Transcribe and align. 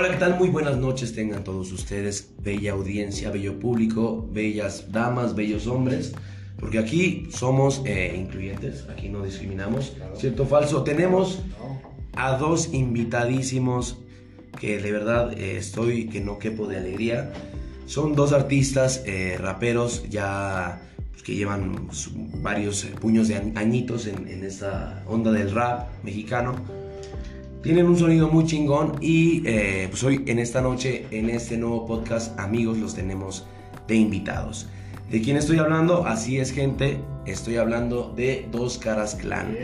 Hola, 0.00 0.12
¿qué 0.12 0.16
tal? 0.16 0.38
Muy 0.38 0.48
buenas 0.48 0.78
noches 0.78 1.14
tengan 1.14 1.44
todos 1.44 1.72
ustedes, 1.72 2.32
bella 2.42 2.72
audiencia, 2.72 3.30
bello 3.30 3.58
público, 3.60 4.26
bellas 4.32 4.90
damas, 4.90 5.34
bellos 5.34 5.66
hombres, 5.66 6.14
porque 6.58 6.78
aquí 6.78 7.28
somos 7.30 7.82
eh, 7.84 8.16
incluyentes, 8.18 8.86
aquí 8.88 9.10
no 9.10 9.22
discriminamos, 9.22 9.94
¿cierto 10.16 10.46
falso? 10.46 10.84
Tenemos 10.84 11.42
a 12.16 12.38
dos 12.38 12.72
invitadísimos 12.72 13.98
que 14.58 14.80
de 14.80 14.90
verdad 14.90 15.34
eh, 15.38 15.58
estoy 15.58 16.08
que 16.08 16.22
no 16.22 16.38
quepo 16.38 16.66
de 16.66 16.78
alegría. 16.78 17.34
Son 17.84 18.14
dos 18.14 18.32
artistas 18.32 19.02
eh, 19.04 19.36
raperos 19.38 20.08
ya 20.08 20.80
pues, 21.10 21.22
que 21.22 21.34
llevan 21.34 21.88
varios 22.42 22.84
puños 23.02 23.28
de 23.28 23.36
añ- 23.36 23.52
añitos 23.54 24.06
en, 24.06 24.26
en 24.28 24.44
esta 24.44 25.04
onda 25.06 25.30
del 25.30 25.50
rap 25.50 25.90
mexicano. 26.02 26.54
Tienen 27.62 27.86
un 27.86 27.98
sonido 27.98 28.28
muy 28.28 28.46
chingón 28.46 28.94
y 29.02 29.42
eh, 29.46 29.86
pues 29.90 30.02
hoy 30.02 30.24
en 30.26 30.38
esta 30.38 30.62
noche, 30.62 31.04
en 31.10 31.28
este 31.28 31.58
nuevo 31.58 31.86
podcast, 31.86 32.38
amigos, 32.40 32.78
los 32.78 32.94
tenemos 32.94 33.46
de 33.86 33.96
invitados. 33.96 34.66
¿De 35.10 35.20
quién 35.20 35.36
estoy 35.36 35.58
hablando? 35.58 36.06
Así 36.06 36.38
es, 36.38 36.52
gente. 36.52 37.00
Estoy 37.26 37.56
hablando 37.56 38.14
de 38.16 38.48
Dos 38.50 38.78
Caras 38.78 39.14
Clan. 39.14 39.56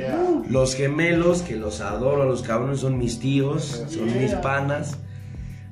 Los 0.50 0.74
gemelos, 0.74 1.40
que 1.40 1.56
los 1.56 1.80
adoro, 1.80 2.26
los 2.26 2.42
cabrones 2.42 2.80
son 2.80 2.98
mis 2.98 3.18
tíos, 3.18 3.84
son 3.88 4.20
mis 4.20 4.32
panas. 4.34 4.98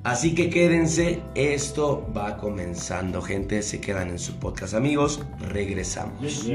Así 0.02 0.34
que 0.34 0.48
quédense, 0.48 1.20
esto 1.34 2.10
va 2.16 2.38
comenzando, 2.38 3.20
gente. 3.20 3.60
Se 3.60 3.82
quedan 3.82 4.08
en 4.08 4.18
su 4.18 4.38
podcast, 4.38 4.72
amigos. 4.72 5.20
Regresamos. 5.50 6.46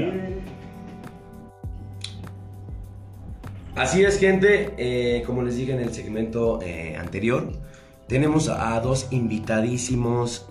Así 3.76 4.02
es, 4.04 4.18
gente. 4.18 4.74
eh, 4.78 5.22
como 5.26 5.42
les 5.42 5.56
dije 5.56 5.72
en 5.72 5.80
el 5.80 5.92
segmento 5.92 6.60
eh, 6.62 6.96
anterior, 6.98 7.52
tenemos 8.08 8.48
a, 8.48 8.78
dos 8.80 9.08
invitadísimos. 9.10 10.46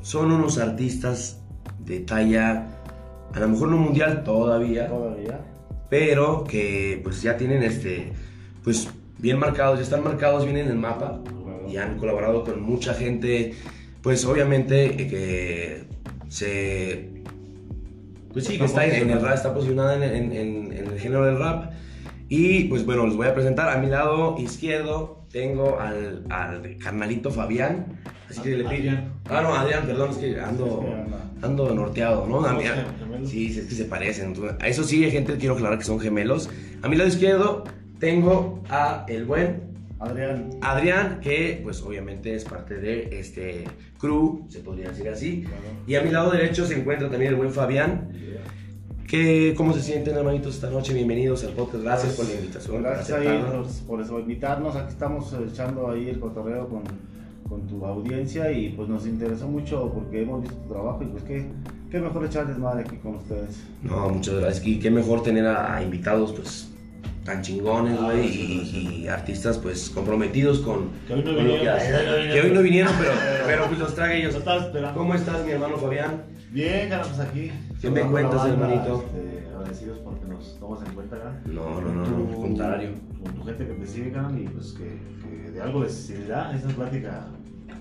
Son 0.00 0.32
unos 0.32 0.58
artistas 0.58 1.40
de 1.84 2.00
talla, 2.00 2.66
a 3.34 3.38
lo 3.40 3.48
mejor 3.48 3.68
no 3.68 3.76
mundial 3.76 4.24
todavía, 4.24 4.88
Todavía. 4.88 5.40
pero 5.88 6.44
que 6.44 7.00
pues 7.04 7.22
ya 7.22 7.36
tienen 7.36 7.62
este, 7.62 8.12
pues 8.64 8.88
bien 9.18 9.38
marcados, 9.38 9.78
ya 9.78 9.84
están 9.84 10.02
marcados 10.02 10.44
bien 10.44 10.56
en 10.56 10.68
el 10.68 10.76
mapa 10.76 11.20
y 11.68 11.76
han 11.76 11.98
colaborado 11.98 12.42
con 12.44 12.60
mucha 12.62 12.94
gente, 12.94 13.54
pues 14.02 14.24
obviamente 14.24 14.86
eh, 14.86 15.08
que 15.08 15.84
se, 16.28 17.10
pues 18.32 18.46
sí, 18.46 18.58
que 18.58 18.64
está 18.64 18.84
en, 18.86 19.02
en 19.02 19.10
el 19.10 19.20
rap, 19.20 19.34
está 19.34 19.54
posicionada 19.54 19.94
en- 20.04 20.32
en 20.32 20.72
el 20.72 20.98
género 20.98 21.26
del 21.26 21.38
rap. 21.38 21.70
Y 22.34 22.64
pues 22.64 22.86
bueno, 22.86 23.06
les 23.06 23.14
voy 23.14 23.26
a 23.26 23.34
presentar 23.34 23.68
a 23.68 23.76
mi 23.78 23.88
lado 23.88 24.36
izquierdo 24.38 25.26
tengo 25.30 25.78
al, 25.78 26.24
al 26.30 26.78
carnalito 26.78 27.30
Fabián. 27.30 28.00
Así 28.30 28.40
que 28.40 28.56
le 28.56 28.64
pido. 28.64 28.92
Ah, 29.28 29.42
no, 29.42 29.54
Adrián, 29.54 29.84
perdón, 29.84 30.12
es 30.12 30.16
que 30.16 30.40
ando, 30.40 30.82
ando 31.42 31.74
norteado, 31.74 32.26
¿no? 32.26 32.42
A 32.46 32.54
mí- 32.54 32.64
sí, 33.26 33.48
es 33.58 33.66
que 33.66 33.74
se 33.74 33.84
parecen. 33.84 34.32
A 34.60 34.66
eso 34.66 34.82
sí, 34.82 35.10
gente, 35.10 35.36
quiero 35.36 35.56
aclarar 35.56 35.76
que 35.76 35.84
son 35.84 36.00
gemelos. 36.00 36.48
A 36.80 36.88
mi 36.88 36.96
lado 36.96 37.10
izquierdo 37.10 37.64
tengo 37.98 38.62
a 38.70 39.04
el 39.10 39.26
buen 39.26 39.64
Adrián. 40.00 40.48
Adrián, 40.62 41.20
que 41.20 41.60
pues 41.62 41.82
obviamente 41.82 42.34
es 42.34 42.44
parte 42.44 42.76
de 42.76 43.10
este 43.20 43.64
crew, 44.00 44.46
se 44.48 44.60
podría 44.60 44.88
decir 44.88 45.06
así. 45.10 45.42
Claro. 45.42 45.56
Y 45.86 45.96
a 45.96 46.02
mi 46.02 46.10
lado 46.10 46.30
derecho 46.30 46.64
se 46.64 46.78
encuentra 46.80 47.10
también 47.10 47.32
el 47.32 47.36
buen 47.36 47.52
Fabián. 47.52 48.08
Que, 49.08 49.54
¿Cómo 49.56 49.74
se 49.74 49.82
sienten, 49.82 50.16
hermanitos, 50.16 50.54
esta 50.54 50.70
noche? 50.70 50.94
Bienvenidos 50.94 51.44
al 51.44 51.50
podcast. 51.52 51.84
Gracias 51.84 52.14
por 52.14 52.26
la 52.26 52.34
invitación. 52.34 52.72
por 52.72 52.82
Gracias 52.82 53.82
por, 53.86 54.00
eso 54.00 54.18
invitarnos. 54.20 54.74
Aquí 54.74 54.88
estamos 54.90 55.34
echando 55.50 55.90
ahí 55.90 56.08
el 56.08 56.18
cotorreo 56.18 56.68
con, 56.68 56.82
con 57.48 57.66
tu 57.66 57.84
audiencia 57.84 58.50
y 58.50 58.70
pues 58.70 58.88
nos 58.88 59.06
interesó 59.06 59.48
mucho 59.48 59.90
porque 59.92 60.22
hemos 60.22 60.42
visto 60.42 60.56
tu 60.56 60.68
trabajo 60.72 61.02
y 61.02 61.06
pues 61.06 61.24
qué, 61.24 61.44
qué 61.90 62.00
mejor 62.00 62.24
echar 62.24 62.46
desmadre 62.46 62.84
aquí 62.84 62.96
con 62.96 63.16
ustedes. 63.16 63.62
No, 63.82 64.08
muchas 64.08 64.36
gracias. 64.36 64.66
Y 64.66 64.78
qué 64.78 64.90
mejor 64.90 65.22
tener 65.22 65.46
a, 65.46 65.76
a 65.76 65.82
invitados, 65.82 66.32
pues, 66.32 66.70
tan 67.26 67.42
chingones, 67.42 67.98
Ah, 68.00 68.04
güey, 68.06 68.28
sí, 68.32 68.70
y, 68.72 69.02
y 69.02 69.08
artistas, 69.08 69.58
pues, 69.58 69.90
comprometidos 69.90 70.60
con, 70.60 70.88
Que 71.06 71.12
hoy 71.14 71.20
no 71.22 71.24
con 71.26 71.34
lo 71.34 71.42
vinieron. 71.42 71.60
que 71.64 71.68
hacen. 71.68 72.32
Que 72.32 72.40
hoy 72.40 72.50
no 72.50 72.62
vinieron, 72.62 72.92
pero, 72.98 73.12
pero 73.46 73.66
pues 73.66 73.78
los 73.78 73.94
traje 73.94 74.20
ellos. 74.20 74.36
¿Cómo 74.94 75.14
estás, 75.14 75.44
mi 75.44 75.52
hermano 75.52 75.76
Fabián? 75.76 76.22
Bien, 76.50 76.88
cara, 76.88 77.02
pues 77.02 77.20
aquí. 77.20 77.50
¿Qué 77.82 77.90
me 77.90 78.00
cuentas, 78.02 78.46
hermanito? 78.46 79.04
este, 79.06 79.48
agradecidos 79.54 79.98
porque 79.98 80.24
nos 80.26 80.56
tomas 80.60 80.86
en 80.86 80.94
cuenta, 80.94 81.18
cara. 81.18 81.42
No, 81.46 81.80
no, 81.80 81.92
no, 81.92 82.04
Con 82.04 82.24
no, 82.24 82.28
al 82.30 82.36
contrario. 82.36 82.90
Con 83.22 83.32
tu 83.34 83.44
gente 83.44 83.66
que 83.66 83.72
te 83.74 83.86
sigue, 83.86 84.12
cara, 84.12 84.30
y 84.38 84.44
pues 84.48 84.72
que, 84.72 84.98
que 85.44 85.50
de 85.50 85.60
algo 85.60 85.82
les 85.82 85.92
servirá 85.92 86.54
esa 86.56 86.68
plática 86.68 87.26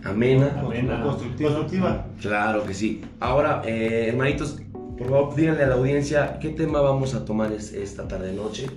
Amena. 0.03 0.59
amena, 0.59 1.01
constructiva. 1.03 1.49
constructiva. 1.51 2.05
Claro 2.19 2.63
que 2.65 2.73
sí. 2.73 3.01
Ahora, 3.19 3.61
eh, 3.65 4.07
hermanitos, 4.09 4.59
por 4.97 5.07
favor, 5.09 5.35
díganle 5.35 5.63
a 5.63 5.67
la 5.67 5.75
audiencia 5.75 6.39
qué 6.39 6.49
tema 6.49 6.81
vamos 6.81 7.13
a 7.13 7.23
tomar 7.23 7.51
es- 7.51 7.71
esta 7.73 8.07
tarde 8.07 8.33
noche 8.33 8.67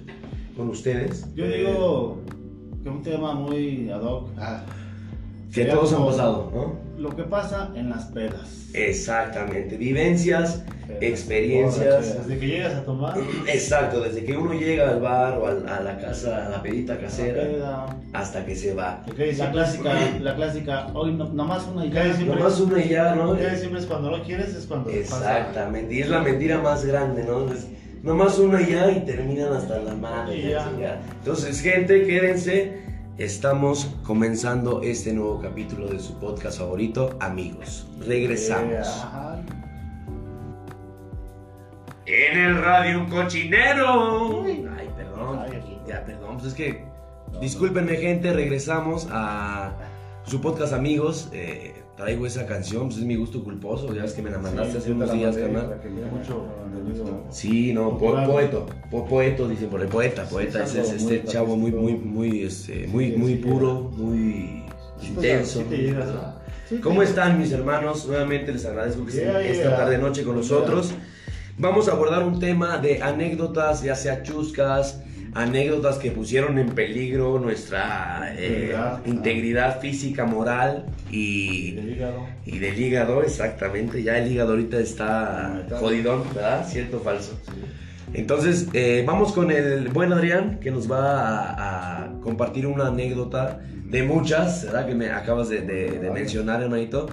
con 0.57 0.69
ustedes. 0.69 1.27
Yo 1.35 1.47
Eh, 1.47 1.59
digo 1.59 2.19
que 2.83 2.89
un 2.91 3.03
tema 3.03 3.35
muy 3.35 3.91
ad 3.91 4.03
hoc. 4.03 4.29
ah, 4.39 4.63
que 5.53 5.65
todos 5.65 5.93
han 5.95 6.05
pasado, 6.05 6.51
¿no? 6.55 6.84
Lo 6.99 7.15
que 7.15 7.25
pasa 7.25 7.71
en 7.75 7.91
las 7.91 8.05
pedas. 8.07 8.69
Exactamente. 8.73 9.77
Vivencias, 9.77 10.63
Pedas. 10.87 11.03
experiencias. 11.03 12.19
Desde 12.27 12.39
que 12.41 12.47
llegas 12.47 12.75
a 12.75 12.85
tomar, 12.85 13.15
Exacto, 13.47 14.01
desde 14.01 14.25
que 14.25 14.37
uno 14.37 14.53
llega 14.53 14.91
al 14.91 15.01
bar 15.01 15.39
o 15.39 15.47
al- 15.47 15.69
a 15.69 15.81
la 15.81 15.99
casa, 15.99 16.47
a 16.47 16.49
la 16.51 16.63
pedita 16.63 16.95
La 16.95 17.01
casera, 17.01 17.43
peda. 17.43 17.87
hasta 18.13 18.45
que 18.45 18.55
se 18.55 18.75
va. 18.75 19.05
quede 19.17 19.35
La 19.37 19.51
clásica, 19.51 19.95
la 20.21 20.35
clásica, 20.37 20.87
hoy 20.95 21.13
no, 21.15 21.29
nomás 21.33 21.67
una 21.73 21.87
y 21.87 21.91
ya. 21.91 22.15
siempre. 22.15 22.37
Nomás 22.37 22.61
una 22.61 22.85
y 22.85 22.89
ya, 22.89 23.15
¿no? 23.15 23.35
lo 23.35 23.57
siempre 23.57 23.81
es 23.81 23.87
cuando 23.87 24.11
no 24.17 24.23
quieres, 24.23 24.55
es 24.55 24.67
cuando 24.67 24.87
pasa. 24.91 24.99
Exactamente, 24.99 25.95
y 25.95 26.01
es 26.01 26.09
la 26.09 26.21
mentira 26.21 26.59
más 26.61 26.85
grande, 26.85 27.25
¿no? 27.25 27.53
Es- 27.53 27.67
nomás 28.03 28.39
una 28.39 28.61
y 28.61 28.67
ya 28.73 28.91
y 28.91 29.01
terminan 29.05 29.53
hasta 29.53 29.79
la 29.79 29.95
madre. 29.95 30.55
Entonces, 31.19 31.61
gente, 31.61 32.07
quédense. 32.07 32.94
Estamos 33.19 33.95
comenzando 34.03 34.83
este 34.83 35.13
nuevo 35.13 35.41
capítulo 35.41 35.87
de 35.87 36.01
su 36.01 36.19
podcast 36.19 36.59
favorito, 36.59 37.17
amigos. 37.21 37.87
Regresamos. 38.05 38.89
Ajá. 38.89 39.41
En 42.07 42.39
el 42.39 42.61
radio 42.61 42.99
un 42.99 43.07
cochinero. 43.09 44.43
Ay, 44.45 44.91
perdón. 44.97 45.39
Ay. 45.39 45.81
Ya, 45.87 46.05
perdón. 46.05 46.39
Pues 46.39 46.47
es 46.47 46.55
que, 46.55 46.85
No, 47.33 47.39
discúlpenme, 47.39 47.97
gente. 47.99 48.33
Regresamos 48.33 49.07
a 49.13 49.71
su 50.25 50.41
podcast, 50.41 50.73
amigos. 50.73 51.29
Eh, 51.33 51.84
traigo 51.97 52.27
esa 52.27 52.45
canción, 52.47 52.87
pues 52.89 52.99
es 52.99 53.05
mi 53.05 53.17
gusto 53.17 53.43
culposo. 53.45 53.93
Ya 53.95 54.03
ves 54.03 54.13
que 54.13 54.23
me 54.23 54.31
la 54.31 54.39
mandaste 54.39 54.73
Sí, 54.73 54.79
hace 54.79 54.93
unos 54.93 55.13
días, 55.13 55.37
carnal. 55.37 55.81
Sí, 57.31 57.73
no, 57.73 57.97
po- 57.99 58.15
poeto, 58.27 58.67
po- 58.91 59.05
poeto, 59.07 59.49
dicen 59.49 59.69
por 59.69 59.81
el 59.81 59.89
poeta, 59.89 60.25
Sí, 60.27 60.33
poeta, 60.35 60.65
es 60.65 60.71
ese 60.75 60.81
es 60.97 61.03
este 61.03 61.25
chavo 61.25 61.57
muy, 61.57 61.71
muy, 61.73 61.95
muy, 61.95 62.43
este, 62.43 62.87
muy, 62.89 63.13
Sí, 63.13 63.17
muy 63.17 63.33
sí, 63.35 63.39
puro, 63.39 63.91
muy 63.97 64.65
intenso. 65.03 65.63
Sí 65.69 65.89
a... 65.97 66.41
Sí, 66.69 66.79
¿Cómo 66.79 67.03
están 67.03 67.39
mis 67.39 67.53
hermanos? 67.53 68.07
Nuevamente 68.07 68.51
les 68.53 68.65
agradezco 68.65 69.05
que 69.05 69.11
estén 69.11 69.37
esta 69.37 69.77
tarde 69.77 69.99
noche 69.99 70.25
con 70.25 70.37
nosotros. 70.37 70.95
Vamos 71.59 71.89
a 71.89 71.93
abordar 71.93 72.25
un 72.25 72.41
tema 72.41 72.79
de 72.79 73.03
anécdotas, 73.03 73.83
ya 73.83 73.95
sea 73.95 74.23
chuscas, 74.23 75.01
anécdotas 75.35 75.99
que 75.99 76.11
pusieron 76.11 76.59
en 76.59 76.69
peligro 76.71 77.39
nuestra 77.41 78.33
eh, 78.37 78.71
Integridad. 78.73 79.07
integridad 79.07 79.81
física, 79.81 80.25
moral 80.25 80.87
y 81.11 81.69
y, 81.69 81.73
del 81.73 81.91
hígado. 81.97 82.27
y 82.47 82.59
del 82.59 82.81
hígado, 82.81 83.23
exactamente. 83.23 84.03
Ya 84.03 84.19
el 84.19 84.31
hígado 84.31 84.51
ahorita 84.51 84.79
está 84.79 85.61
Está- 85.63 85.79
jodidón, 85.79 86.23
¿verdad? 86.35 86.67
¿Cierto 86.69 86.99
o 86.99 87.01
falso? 87.01 87.39
Entonces, 88.13 88.69
eh, 88.75 89.03
vamos 89.07 89.33
con 89.33 89.51
el 89.51 89.89
buen 89.89 90.13
Adrián, 90.13 90.61
que 90.61 90.71
nos 90.71 90.91
va 90.91 91.41
a, 91.51 92.05
a 92.05 92.13
compartir 92.21 92.67
una 92.67 92.87
anécdota 92.89 93.61
de 93.87 94.03
muchas, 94.05 94.65
¿verdad? 94.67 94.87
Que 94.87 94.95
me 94.95 95.11
acabas 95.11 95.49
de, 95.49 95.63
de- 95.63 95.99
de 95.99 96.11
mencionar, 96.11 96.63
hermanito. 96.63 97.09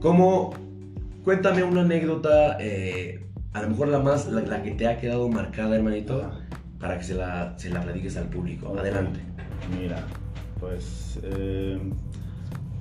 ¿Cómo? 0.00 0.54
Cuéntame 1.24 1.62
una 1.64 1.80
anécdota, 1.82 2.56
eh, 2.60 3.20
a 3.52 3.62
lo 3.62 3.70
mejor 3.70 3.88
la 3.88 3.98
más, 3.98 4.26
la, 4.28 4.42
la 4.42 4.62
que 4.62 4.70
te 4.72 4.86
ha 4.86 4.98
quedado 5.00 5.28
marcada, 5.28 5.74
hermanito, 5.74 6.22
Ajá. 6.24 6.40
Para 6.80 6.98
que 6.98 7.04
se 7.04 7.14
la, 7.14 7.54
se 7.58 7.70
la 7.70 7.80
platiques 7.82 8.16
al 8.16 8.26
público. 8.26 8.76
Adelante. 8.78 9.20
Mira, 9.80 10.04
pues. 10.60 11.18
eh, 11.22 11.78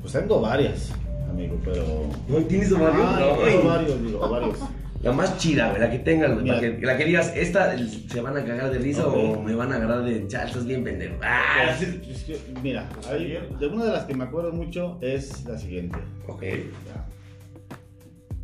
pues 0.02 0.14
tengo 0.14 0.40
varias, 0.42 0.94
amigo, 1.30 1.60
pero. 1.64 1.84
¿No 2.28 2.38
tienes 2.46 2.72
varios? 2.72 2.96
Ah, 3.06 3.20
No, 3.20 3.44
tengo 3.44 3.64
varios, 3.68 4.02
digo, 4.04 4.30
varios. 4.30 4.58
La 5.04 5.12
más 5.12 5.38
chida, 5.38 5.70
güey, 5.70 5.80
la 5.80 5.92
que 5.92 6.00
tengas, 6.00 6.34
güey, 6.34 6.60
que, 6.60 6.80
la 6.86 6.98
que 6.98 7.06
digas, 7.06 7.32
esta 7.36 7.76
se 7.78 8.20
van 8.20 8.36
a 8.36 8.44
cagar 8.44 8.72
de 8.72 8.80
risa 8.80 9.06
o 9.08 9.42
me 9.44 9.54
van 9.54 9.72
a 9.72 9.76
agarrar 9.76 10.04
de, 10.04 10.26
ya, 10.28 10.44
estás 10.46 10.66
bien 10.66 10.84
pendejo. 10.84 11.14
Ah, 11.22 11.72
sí. 11.78 12.02
Es 12.10 12.24
que, 12.24 12.40
mira, 12.64 12.90
hay- 13.08 13.38
de 13.60 13.68
una 13.68 13.86
de 13.86 13.92
las 13.92 14.06
que 14.06 14.16
me 14.16 14.24
acuerdo 14.24 14.52
mucho 14.54 14.98
es 15.02 15.46
la 15.46 15.56
siguiente. 15.60 16.00
Ok. 16.28 16.44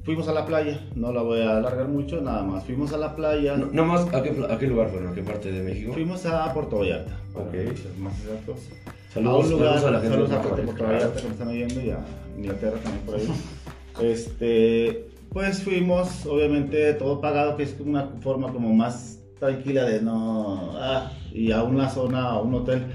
Fuimos 0.03 0.27
a 0.27 0.33
la 0.33 0.45
playa, 0.45 0.81
no 0.95 1.13
la 1.13 1.21
voy 1.21 1.39
a 1.41 1.57
alargar 1.57 1.87
mucho, 1.87 2.19
nada 2.19 2.43
más. 2.43 2.65
Fuimos 2.65 2.91
a 2.91 2.97
la 2.97 3.15
playa, 3.15 3.55
No, 3.55 3.67
nomás, 3.71 4.13
¿a 4.13 4.21
qué, 4.21 4.35
¿a 4.49 4.57
qué 4.57 4.67
lugar 4.67 4.89
fueron? 4.89 5.13
¿A 5.13 5.15
qué 5.15 5.21
parte 5.21 5.49
de 5.49 5.63
México? 5.63 5.93
fuimos 5.93 6.25
a 6.25 6.53
Puerto 6.53 6.79
Vallarta. 6.79 7.17
para 7.33 7.45
Ok. 7.45 7.53
Más 7.99 8.19
exactos. 8.19 8.69
Saludos, 9.13 9.45
a 9.45 9.49
lugar, 9.49 9.79
saludos 9.79 9.85
a 9.85 9.91
la 9.91 9.99
gente 9.99 10.13
saludos 10.13 10.29
de 10.29 10.35
Puerto 10.35 10.55
gente 10.57 10.73
por 10.73 10.91
Vallarta. 10.91 11.21
Que 11.21 11.27
me 11.27 11.33
están 11.33 11.47
oyendo 11.47 11.81
y 11.81 11.89
a 11.91 11.99
Inglaterra 12.37 12.77
también 12.83 13.05
por 13.05 13.15
ahí. 13.15 13.29
este, 14.01 15.07
pues 15.29 15.63
fuimos, 15.63 16.25
obviamente 16.25 16.93
todo 16.95 17.21
pagado, 17.21 17.55
que 17.55 17.63
es 17.63 17.79
una 17.79 18.09
forma 18.19 18.51
como 18.51 18.73
más 18.73 19.19
tranquila 19.39 19.85
de 19.85 20.01
no, 20.01 20.73
ah, 20.75 21.13
y 21.31 21.53
a 21.53 21.63
una 21.63 21.89
zona, 21.89 22.25
a 22.25 22.41
un 22.41 22.53
hotel 22.55 22.87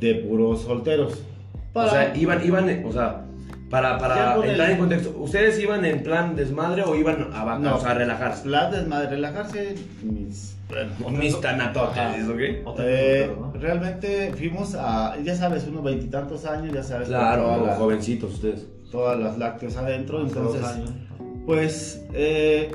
de 0.00 0.16
puros 0.16 0.62
solteros. 0.62 1.22
O 1.74 1.88
sea, 1.88 2.16
iban, 2.16 2.44
iban, 2.44 2.84
o 2.84 2.92
sea, 2.92 3.25
para, 3.70 4.34
el- 4.36 4.50
entrar 4.50 4.70
en 4.70 4.78
contexto, 4.78 5.14
¿ustedes 5.18 5.58
iban 5.60 5.84
en 5.84 6.02
plan 6.02 6.36
desmadre 6.36 6.82
o 6.84 6.94
iban 6.94 7.30
a, 7.34 7.44
vaca- 7.44 7.58
No. 7.58 7.76
o 7.76 7.80
sea, 7.80 7.90
a 7.90 7.94
relajarse? 7.94 8.48
la 8.48 8.70
desmadre, 8.70 9.08
relajarse, 9.10 9.74
mis, 10.02 10.56
bueno, 11.00 11.18
Mis 11.18 11.40
tanatotes. 11.40 12.28
¿ok? 12.28 12.76
Eh, 12.78 13.30
¿no? 13.38 13.52
realmente 13.52 14.32
fuimos 14.36 14.74
a, 14.78 15.16
ya 15.22 15.34
sabes, 15.34 15.66
unos 15.66 15.82
veintitantos 15.82 16.44
años, 16.44 16.72
ya 16.72 16.82
sabes, 16.82 17.08
Claro, 17.08 17.66
jovencitos 17.76 18.34
ustedes. 18.34 18.66
todas 18.92 19.18
las 19.18 19.36
lácteos 19.38 19.76
adentro, 19.76 20.18
Hace 20.18 20.26
entonces, 20.28 20.64
años. 20.64 20.90
pues, 21.44 22.04
eh, 22.14 22.70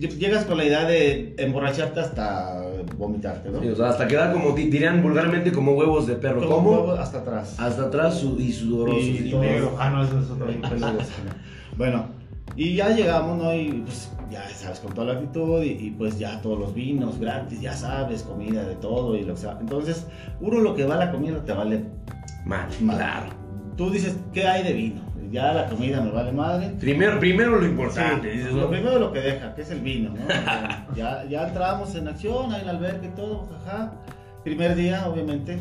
ll- 0.00 0.16
llegas 0.18 0.44
con 0.46 0.56
la 0.56 0.64
idea 0.64 0.84
de 0.86 1.34
emborracharte 1.38 2.00
hasta 2.00 2.63
vomitarte, 2.96 3.50
¿no? 3.50 3.60
Sí, 3.60 3.68
o 3.68 3.76
sea, 3.76 3.88
hasta 3.90 4.06
quedar 4.06 4.32
como, 4.32 4.52
di- 4.52 4.68
dirían 4.70 5.02
vulgarmente, 5.02 5.52
como 5.52 5.72
huevos 5.72 6.06
de 6.06 6.14
perro. 6.16 6.40
Como 6.42 6.54
¿Cómo? 6.56 6.70
un 6.70 6.76
huevo 6.78 6.92
hasta 6.92 7.18
atrás. 7.18 7.56
Hasta 7.58 7.82
atrás 7.84 8.18
su- 8.18 8.38
y 8.38 8.52
sudorosos. 8.52 9.02
Y 9.02 9.28
Y 9.28 9.30
todo- 9.30 9.40
negro. 9.42 9.76
Ah, 9.78 9.90
no, 9.90 10.02
eso 10.04 10.18
es 10.18 10.30
otro. 10.30 10.46
Bueno, 11.76 12.06
y 12.56 12.74
ya 12.76 12.90
llegamos, 12.90 13.36
¿no? 13.42 13.54
Y 13.54 13.82
pues 13.84 14.10
ya 14.30 14.48
sabes, 14.50 14.78
con 14.80 14.92
toda 14.94 15.08
la 15.12 15.12
actitud 15.20 15.62
y, 15.62 15.70
y, 15.70 15.90
pues 15.90 16.18
ya 16.18 16.40
todos 16.40 16.58
los 16.58 16.74
vinos 16.74 17.18
gratis, 17.18 17.60
ya 17.60 17.72
sabes, 17.74 18.22
comida 18.22 18.62
de 18.64 18.76
todo 18.76 19.16
y 19.16 19.22
lo 19.24 19.34
que 19.34 19.40
sea. 19.40 19.58
Entonces, 19.60 20.06
uno 20.40 20.60
lo 20.60 20.74
que 20.74 20.84
va 20.86 20.94
a 20.94 20.98
la 20.98 21.10
comida 21.12 21.44
te 21.44 21.52
vale. 21.52 21.84
Mal, 22.46 22.68
Mal. 22.80 22.96
claro. 22.96 23.26
Tú 23.76 23.90
dices, 23.90 24.16
¿qué 24.32 24.46
hay 24.46 24.62
de 24.62 24.72
vino? 24.72 25.00
Ya 25.34 25.52
la 25.52 25.66
comida 25.68 26.00
me 26.00 26.12
vale 26.12 26.30
madre. 26.30 26.70
Primero, 26.78 27.18
primero 27.18 27.50
lo 27.56 27.62
Sí, 27.62 27.66
importante. 27.66 28.30
dices, 28.30 28.52
lo 28.52 28.70
primero 28.70 29.00
lo 29.00 29.12
que 29.12 29.18
deja, 29.18 29.52
que 29.56 29.62
es 29.62 29.70
el 29.72 29.80
vino, 29.80 30.10
¿no? 30.10 30.94
ya, 30.96 31.24
ya 31.28 31.48
entramos 31.48 31.92
en 31.96 32.06
acción, 32.06 32.52
ahí 32.52 32.62
en 32.62 32.68
albergue 32.68 33.08
y 33.08 33.16
todo, 33.16 33.48
jaja. 33.64 33.92
Primer 34.44 34.76
día, 34.76 35.08
obviamente, 35.08 35.58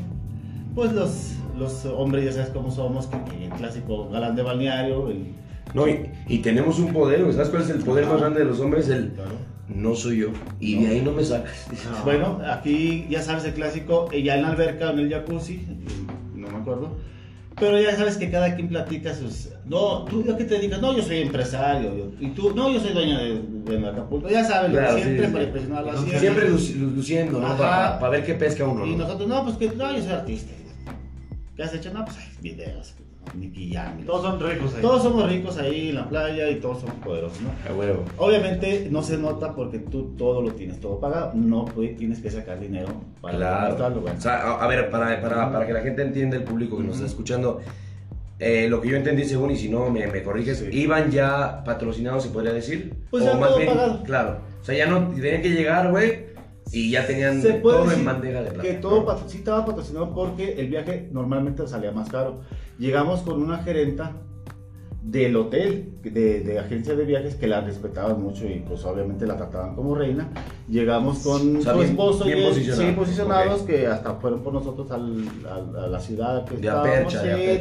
pues 0.75 0.93
los, 0.93 1.37
los 1.57 1.85
hombres 1.85 2.23
ya 2.25 2.31
sabes 2.33 2.49
cómo 2.49 2.69
somos, 2.69 3.07
que, 3.07 3.17
que 3.23 3.45
el 3.45 3.51
clásico 3.53 4.09
galán 4.11 4.35
de 4.35 4.43
balneario, 4.43 5.09
el... 5.09 5.33
No, 5.73 5.87
y, 5.87 6.07
y 6.27 6.37
tenemos 6.39 6.77
un 6.77 6.93
poder. 6.93 7.21
¿sabes 7.33 7.49
cuál 7.49 7.63
es 7.63 7.69
el 7.71 7.79
poder 7.79 8.05
más 8.05 8.19
grande 8.19 8.41
de 8.41 8.45
los 8.45 8.59
hombres? 8.59 8.89
El 8.89 9.13
no 9.69 9.95
soy 9.95 10.17
yo. 10.17 10.27
Y 10.59 10.83
de 10.83 10.87
ahí 10.89 11.01
no 11.01 11.13
me 11.13 11.23
sacas. 11.23 11.65
No. 11.71 11.97
Bueno, 12.05 12.39
aquí 12.47 13.07
ya 13.09 13.23
sabes 13.23 13.43
el 13.45 13.53
clásico, 13.55 14.07
eh, 14.11 14.21
ya 14.21 14.35
en 14.35 14.43
la 14.43 14.49
alberca, 14.49 14.91
en 14.91 14.99
el 14.99 15.09
jacuzzi, 15.09 15.65
no 16.35 16.47
me 16.49 16.57
acuerdo. 16.57 16.95
Pero 17.59 17.81
ya 17.81 17.95
sabes 17.95 18.17
que 18.17 18.29
cada 18.29 18.53
quien 18.55 18.67
platica 18.67 19.15
sus... 19.15 19.49
No, 19.65 20.03
tú 20.05 20.23
ya 20.23 20.35
que 20.35 20.43
te 20.43 20.59
digas, 20.59 20.81
no, 20.81 20.95
yo 20.95 21.01
soy 21.01 21.19
empresario. 21.19 21.95
yo- 21.95 22.11
y 22.19 22.27
tú, 22.31 22.53
no, 22.53 22.69
yo 22.71 22.79
soy 22.79 22.91
dueño 22.93 23.17
de, 23.17 23.77
de 23.77 23.87
Acapulco. 23.87 24.27
Ya 24.29 24.43
sabes, 24.43 24.71
Claro, 24.71 24.97
siempre 24.97 25.25
sí, 25.27 25.31
para 25.31 25.43
impresionar 25.45 25.79
a 25.79 25.85
la 25.85 25.91
Siempre 25.93 26.19
ciencia. 26.19 26.41
Siempre 26.43 26.49
lu- 26.79 26.85
lu- 26.89 26.95
luciendo, 26.95 27.39
¿no? 27.39 27.47
Ajá. 27.47 27.97
Para 27.99 28.09
ver 28.11 28.25
qué 28.25 28.33
pesca 28.33 28.65
uno. 28.67 28.85
Y 28.85 28.91
¿no? 28.91 28.97
nosotros, 29.03 29.27
no, 29.29 29.43
pues 29.45 29.55
que 29.57 29.67
no, 29.69 29.95
yo 29.95 30.01
soy 30.01 30.11
artista. 30.11 30.51
¿Qué 31.55 31.63
has 31.63 31.73
hecho? 31.73 31.93
No, 31.93 32.03
pues 32.03 32.17
hay 32.17 32.25
videos, 32.41 32.95
ni 33.37 33.47
pillan. 33.47 34.03
Todos 34.05 34.23
son 34.23 34.39
ricos 34.39 34.73
ahí. 34.75 34.81
Todos 34.81 35.03
somos 35.03 35.29
ricos 35.29 35.57
ahí 35.57 35.89
en 35.89 35.95
la 35.95 36.09
playa 36.09 36.49
y 36.49 36.55
todos 36.55 36.79
somos 36.81 36.95
poderosos, 36.95 37.39
¿no? 37.41 37.49
A 37.71 37.73
huevo. 37.77 38.03
Obviamente 38.17 38.87
no 38.91 39.01
se 39.03 39.17
nota 39.17 39.53
porque 39.55 39.79
tú 39.79 40.13
todo 40.17 40.41
lo 40.41 40.51
tienes 40.51 40.79
todo 40.81 40.99
pagado. 40.99 41.31
No 41.35 41.63
pues, 41.65 41.95
tienes 41.95 42.19
que 42.19 42.31
sacar 42.31 42.59
dinero 42.59 42.87
para 43.21 43.37
Claro. 43.37 43.67
gastarlo. 43.69 44.03
O 44.17 44.19
sea, 44.21 44.41
a, 44.41 44.63
a 44.63 44.67
ver, 44.67 44.89
para, 44.89 45.21
para, 45.21 45.51
para 45.53 45.65
que 45.67 45.73
la 45.73 45.81
gente 45.81 46.01
entienda, 46.01 46.35
el 46.37 46.43
público 46.43 46.75
que 46.77 46.83
nos 46.83 46.95
está 46.95 47.05
escuchando, 47.07 47.61
eh, 48.39 48.67
lo 48.69 48.81
que 48.81 48.89
yo 48.89 48.97
entendí 48.97 49.23
según, 49.25 49.51
y 49.51 49.57
si 49.57 49.69
no 49.69 49.89
me, 49.89 50.07
me 50.07 50.23
corriges, 50.23 50.59
Sí. 50.59 50.67
iban 50.71 51.11
ya 51.11 51.63
patrocinados, 51.63 52.23
se 52.23 52.29
podría 52.29 52.53
decir. 52.53 52.93
Pues 53.09 53.23
o 53.23 53.27
ya 53.27 53.35
más 53.37 53.49
todo 53.49 53.57
bien, 53.59 53.69
pagado. 53.73 54.03
claro. 54.03 54.37
O 54.61 54.65
sea, 54.65 54.75
ya 54.75 54.85
no 54.87 55.07
tenían 55.09 55.41
que 55.41 55.49
llegar, 55.51 55.91
güey, 55.91 56.25
y 56.71 56.89
ya 56.91 57.05
tenían 57.05 57.41
Se 57.41 57.53
puede 57.55 57.75
todo 57.77 57.83
en 57.85 57.89
decir 57.91 58.05
bandeja 58.05 58.41
de 58.41 58.51
plata. 58.51 58.61
que 58.69 58.73
todo 58.75 59.05
patro- 59.05 59.29
sí 59.29 59.37
estaba 59.37 59.65
patrocinado 59.65 60.13
porque 60.13 60.53
el 60.53 60.67
viaje 60.69 61.09
normalmente 61.11 61.67
salía 61.67 61.91
más 61.91 62.09
caro. 62.09 62.41
Llegamos 62.79 63.21
con 63.21 63.41
una 63.41 63.59
gerenta 63.59 64.13
del 65.03 65.35
hotel, 65.35 65.89
de, 66.01 66.39
de 66.41 66.59
agencia 66.59 66.95
de 66.95 67.03
viajes, 67.03 67.35
que 67.35 67.47
la 67.47 67.59
respetaban 67.61 68.21
mucho 68.23 68.45
y 68.45 68.63
pues 68.67 68.85
obviamente 68.85 69.27
la 69.27 69.35
trataban 69.35 69.75
como 69.75 69.95
reina. 69.95 70.29
Llegamos 70.69 71.19
con 71.19 71.57
O 71.57 71.61
sea, 71.61 71.73
su 71.73 71.79
bien- 71.79 71.91
esposo 71.91 72.23
bien 72.23 72.37
y 72.37 72.41
él, 72.41 72.47
posicionados. 72.49 72.85
sí, 72.89 72.95
posicionados, 72.95 73.61
que 73.63 73.87
hasta 73.87 74.13
fueron 74.15 74.41
por 74.43 74.53
nosotros 74.53 74.89
al- 74.91 75.25
al- 75.49 75.75
a 75.83 75.87
la 75.87 75.99
ciudad 75.99 76.45
que 76.45 76.55
De 76.55 76.67
estábamos, 76.67 77.13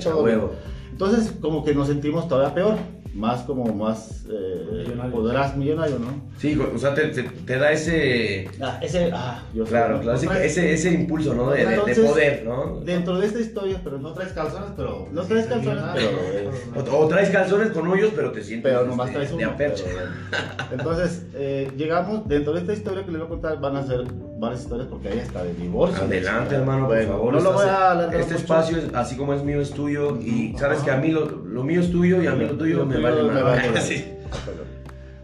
sí, 0.03 0.09
huevo. 0.09 0.51
Entonces 0.93 1.33
como 1.41 1.65
que 1.65 1.75
nos 1.75 1.89
sentimos 1.89 2.29
todavía 2.29 2.55
peor, 2.55 2.77
más 3.15 3.43
como 3.43 3.65
más 3.75 4.25
eh, 4.31 4.67
Millonario. 4.85 5.13
poderás 5.13 5.57
millonario, 5.57 5.99
¿no? 5.99 6.31
Sí, 6.39 6.59
o 6.59 6.79
sea, 6.79 6.95
te, 6.95 7.09
te- 7.09 7.23
te 7.23 7.59
da 7.59 7.71
ese... 7.73 8.49
Ah, 8.61 8.79
ese, 8.83 9.11
ah, 9.13 9.43
yo 9.55 9.65
Claro, 9.65 9.97
¿no? 9.97 10.01
claro, 10.03 10.19
ese, 10.19 10.47
ese, 10.47 10.73
ese 10.73 10.91
impulso, 10.93 11.35
¿no? 11.35 11.51
De, 11.51 11.65
de- 11.67 11.95
de 11.95 11.95
poder, 12.03 12.45
¿no? 12.47 12.81
Dentro 12.85 13.19
de 13.21 13.27
esta 13.27 13.41
historia, 13.41 13.81
pero 13.85 13.99
no 13.99 14.13
traes 14.13 14.33
calzones, 14.33 14.71
pero. 14.77 15.09
No 15.13 15.23
traes 15.23 15.47
calzones, 15.47 15.83
pero- 15.95 16.93
O, 16.97 17.05
o 17.05 17.09
traes 17.09 17.29
calzones 17.31 17.69
con 17.71 17.87
hoyos, 17.89 18.13
pero 18.17 18.33
te 18.33 18.43
sientes 18.43 18.73
pero 18.73 18.87
nomás 18.87 19.09
este, 19.09 19.19
traes 19.19 19.31
de 19.37 19.37
uno. 19.45 19.51
apercha. 19.55 19.85
pero 19.85 19.97
bueno. 19.99 20.63
Entonces, 20.73 21.27
eh, 21.35 21.71
llegamos, 21.77 22.27
dentro 22.29 22.55
de 22.55 22.61
esta 22.61 22.73
historia 22.73 23.05
que 23.05 23.11
les 23.13 23.19
voy 23.21 23.27
a 23.27 23.31
contar, 23.31 23.61
van 23.61 23.77
a 23.77 23.87
ser 23.87 24.05
varias 24.39 24.63
historias 24.63 24.89
porque 24.89 25.09
hay 25.09 25.19
hasta 25.21 25.45
de 25.45 25.55
divorcio. 25.55 26.03
Adelante, 26.03 26.55
hermano, 26.57 26.87
por 26.89 26.97
Bueno, 26.97 27.13
favor. 27.13 27.33
No 27.35 27.41
lo 27.41 27.51
estás- 27.51 27.55
voy 27.67 27.75
a 27.75 27.91
alargar 27.93 28.21
Este 28.21 28.33
mucho. 28.33 28.43
espacio, 28.45 28.79
es, 28.79 28.85
así 28.95 29.17
como 29.17 29.35
es 29.35 29.45
mío, 29.45 29.61
es 29.61 29.71
tuyo. 29.71 30.17
Y 30.21 30.55
sabes 30.59 30.81
que 30.81 30.91
a 30.91 30.97
mí 30.97 31.09
lo, 31.13 31.27
lo 31.27 31.63
mío 31.63 31.81
es 31.81 31.91
tuyo 31.93 32.21
y 32.23 32.27
a 32.27 32.33
mí 32.33 32.45
lo 32.47 32.53
tuyo 32.57 32.85
me 32.87 32.95
tuyo 32.97 33.02
vale 33.03 33.23
me 33.23 33.43
vale. 33.43 33.81
Sí. 33.81 34.05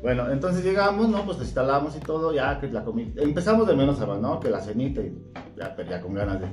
Bueno, 0.03 0.31
entonces 0.31 0.65
llegamos, 0.65 1.09
¿no? 1.09 1.25
Pues 1.25 1.39
instalamos 1.39 1.97
y 1.97 2.01
todo, 2.01 2.33
ya 2.33 2.61
que 2.61 2.69
la 2.69 2.85
comida. 2.85 3.21
Empezamos 3.21 3.67
de 3.67 3.75
menos 3.75 4.01
a 4.01 4.07
más, 4.07 4.21
¿no? 4.21 4.39
Que 4.39 4.49
la 4.49 4.61
cenita 4.61 5.01
y 5.01 5.13
ya, 5.57 5.75
pero 5.75 5.91
ya 5.91 6.01
con 6.01 6.15
ganas 6.15 6.41
de. 6.41 6.47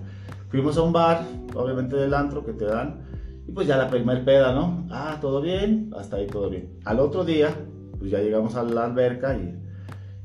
Fuimos 0.50 0.78
a 0.78 0.82
un 0.82 0.94
bar, 0.94 1.24
obviamente 1.54 1.96
del 1.96 2.14
antro 2.14 2.44
que 2.44 2.54
te 2.54 2.66
dan. 2.66 3.02
Y 3.48 3.52
pues 3.52 3.68
ya 3.68 3.78
la 3.78 3.90
primer 3.90 4.26
peda, 4.26 4.54
¿no? 4.54 4.88
Ah, 4.90 5.18
todo 5.22 5.42
bien, 5.42 5.92
hasta 5.96 6.18
ahí 6.18 6.28
todo 6.28 6.50
bien. 6.50 6.80
Al 6.86 7.00
otro 7.00 7.24
día, 7.24 7.50
pues 8.00 8.10
ya 8.10 8.20
llegamos 8.20 8.56
a 8.56 8.64
la 8.64 8.86
alberca 8.86 9.36
y. 9.36 9.65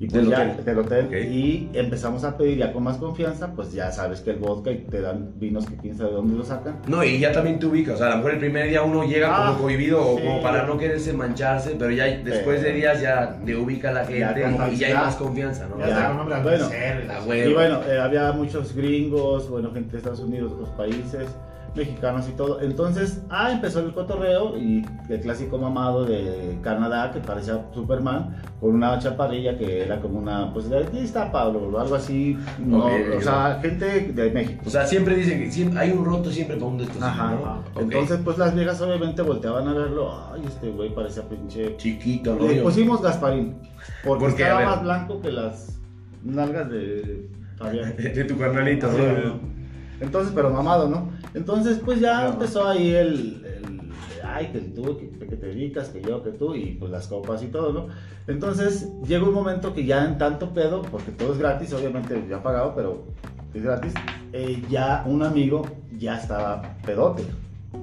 y 0.02 0.06
pues 0.08 0.22
Del 0.22 0.30
ya- 0.30 0.50
hotel. 0.52 0.64
del 0.64 0.78
hotel. 0.78 1.06
Ok. 1.06 1.12
Y 1.30 1.68
empezamos 1.74 2.24
a 2.24 2.36
pedir 2.38 2.56
ya 2.58 2.72
con 2.72 2.82
más 2.82 2.96
confianza, 2.96 3.52
pues 3.54 3.70
ya 3.72 3.92
sabes 3.92 4.22
que 4.22 4.30
el 4.30 4.36
vodka 4.38 4.70
y 4.70 4.78
te 4.78 5.02
dan 5.02 5.32
vinos 5.38 5.66
que 5.66 5.92
sabe 5.94 6.08
de 6.08 6.16
dónde 6.16 6.36
lo 6.38 6.42
sacan. 6.44 6.78
No, 6.88 7.04
y 7.04 7.18
ya 7.18 7.32
también 7.32 7.58
te 7.58 7.66
ubicas. 7.66 7.96
O 7.96 7.98
sea, 7.98 8.06
a 8.06 8.10
lo 8.10 8.16
mejor 8.16 8.32
el 8.32 8.38
primer 8.38 8.70
día 8.70 8.82
uno 8.82 9.04
llega 9.04 9.28
Ah, 9.30 9.48
como 9.52 9.64
cohibido 9.64 10.00
o 10.00 10.16
sí. 10.18 10.24
como 10.24 10.40
para 10.42 10.64
no 10.66 10.78
quererse 10.78 11.12
mancharse, 11.12 11.76
pero 11.78 11.90
ya 11.90 12.06
después 12.06 12.62
de 12.62 12.72
días 12.72 13.00
ya 13.02 13.38
te 13.44 13.54
ubica 13.54 13.92
la 13.92 14.02
Ya 14.08 14.28
gente 14.28 14.42
como 14.56 14.68
y 14.72 14.76
ya 14.76 14.86
hay 14.86 14.92
ya- 14.94 15.00
más 15.02 15.16
confianza, 15.16 15.68
¿no? 15.68 15.78
Ya 15.78 15.88
Ya. 15.88 16.08
nombre 16.14 16.40
Bueno, 16.42 16.68
la. 17.06 17.36
Y 17.36 17.52
bueno, 17.52 17.80
eh, 17.86 17.98
había 18.00 18.32
muchos 18.32 18.74
gringos, 18.74 19.50
bueno, 19.50 19.70
gente 19.70 19.92
de 19.92 19.98
Estados 19.98 20.20
Unidos, 20.20 20.52
otros 20.52 20.70
países, 20.70 21.28
mexicanos 21.74 22.28
y 22.28 22.32
todo. 22.32 22.60
Entonces, 22.60 23.22
ah, 23.30 23.50
empezó 23.52 23.80
el 23.80 23.92
cotorreo 23.92 24.56
y 24.58 24.84
el 25.08 25.20
clásico 25.20 25.58
mamado 25.58 26.04
de 26.04 26.58
Canadá 26.62 27.10
que 27.12 27.20
parecía 27.20 27.64
Superman, 27.72 28.36
con 28.60 28.74
una 28.74 28.98
chaparrilla 28.98 29.56
que 29.56 29.84
era 29.84 30.00
como 30.00 30.18
una, 30.18 30.52
pues 30.52 30.68
de 30.68 30.80
está 31.02 31.30
Pablo, 31.30 31.70
o 31.72 31.78
algo 31.78 31.94
así. 31.94 32.36
No, 32.58 32.86
o 32.86 33.20
sea, 33.20 33.58
gente 33.62 34.12
de 34.12 34.30
México. 34.30 34.62
O 34.66 34.70
sea, 34.70 34.86
siempre 34.86 35.14
dicen 35.14 35.40
que 35.40 35.50
siempre, 35.50 35.78
hay 35.80 35.90
un 35.90 36.04
roto 36.04 36.30
siempre 36.30 36.56
para 36.56 36.66
un 36.66 36.78
descosido, 36.78 37.06
Ajá. 37.06 37.30
¿no? 37.30 37.64
Ok. 37.74 37.82
Entonces, 37.82 38.20
pues 38.24 38.38
las 38.38 38.54
viejas 38.54 38.80
obviamente 38.80 39.22
volteaban 39.22 39.68
a 39.68 39.72
verlo. 39.72 40.12
Ay, 40.32 40.42
este 40.46 40.70
güey 40.70 40.94
parecía 40.94 41.22
pinche. 41.28 41.76
chiquito, 41.76 42.34
¿no? 42.34 42.46
Le 42.46 42.62
pusimos 42.62 43.02
Gasparín, 43.02 43.56
porque 44.04 44.24
¿Por 44.24 44.30
estaba 44.30 44.64
más 44.64 44.82
blanco 44.82 45.20
que 45.20 45.30
las 45.32 45.78
nalgas 46.22 46.70
de 46.70 47.28
Fabián. 47.56 47.94
De 47.98 48.24
tu 48.24 48.38
carnalito, 48.38 48.90
¿no? 48.90 49.59
Entonces, 50.00 50.32
pero 50.34 50.50
mamado, 50.50 50.88
¿no? 50.88 51.10
Entonces, 51.34 51.80
pues 51.84 52.00
ya 52.00 52.28
empezó 52.28 52.66
ahí 52.66 52.90
el, 52.90 53.44
el, 53.44 53.80
ay, 54.24 54.48
que 54.52 54.60
tú, 54.60 54.98
que, 54.98 55.10
que 55.26 55.36
te 55.36 55.46
dedicas, 55.46 55.90
que 55.90 56.00
yo, 56.02 56.22
que 56.22 56.30
tú, 56.30 56.54
y 56.54 56.76
pues 56.78 56.90
las 56.90 57.06
copas 57.06 57.42
y 57.42 57.48
todo, 57.48 57.72
¿no? 57.72 57.88
Entonces, 58.26 58.88
llega 59.06 59.24
un 59.24 59.34
momento 59.34 59.74
que 59.74 59.84
ya 59.84 60.04
en 60.04 60.18
tanto 60.18 60.52
pedo, 60.54 60.82
porque 60.82 61.12
todo 61.12 61.32
es 61.32 61.38
gratis, 61.38 61.72
obviamente 61.72 62.24
ya 62.28 62.42
pagado, 62.42 62.74
pero 62.74 63.04
es 63.52 63.62
gratis, 63.62 63.92
eh, 64.32 64.62
ya 64.70 65.04
un 65.06 65.22
amigo 65.22 65.62
ya 65.98 66.16
estaba 66.18 66.62
pedote. 66.84 67.24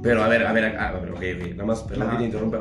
Pero 0.02 0.24
a 0.24 0.28
ver, 0.28 0.46
a 0.46 0.54
ver, 0.54 0.78
a 0.78 0.92
ver, 0.92 1.12
ok, 1.12 1.18
ok, 1.18 1.52
nada 1.52 1.66
más, 1.66 1.84
perdón 1.84 2.10
que 2.12 2.18
te 2.18 2.24
interrumpa. 2.26 2.60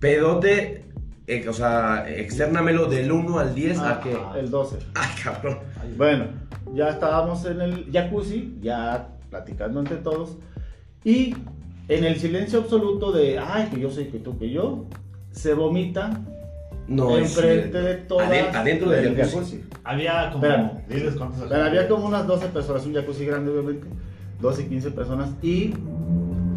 Pedote, 0.00 0.84
eh, 1.28 1.48
o 1.48 1.52
sea, 1.52 2.06
externamelo 2.08 2.86
del 2.86 3.12
1 3.12 3.38
al 3.38 3.54
10 3.54 3.78
a 3.78 3.90
Ah, 3.90 4.00
qué. 4.02 4.16
El 4.40 4.50
12. 4.50 4.78
Ay, 4.94 5.08
cabrón. 5.22 5.58
Bueno, 5.96 6.24
ya 6.74 6.88
estábamos 6.88 7.44
en 7.44 7.60
el 7.60 7.86
jacuzzi, 7.92 8.58
ya 8.60 9.08
platicando 9.30 9.80
entre 9.80 9.96
todos, 9.98 10.36
y 11.04 11.34
en 11.88 12.04
el 12.04 12.16
silencio 12.18 12.60
absoluto 12.60 13.12
de, 13.12 13.38
ay, 13.38 13.68
que 13.72 13.78
yo 13.80 13.90
soy, 13.90 14.06
que 14.06 14.18
tú, 14.18 14.38
que 14.38 14.50
yo, 14.50 14.86
se 15.30 15.54
vomita 15.54 16.18
No, 16.88 17.16
es 17.18 17.36
enfrente 17.36 17.80
de 17.80 17.94
todas. 17.96 18.28
Aden- 18.30 18.54
adentro 18.54 18.90
del 18.90 19.14
jacuzzi. 19.16 19.62
Había 19.84 20.30
como. 20.32 20.44
Espérame. 20.44 20.70
Diles 20.88 21.14
cuántos 21.14 21.48
Bueno, 21.48 21.64
había 21.64 21.88
como 21.88 22.06
unas 22.06 22.26
12 22.26 22.48
personas, 22.48 22.84
un 22.86 22.94
jacuzzi 22.94 23.24
grande 23.26 23.50
obviamente. 23.52 23.86
12, 24.40 24.66
15 24.68 24.90
personas. 24.92 25.30
Y 25.42 25.74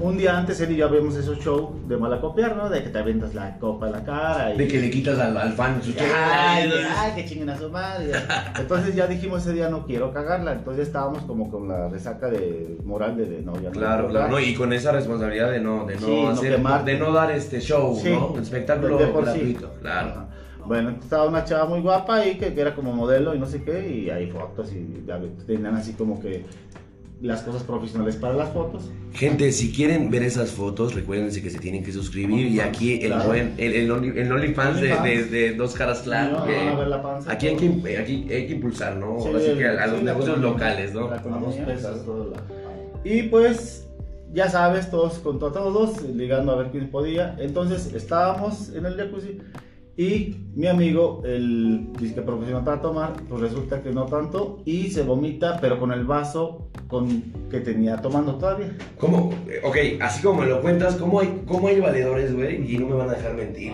un 0.01 0.17
día 0.17 0.37
antes 0.37 0.59
él 0.61 0.71
y 0.71 0.75
yo 0.77 0.89
vemos 0.89 1.15
esos 1.15 1.39
show 1.39 1.73
de 1.87 1.97
malacopiar, 1.97 2.55
¿no? 2.55 2.69
De 2.69 2.83
que 2.83 2.89
te 2.89 2.99
aventas 2.99 3.33
la 3.33 3.57
copa 3.59 3.87
en 3.87 3.91
la 3.93 4.03
cara. 4.03 4.53
Y... 4.53 4.57
De 4.57 4.67
que 4.67 4.79
le 4.79 4.89
quitas 4.89 5.19
al, 5.19 5.37
al 5.37 5.53
fan 5.53 5.81
su 5.81 5.91
Ay, 5.99 6.69
ay, 6.97 7.11
que 7.15 7.25
chinguen 7.25 7.49
a 7.49 7.57
su 7.57 7.69
madre. 7.69 8.11
Entonces 8.59 8.95
ya 8.95 9.07
dijimos 9.07 9.41
ese 9.41 9.53
día 9.53 9.69
no 9.69 9.85
quiero 9.85 10.11
cagarla. 10.13 10.53
Entonces 10.53 10.87
estábamos 10.87 11.23
como 11.23 11.49
con 11.49 11.67
la 11.67 11.87
resaca 11.89 12.29
de 12.29 12.77
moral 12.83 13.15
de, 13.17 13.25
de 13.25 13.41
no, 13.41 13.53
ya 13.55 13.69
no 13.69 13.71
Claro, 13.71 14.07
quiero 14.07 14.09
claro, 14.09 14.31
no, 14.31 14.39
y 14.39 14.53
con 14.53 14.73
esa 14.73 14.91
responsabilidad 14.91 15.51
de 15.51 15.59
no, 15.61 15.85
de 15.85 15.95
no 15.95 16.01
Sí, 16.01 16.21
no 16.23 16.29
hacer, 16.29 16.59
de 16.85 16.97
no 16.99 17.11
dar 17.11 17.31
este 17.31 17.61
show, 17.61 17.97
Sí, 18.01 18.09
¿no? 18.09 18.37
Espectáculo 18.39 18.97
de 18.97 19.05
sí. 19.05 19.11
gratuito, 19.13 19.73
claro. 19.81 20.09
Ajá. 20.09 20.27
Bueno, 20.65 20.91
estaba 20.91 21.25
una 21.25 21.43
chava 21.43 21.65
muy 21.65 21.81
guapa 21.81 22.17
ahí 22.17 22.37
que, 22.37 22.53
que 22.53 22.61
era 22.61 22.75
como 22.75 22.93
modelo 22.93 23.33
y 23.33 23.39
no 23.39 23.45
sé 23.47 23.63
qué, 23.63 23.89
y 23.89 24.09
hay 24.09 24.29
fotos 24.29 24.71
y 24.73 25.03
ya 25.07 25.19
tenían 25.47 25.75
así 25.75 25.93
como 25.93 26.19
que 26.21 26.45
las 27.21 27.41
cosas 27.43 27.63
profesionales 27.63 28.15
para 28.15 28.33
las 28.33 28.49
fotos. 28.51 28.89
Gente, 29.13 29.51
si 29.51 29.71
quieren 29.71 30.09
ver 30.09 30.23
esas 30.23 30.49
fotos, 30.51 30.95
recuérdense 30.95 31.41
que 31.41 31.49
se 31.51 31.59
tienen 31.59 31.83
que 31.83 31.91
suscribir 31.91 32.47
y 32.47 32.59
aquí 32.59 32.93
el 33.01 33.07
Claro. 33.11 33.25
buen, 33.29 33.53
el, 33.57 33.73
el, 33.73 33.91
Only- 33.91 34.17
el 34.17 34.31
OnlyFans 34.31 34.81
de, 34.81 34.93
OnlyFans. 34.93 35.31
de, 35.31 35.49
de 35.49 35.53
Dos 35.55 35.73
Caras 35.75 35.99
Clan, 36.01 36.31
No, 36.33 36.45
que 36.45 36.53
panza. 37.03 37.31
aquí 37.31 37.47
hay 37.47 37.55
que, 37.57 37.97
aquí 37.97 38.27
hay 38.31 38.47
que 38.47 38.53
impulsar, 38.53 38.97
¿no? 38.97 39.19
Sí, 39.19 39.27
Ahora 39.27 39.39
sí 39.39 39.45
el- 39.51 39.57
que 39.59 39.67
a, 39.67 39.83
a 39.83 39.87
los 39.87 39.99
sí, 39.99 40.05
negocios 40.05 40.37
economía. 40.37 40.51
locales, 40.51 40.93
¿no? 40.93 40.99
A 41.07 41.17
dos 41.17 41.55
pesos 41.55 41.79
claro. 41.81 41.97
todo 42.01 42.31
la. 42.31 42.41
Y 43.03 43.23
pues, 43.23 43.87
ya 44.33 44.49
sabes, 44.49 44.89
todos 44.89 45.19
contra 45.19 45.51
todos, 45.51 46.01
ligando 46.03 46.53
a 46.53 46.55
ver 46.55 46.71
quién 46.71 46.89
podía. 46.89 47.35
Entonces, 47.39 47.93
estábamos 47.93 48.69
en 48.73 48.85
el 48.85 48.95
jacuzzi 48.95 49.37
y 49.97 50.37
mi 50.55 50.67
amigo, 50.67 51.21
el 51.25 51.91
disque 51.99 52.21
profesional 52.21 52.63
para 52.63 52.81
tomar, 52.81 53.13
pues 53.27 53.41
resulta 53.41 53.81
que 53.81 53.91
no 53.91 54.05
tanto 54.05 54.61
y 54.65 54.89
se 54.89 55.03
vomita, 55.03 55.59
pero 55.59 55.79
con 55.79 55.91
el 55.91 56.05
vaso 56.05 56.69
con, 56.87 57.23
que 57.49 57.59
tenía 57.59 57.97
tomando 57.97 58.35
todavía. 58.35 58.75
¿Cómo? 58.97 59.33
Ok, 59.63 59.77
así 59.99 60.23
como 60.23 60.41
me 60.41 60.47
lo 60.47 60.61
cuentas, 60.61 60.95
¿cómo 60.95 61.19
hay, 61.19 61.43
cómo 61.45 61.67
hay 61.67 61.79
valedores, 61.79 62.33
güey? 62.33 62.73
Y 62.73 62.77
no 62.77 62.87
me 62.87 62.95
van 62.95 63.09
a 63.09 63.13
dejar 63.13 63.35
mentir. 63.35 63.73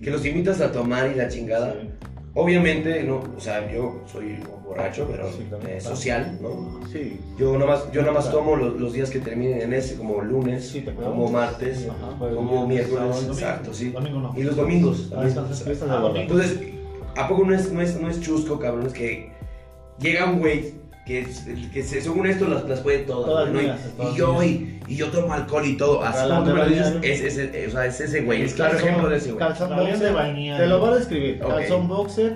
Que 0.00 0.10
los 0.12 0.24
invitas 0.24 0.60
a 0.60 0.70
tomar 0.70 1.10
y 1.10 1.16
la 1.16 1.28
chingada. 1.28 1.74
Sí. 1.80 1.88
Obviamente, 2.34 3.02
no, 3.04 3.22
o 3.36 3.40
sea, 3.40 3.70
yo 3.72 4.02
soy 4.10 4.38
borracho, 4.64 5.08
pero 5.10 5.30
Sí, 5.32 5.46
eh, 5.66 5.80
social, 5.80 6.38
¿no? 6.40 6.80
Sí. 6.92 7.18
Yo 7.38 7.54
nada 7.54 7.66
más, 7.66 7.90
yo 7.92 8.02
nada 8.02 8.12
más 8.12 8.24
Claro. 8.24 8.38
tomo 8.38 8.56
los, 8.56 8.78
los 8.78 8.92
días 8.92 9.10
que 9.10 9.18
terminen 9.18 9.62
en 9.62 9.72
ese, 9.72 9.96
como 9.96 10.20
lunes, 10.22 10.68
Sí, 10.68 10.82
como 10.82 11.30
martes, 11.30 11.88
Ajá. 11.88 12.16
como 12.18 12.66
miércoles, 12.66 12.98
Sábado, 13.16 13.32
exacto, 13.32 13.74
sí. 13.74 13.92
No. 13.92 14.32
Y 14.36 14.42
los 14.42 14.56
domingos 14.56 15.10
Ah, 15.16 15.26
también. 15.26 16.16
entonces, 16.22 16.60
ah, 17.16 17.22
¿a 17.24 17.28
poco 17.28 17.44
no 17.44 17.54
es, 17.54 17.72
no 17.72 17.80
es, 17.80 18.00
no 18.00 18.08
es 18.08 18.20
chusco, 18.20 18.58
cabrón? 18.58 18.86
Es 18.86 18.92
que 18.92 19.32
llega 19.98 20.26
un 20.26 20.38
güey 20.38 20.74
que, 21.08 21.20
es- 21.22 21.44
que 21.72 21.82
se- 21.82 22.00
según 22.02 22.26
esto 22.26 22.46
las, 22.46 22.68
las 22.68 22.80
puede 22.80 22.98
todas, 22.98 23.24
Todas 23.26 23.50
¿no? 23.50 23.60
Y- 23.60 23.64
mías, 23.64 23.80
y, 23.92 23.96
todas 23.96 24.14
yo, 24.14 24.42
y, 24.44 24.78
y 24.86 24.94
yo 24.96 25.08
tomo 25.08 25.32
alcohol 25.32 25.64
y 25.66 25.76
todo. 25.76 26.02
Así 26.04 26.28
como 26.28 26.44
tú 26.44 26.50
me 26.50 26.56
lo 26.56 26.64
de 26.64 26.70
dices, 26.70 26.96
es, 27.02 27.20
es, 27.20 27.38
es- 27.38 27.68
o 27.68 27.70
sea, 27.72 27.86
es 27.86 28.00
ese 28.00 28.20
güey. 28.20 28.42
Es 28.42 28.54
claro 28.54 28.76
ejemplo 28.78 29.08
de 29.08 29.16
ese 29.16 29.32
güey. 29.32 29.38
Calzón 29.38 29.70
de 29.70 29.76
boxer. 29.90 30.12
bañar. 30.14 30.60
Te 30.60 30.66
lo 30.66 30.78
voy 30.78 30.90
a 30.90 30.94
describir. 30.96 31.40
Ok. 31.42 31.48
Calzón 31.50 31.88
boxer, 31.88 32.34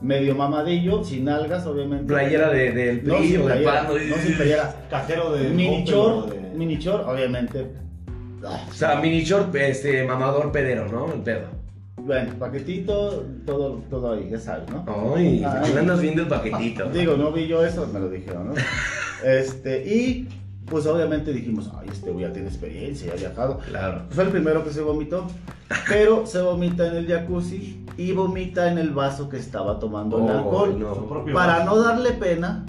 medio 0.00 0.34
mamadillo, 0.36 1.02
sin 1.02 1.28
algas, 1.28 1.66
obviamente. 1.66 2.06
Playera 2.06 2.50
de, 2.50 2.70
del 2.72 3.04
No, 3.04 3.16
PRI 3.16 3.36
o 3.36 3.48
del 3.48 3.64
PAN. 3.64 3.86
¿no? 3.88 3.92
no 3.94 4.16
sin 4.22 4.34
playera. 4.36 4.74
Cajero 4.88 5.32
de. 5.32 5.48
Mini 5.50 5.84
short, 5.84 6.30
de- 6.32 6.56
mini 6.56 6.76
short, 6.76 7.06
obviamente. 7.08 7.66
O 8.44 8.72
sea, 8.74 8.96
mini 9.00 9.22
short, 9.24 9.54
este, 9.56 10.04
mamador 10.04 10.52
pedero, 10.52 10.86
¿no? 10.88 11.12
El 11.12 11.20
pedo. 11.20 11.46
Bueno, 12.04 12.32
paquetito, 12.38 13.24
todo, 13.46 13.82
todo 13.88 14.12
ahí, 14.12 14.28
ya 14.30 14.38
sabes, 14.38 14.68
¿no? 14.70 14.84
Ay, 15.16 15.42
Ay. 15.44 15.72
me 15.72 15.80
andas 15.80 16.00
viendo 16.00 16.22
el 16.22 16.28
paquetito. 16.28 16.88
Digo, 16.92 17.16
no 17.16 17.32
vi 17.32 17.46
yo 17.46 17.64
eso, 17.64 17.88
me 17.92 17.98
lo 18.00 18.10
dijeron, 18.10 18.48
¿no? 18.48 18.54
este, 19.24 19.84
y 19.86 20.28
pues 20.66 20.86
obviamente 20.86 21.32
dijimos, 21.32 21.70
ay, 21.78 21.88
este 21.90 22.10
güey 22.10 22.26
ya 22.26 22.32
tiene 22.32 22.48
experiencia, 22.48 23.06
ya 23.08 23.12
ha 23.14 23.16
viajado. 23.16 23.58
Claro. 23.66 24.02
Fue 24.10 24.24
el 24.24 24.30
primero 24.30 24.62
que 24.64 24.70
se 24.70 24.82
vomitó, 24.82 25.26
pero 25.88 26.26
se 26.26 26.42
vomita 26.42 26.86
en 26.88 26.96
el 26.96 27.06
jacuzzi 27.06 27.84
y 27.96 28.12
vomita 28.12 28.70
en 28.70 28.78
el 28.78 28.90
vaso 28.90 29.28
que 29.30 29.38
estaba 29.38 29.78
tomando 29.78 30.18
el 30.18 30.24
Oh, 30.24 30.38
alcohol. 30.38 30.72
Su 30.72 31.14
no. 31.26 31.32
Para 31.32 31.64
no 31.64 31.76
darle 31.82 32.10
pena, 32.12 32.66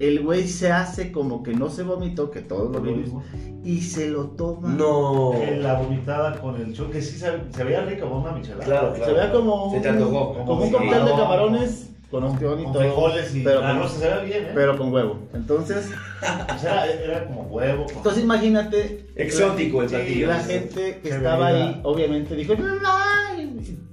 el 0.00 0.20
güey 0.22 0.48
se 0.48 0.72
hace 0.72 1.12
como 1.12 1.42
que 1.42 1.52
no 1.52 1.68
se 1.70 1.82
vomitó, 1.84 2.30
que 2.30 2.40
todos 2.40 2.64
lo 2.72 2.78
Lo 2.78 2.80
vimos, 2.80 3.00
mismo. 3.04 3.22
y 3.64 3.80
se 3.82 4.08
lo 4.08 4.28
toma. 4.30 4.68
No. 4.70 5.32
Que 5.38 5.56
La 5.58 5.74
vomitada 5.74 6.40
con 6.40 6.56
el 6.60 6.72
show, 6.72 6.90
que 6.90 7.00
sí 7.02 7.18
se, 7.18 7.30
se 7.50 7.64
veía 7.64 7.82
rica, 7.84 8.02
como 8.08 8.20
una 8.22 8.32
michelada. 8.32 8.64
Claro, 8.64 8.92
claro. 8.94 9.04
Se 9.06 9.12
vea 9.12 9.32
como, 9.32 9.70
Se 9.72 9.80
te 9.80 9.88
antojó. 9.90 10.34
como 10.44 10.64
un 10.64 10.70
cóctel 10.72 10.90
de 11.04 11.10
No. 11.10 11.16
camarones 11.16 11.86
con 12.10 12.24
ostión 12.24 12.58
y 12.60 12.64
Con 12.64 12.72
todo. 12.72 12.82
frijoles 12.82 13.34
y 13.36 13.40
pero, 13.44 13.60
la 13.60 13.68
con, 13.68 13.78
rosa 13.82 13.98
se 14.00 14.08
veía 14.08 14.18
bien, 14.24 14.44
¿eh? 14.46 14.50
pero 14.54 14.76
con 14.78 14.92
huevo. 14.92 15.18
Entonces, 15.32 15.88
Pues 16.48 16.64
era, 16.64 16.86
era 16.86 17.26
como 17.26 17.42
huevo. 17.42 17.84
con- 17.86 17.96
entonces 17.98 18.22
imagínate. 18.24 19.06
Exótico 19.16 19.82
el 19.82 19.88
platillo. 19.88 20.26
la 20.28 20.40
gente 20.40 20.98
que 21.02 21.08
Se 21.10 21.16
estaba 21.16 21.52
veía. 21.52 21.66
ahí, 21.68 21.80
obviamente 21.84 22.34
dijo, 22.34 22.54
"Ay", 22.84 23.39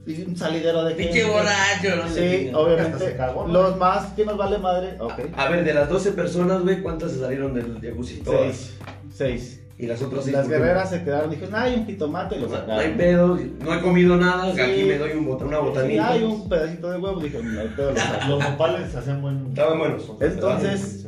y 0.07 0.21
un 0.23 0.35
salidero 0.37 0.83
de 0.85 0.95
gente. 0.95 1.03
Pinche 1.03 1.25
borracho, 1.29 1.95
no 1.97 2.07
sé 2.09 2.39
Sí, 2.39 2.51
obviamente. 2.53 2.97
se 2.99 3.15
cagó, 3.17 3.45
¿no? 3.47 3.53
Los 3.53 3.77
más 3.77 4.13
que 4.13 4.25
nos 4.25 4.37
vale 4.37 4.57
madre. 4.57 4.97
A 5.35 5.49
ver, 5.49 5.63
de 5.65 5.73
las 5.73 5.89
12 5.89 6.11
personas, 6.13 6.61
güey, 6.63 6.81
¿cuántas 6.81 7.11
se 7.11 7.19
salieron 7.19 7.53
del 7.53 7.79
jacuzzi? 7.81 8.23
Seis. 8.25 8.77
Seis. 9.13 9.61
Y 9.79 9.85
las 9.85 10.01
otras 10.01 10.23
seis. 10.23 10.35
Las 10.35 10.47
guerreras 10.49 10.89
se 10.89 11.03
quedaron, 11.03 11.29
dijeron, 11.29 11.53
ay, 11.55 11.75
un 11.75 11.85
jitomate 11.85 12.35
y 12.37 12.39
lo 12.39 12.47
No, 12.47 12.73
hay 12.73 12.93
pedo, 12.93 13.37
no 13.63 13.73
he 13.75 13.81
comido 13.81 14.15
nada, 14.17 14.51
Sí. 14.55 14.59
aquí 14.61 14.83
me 14.85 14.97
doy 14.97 15.11
un 15.11 15.27
una 15.27 15.57
Sí, 15.59 15.63
botanita. 15.63 16.09
hay 16.09 16.23
un 16.23 16.49
pedacito 16.49 16.89
de 16.89 16.97
huevo, 16.97 17.19
dije, 17.19 17.39
no 17.43 17.59
hay 17.61 17.67
pedo, 17.67 17.91
lo 17.91 17.97
saco". 17.97 18.27
Los 18.29 18.39
nopales 18.49 18.95
hacían 18.95 19.21
buen. 19.21 19.45
Estaban 19.47 19.77
buenos. 19.77 20.11
Entonces, 20.19 21.05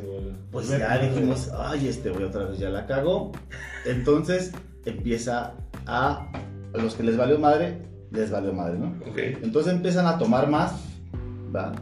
Pues 0.52 0.68
ya 0.68 0.98
dijimos, 0.98 1.48
ay, 1.56 1.88
este 1.88 2.10
güey 2.10 2.24
otra 2.24 2.44
vez 2.44 2.58
ya 2.58 2.68
la 2.70 2.86
cagó. 2.86 3.32
Entonces 3.86 4.52
empieza 4.84 5.54
a, 5.86 6.26
a 6.72 6.78
los 6.78 6.94
que 6.94 7.02
les 7.02 7.16
valió 7.16 7.38
madre, 7.38 7.78
les 8.10 8.30
valió 8.30 8.52
madre, 8.52 8.78
¿no? 8.78 8.88
Ok. 9.08 9.18
Entonces 9.42 9.72
empiezan 9.72 10.06
a 10.06 10.18
tomar 10.18 10.48
más, 10.48 10.72
¿va? 11.54 11.72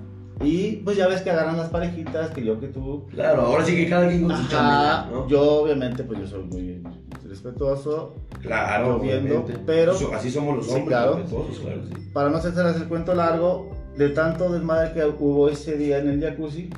Y 0.44 0.76
pues 0.84 0.96
ya 0.96 1.08
ves 1.08 1.22
que 1.22 1.30
agarran 1.30 1.56
las 1.56 1.68
parejitas, 1.68 2.30
que 2.30 2.44
yo, 2.44 2.60
que 2.60 2.68
tú. 2.68 3.06
Claro, 3.10 3.42
ahora 3.42 3.64
sí 3.64 3.74
que 3.74 3.88
cada 3.88 4.06
quien 4.08 4.24
con 4.28 4.36
su 4.36 4.48
chamba, 4.48 5.08
¿no? 5.10 5.26
yo 5.28 5.62
obviamente 5.62 6.04
pues 6.04 6.20
yo 6.20 6.26
soy 6.28 6.44
muy 6.44 6.82
respetuoso, 7.28 8.14
Claro, 8.40 9.00
viendo, 9.00 9.44
pero- 9.66 9.92
así 10.14 10.30
somos 10.30 10.56
los 10.58 10.66
Sí, 10.66 10.72
hombres, 10.74 10.88
claro. 10.96 11.14
respetuosos, 11.16 11.58
claro, 11.58 11.80
sí. 11.86 12.10
para 12.12 12.30
no 12.30 12.36
hacerles 12.36 12.76
el 12.76 12.84
cuento 12.88 13.14
largo, 13.14 13.70
de 13.96 14.10
tanto 14.10 14.52
desmadre 14.52 14.92
que 14.92 15.04
hubo 15.04 15.48
ese 15.48 15.76
día 15.76 15.98
en 15.98 16.08
el 16.08 16.20
jacuzzi, 16.22 16.70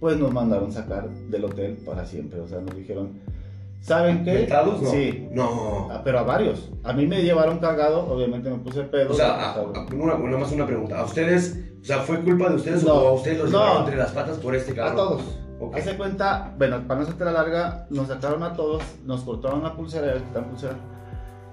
pues 0.00 0.18
nos 0.18 0.32
mandaron 0.32 0.72
sacar 0.72 1.08
del 1.30 1.44
hotel 1.44 1.78
para 1.86 2.04
siempre. 2.04 2.40
O 2.40 2.48
sea, 2.48 2.60
nos 2.60 2.74
dijeron, 2.76 3.20
¿saben 3.84 4.24
qué? 4.24 4.32
¿Vetados? 4.32 4.80
No. 4.82 4.90
Sí, 4.90 5.28
No. 5.32 5.88
Ah, 5.90 6.00
pero 6.02 6.18
a 6.20 6.22
varios. 6.22 6.70
A 6.82 6.92
mí 6.92 7.06
me 7.06 7.22
llevaron 7.22 7.58
cargado, 7.58 8.06
obviamente 8.10 8.48
me 8.50 8.56
puse 8.58 8.82
pedo. 8.84 9.10
O 9.10 9.14
sea, 9.14 9.34
a- 9.34 9.52
a- 9.54 9.62
una, 9.94 10.14
una 10.14 10.36
más 10.38 10.50
una 10.52 10.66
pregunta. 10.66 10.98
¿A 11.00 11.04
ustedes, 11.04 11.60
o 11.80 11.84
sea, 11.84 11.98
fue 11.98 12.20
culpa 12.20 12.48
de 12.48 12.56
ustedes 12.56 12.82
No, 12.84 12.94
o 12.94 13.08
a 13.08 13.12
ustedes 13.12 13.38
los 13.38 13.50
no. 13.50 13.58
llevaron 13.58 13.82
entre 13.84 13.96
las 13.96 14.12
patas 14.12 14.38
por 14.38 14.54
este 14.54 14.72
a 14.72 14.74
cabrón? 14.74 14.96
todos. 14.96 15.22
Ok. 15.60 15.76
Hace 15.76 15.96
cuenta, 15.96 16.54
bueno, 16.58 16.80
para 16.88 17.00
no 17.00 17.06
hacerte 17.06 17.24
la 17.24 17.32
larga, 17.32 17.86
nos 17.90 18.08
sacaron 18.08 18.42
a 18.42 18.54
todos, 18.54 18.82
nos 19.04 19.20
cortaron 19.22 19.62
la 19.62 19.74
pulsera, 19.76 20.14
la 20.34 20.40
pulsera, 20.44 20.74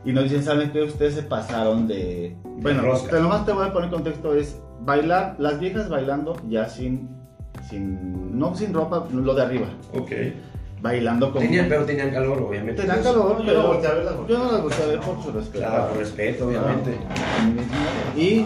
y 0.04 0.12
nos 0.14 0.24
dicen, 0.24 0.44
¿saben 0.44 0.72
qué? 0.72 0.82
Ustedes 0.84 1.14
se 1.16 1.24
pasaron 1.24 1.88
de... 1.88 2.36
Bueno, 2.44 2.82
lo 2.84 3.30
más 3.30 3.46
te 3.46 3.52
voy 3.52 3.68
a 3.68 3.72
poner 3.74 3.90
en 3.90 3.94
contexto 3.94 4.34
es 4.34 4.60
bailar, 4.82 5.36
las 5.38 5.60
viejas 5.60 5.90
bailando 5.90 6.36
ya 6.50 6.68
sin, 6.68 7.10
sin, 7.70 8.38
no 8.38 8.56
sin 8.56 8.74
ropa, 8.74 9.06
lo 9.14 9.34
de 9.36 9.42
arriba, 9.44 9.68
Ok. 9.94 10.12
Bailando 10.82 11.28
como... 11.32 11.42
Tenían, 11.46 11.68
pero 11.70 11.86
tenían 11.86 12.10
calor, 12.12 12.42
obviamente. 12.42 12.82
Tenían 12.82 12.98
Pues, 13.02 13.08
calor, 13.14 13.38
yo 13.40 13.46
pero 13.46 13.62
no 13.62 13.68
volteé 13.68 13.88
a 13.90 13.94
verlas 13.94 14.14
porque- 14.16 14.34
yo 14.34 14.40
no 14.40 14.52
las 14.52 14.62
volteé 14.64 14.84
a 14.84 14.88
ver 14.88 15.00
por 15.00 15.24
su 15.24 15.32
respeto. 15.32 15.60
Claro, 15.68 15.88
por 15.90 15.98
respeto, 15.98 16.48
obviamente. 16.48 16.98
Y 18.16 18.46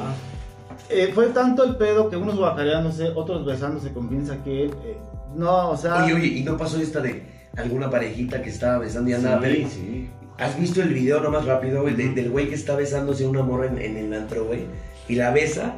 eh, 0.90 1.12
fue 1.14 1.28
tanto 1.28 1.64
el 1.64 1.76
pedo 1.78 2.10
que 2.10 2.18
unos 2.18 2.36
guacareándose, 2.38 3.10
otros 3.16 3.46
besándose 3.46 3.92
con 3.94 4.08
quién 4.08 4.26
saqué. 4.26 4.66
eh, 4.66 4.98
no, 5.36 5.70
o 5.72 5.78
sea... 5.78 6.04
Oye, 6.04 6.14
oye, 6.14 6.28
¿y 6.28 6.44
no 6.44 6.58
pasó 6.58 6.78
esta 6.80 7.00
de 7.02 7.24
alguna 7.58 7.90
parejita 7.90 8.42
que 8.42 8.50
estaba 8.50 8.78
besando 8.80 9.10
y 9.10 9.14
andaba 9.14 9.42
sí, 9.46 9.68
sí. 9.70 10.10
¿Has 10.38 10.60
visto 10.60 10.82
el 10.82 10.94
video 10.94 11.22
nomás 11.22 11.46
rápido, 11.46 11.82
güey, 11.82 11.94
de- 11.96 12.10
del 12.10 12.30
güey 12.30 12.50
que 12.50 12.56
está 12.56 12.76
besándose 12.76 13.24
a 13.26 13.30
una 13.30 13.42
morra 13.44 13.68
en, 13.68 13.80
en 13.80 13.98
el 13.98 14.14
antro, 14.14 14.46
güey? 14.46 14.66
Y 15.08 15.16
la 15.16 15.32
besa 15.32 15.76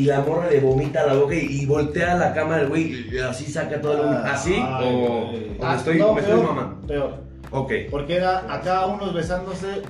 y 0.00 0.04
la 0.06 0.20
morra 0.20 0.48
le 0.50 0.60
vomita 0.60 1.02
a 1.02 1.06
la 1.06 1.14
boca 1.14 1.34
y, 1.34 1.62
y 1.62 1.66
voltea 1.66 2.14
la 2.16 2.32
cama 2.32 2.56
del 2.58 2.68
güey 2.68 3.06
y 3.12 3.18
así 3.18 3.44
saca 3.50 3.80
todo 3.80 3.92
el 3.94 3.98
vómito. 4.02 4.22
¿Así? 4.24 4.54
Ay, 4.54 4.86
¿O, 5.08 5.30
Ah, 5.62 5.72
me 5.72 5.76
estoy, 5.78 5.98
no, 5.98 6.14
me 6.14 6.20
estoy 6.20 6.34
peor, 6.36 6.46
mamando? 6.46 6.86
peor. 6.86 7.14
Ok. 7.50 7.72
Porque 7.90 8.16
era 8.16 8.52
acá 8.52 8.86
unos 8.86 9.12
besándose, 9.12 9.82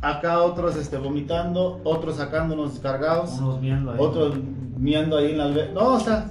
acá 0.00 0.40
otros 0.42 0.76
este, 0.76 0.96
vomitando, 0.96 1.80
otros 1.84 2.16
sacándonos 2.16 2.78
cargados, 2.80 3.32
Unos 3.38 3.60
viendo 3.60 3.90
ahí. 3.92 3.96
otros 4.00 4.36
miando 4.78 5.18
ahí 5.18 5.32
en 5.32 5.38
la 5.38 5.44
alberca. 5.44 5.72
No, 5.74 5.94
o 5.94 6.00
sea, 6.00 6.30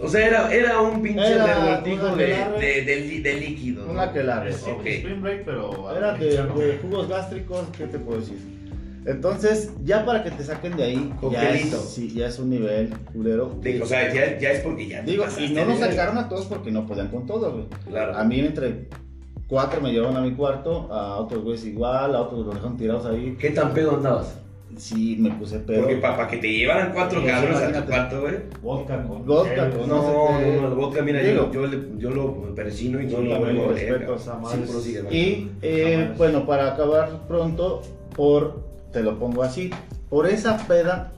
O 0.00 0.08
sea, 0.08 0.26
era, 0.26 0.52
era 0.54 0.80
un 0.80 1.00
pinche 1.02 1.32
Era 1.32 1.46
revoltijo 1.46 2.16
de, 2.16 2.26
de, 2.84 3.20
de 3.22 3.34
líquido. 3.40 3.84
¿no? 3.86 3.92
una 3.92 4.12
que 4.12 4.22
la 4.22 4.44
Sí, 4.52 4.70
Ok. 4.70 4.86
Spring 4.86 5.22
Break, 5.22 5.44
pero. 5.44 5.96
Era 5.96 6.12
de 6.14 6.78
jugos 6.82 7.08
gástricos, 7.08 7.64
¿qué 7.76 7.86
te 7.86 7.98
puedo 7.98 8.20
decir? 8.20 8.57
Entonces, 9.08 9.70
ya 9.84 10.04
para 10.04 10.22
que 10.22 10.30
te 10.30 10.44
saquen 10.44 10.76
de 10.76 10.84
ahí, 10.84 11.12
ya 11.32 11.50
es, 11.54 11.70
sí, 11.70 12.12
ya 12.14 12.26
es 12.26 12.38
un 12.38 12.50
nivel 12.50 12.90
culero. 13.12 13.56
O 13.82 13.86
sea, 13.86 14.12
ya, 14.12 14.38
ya 14.38 14.50
es 14.52 14.60
porque 14.60 14.86
ya 14.86 15.02
Digo, 15.02 15.24
y 15.38 15.48
no 15.48 15.64
nos 15.64 15.78
sacaron 15.78 16.18
a 16.18 16.28
todos 16.28 16.44
porque 16.46 16.70
no 16.70 16.86
podían 16.86 17.08
con 17.08 17.26
todos, 17.26 17.52
güey. 17.52 17.64
Claro. 17.88 18.14
A 18.16 18.22
mí 18.24 18.40
entre 18.40 18.88
cuatro 19.46 19.80
me 19.80 19.92
llevaron 19.92 20.16
a 20.16 20.20
mi 20.20 20.32
cuarto, 20.32 20.92
a 20.92 21.16
otros 21.16 21.42
güeyes 21.42 21.64
igual, 21.64 22.14
a 22.14 22.20
otros 22.20 22.44
los 22.44 22.54
dejaron 22.54 22.76
tirados 22.76 23.06
ahí. 23.06 23.34
¿Qué 23.40 23.50
tan 23.50 23.72
pedo 23.72 23.96
andabas? 23.96 24.38
Sí, 24.76 25.16
me 25.18 25.30
puse 25.30 25.58
pedo. 25.60 25.80
Porque 25.80 25.96
para 25.96 26.28
que 26.28 26.36
te 26.36 26.52
llevaran 26.52 26.92
cuatro 26.92 27.24
cabrones 27.24 27.56
a 27.62 27.72
tu 27.82 27.88
cuarto, 27.88 28.20
güey. 28.20 28.34
Vodka 28.62 29.02
con. 29.02 29.24
Vodka 29.24 29.70
con- 29.70 29.88
No, 29.88 29.96
No 30.02 30.40
no, 30.40 30.68
el 30.68 30.74
vodka, 30.74 31.02
mira, 31.02 31.22
yo, 31.22 31.50
yo, 31.50 31.66
le- 31.66 31.98
yo 31.98 32.10
lo 32.10 32.54
persino 32.54 33.00
y 33.00 33.06
no 33.06 33.20
lo 33.22 33.38
vuelvo 33.38 33.70
a 33.70 33.74
hermano. 33.80 35.10
Y 35.10 35.50
eh, 35.62 36.12
bueno, 36.18 36.46
para 36.46 36.74
acabar 36.74 37.26
pronto, 37.26 37.82
por, 38.14 38.67
te 38.92 39.02
lo 39.02 39.18
pongo 39.18 39.42
así, 39.42 39.70
por 40.10 40.26
esa 40.26 40.56
peda, 40.66 41.12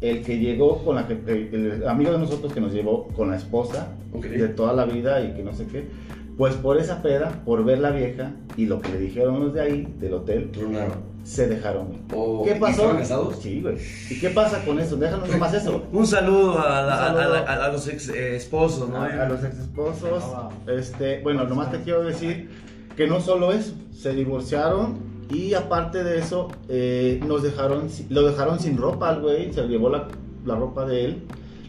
el 0.00 0.22
que 0.22 0.38
llegó 0.38 0.84
con 0.84 0.96
la 0.96 1.06
que, 1.08 1.14
el, 1.14 1.86
amigo 1.88 2.12
de 2.12 2.18
nosotros 2.18 2.52
que 2.52 2.60
nos 2.60 2.72
llevó 2.72 3.08
con 3.08 3.30
la 3.30 3.36
esposa 3.36 3.88
Ok. 4.12 4.26
de 4.26 4.48
toda 4.48 4.72
la 4.74 4.84
vida 4.84 5.20
y 5.22 5.32
que 5.34 5.42
no 5.42 5.52
sé 5.52 5.66
qué, 5.66 5.88
pues 6.36 6.54
por 6.54 6.78
esa 6.78 7.00
peda, 7.02 7.42
por 7.46 7.64
ver 7.64 7.78
la 7.78 7.90
vieja 7.90 8.32
y 8.56 8.66
lo 8.66 8.80
que 8.80 8.90
le 8.90 8.98
dijeron 8.98 9.40
los 9.40 9.54
de 9.54 9.60
ahí, 9.62 9.94
del 9.98 10.12
hotel, 10.14 10.50
Tronaron. 10.52 10.98
se 11.24 11.48
dejaron. 11.48 12.02
Oh, 12.14 12.44
¿Qué 12.44 12.56
¿y 12.56 12.60
pasó? 12.60 12.82
estaban 12.82 12.98
casados? 12.98 13.36
Sí, 13.40 13.62
güey. 13.62 13.78
¿Y 14.10 14.20
qué 14.20 14.28
pasa 14.28 14.62
con 14.64 14.78
eso? 14.78 14.96
Déjanos 14.96 15.30
nomás 15.30 15.54
eso. 15.54 15.82
Un 15.92 16.06
saludo 16.06 16.58
a, 16.58 16.82
la- 16.82 16.92
Un 16.94 17.16
saludo. 17.16 17.20
a 17.22 17.28
la- 17.28 17.38
a- 17.40 17.64
a 17.64 17.68
los 17.72 17.88
ex 17.88 18.10
eh, 18.10 18.36
esposos, 18.36 18.90
¿no? 18.90 18.98
a, 18.98 19.06
a 19.06 19.28
los 19.28 19.42
ex 19.42 19.58
esposos. 19.58 20.22
Ah. 20.26 20.50
Este, 20.68 21.20
bueno, 21.22 21.44
nomás 21.44 21.70
te 21.72 21.80
quiero 21.80 22.04
decir 22.04 22.50
que 22.96 23.06
no 23.06 23.18
solo 23.20 23.50
eso, 23.52 23.72
se 23.92 24.12
divorciaron 24.14 25.15
y 25.30 25.54
aparte 25.54 26.04
de 26.04 26.18
eso, 26.18 26.48
eh, 26.68 27.20
nos 27.26 27.42
dejaron, 27.42 27.88
lo 28.10 28.22
dejaron 28.26 28.58
sin 28.60 28.76
ropa 28.76 29.08
al 29.08 29.20
güey, 29.22 29.52
se 29.52 29.66
llevó 29.66 29.88
la, 29.90 30.08
la 30.44 30.54
ropa 30.56 30.86
de 30.86 31.04
él, 31.04 31.22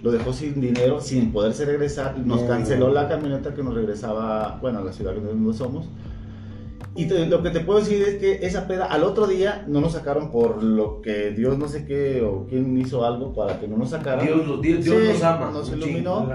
lo 0.04 0.12
dejó 0.12 0.32
sin 0.34 0.62
dinero, 0.62 1.02
sin 1.02 1.32
poderse 1.32 1.66
regresar, 1.66 2.18
nos 2.20 2.42
No. 2.44 2.48
canceló 2.48 2.92
la 2.94 3.08
camioneta 3.08 3.54
que 3.56 3.64
nos 3.64 3.74
regresaba, 3.74 4.60
bueno, 4.62 4.80
a 4.80 4.84
la 4.84 4.94
ciudad 4.94 5.14
donde 5.16 5.58
somos. 5.58 5.88
Y 6.96 7.06
te- 7.08 7.26
lo 7.28 7.44
que 7.44 7.50
te 7.52 7.60
puedo 7.60 7.80
decir 7.80 8.02
es 8.02 8.16
que 8.18 8.46
esa 8.46 8.68
peda 8.68 8.86
al 8.86 9.04
otro 9.04 9.28
día 9.28 9.64
no 9.68 9.82
nos 9.82 9.94
sacaron 9.94 10.32
por 10.32 10.64
lo 10.64 11.02
que 11.02 11.32
Dios 11.32 11.58
no 11.58 11.68
sé 11.68 11.86
qué 11.86 12.22
o 12.24 12.48
quién 12.48 12.76
hizo 12.80 13.06
algo 13.06 13.34
para 13.34 13.60
que 13.60 13.68
no 13.68 13.78
nos 13.78 13.90
sacaran. 13.92 14.26
Dios, 14.26 14.62
Dios, 14.62 14.84
Dios 14.84 14.98
Sí, 15.02 15.08
nos 15.14 15.24
ama. 15.24 15.52
nos 15.52 15.70
iluminó. 15.72 16.28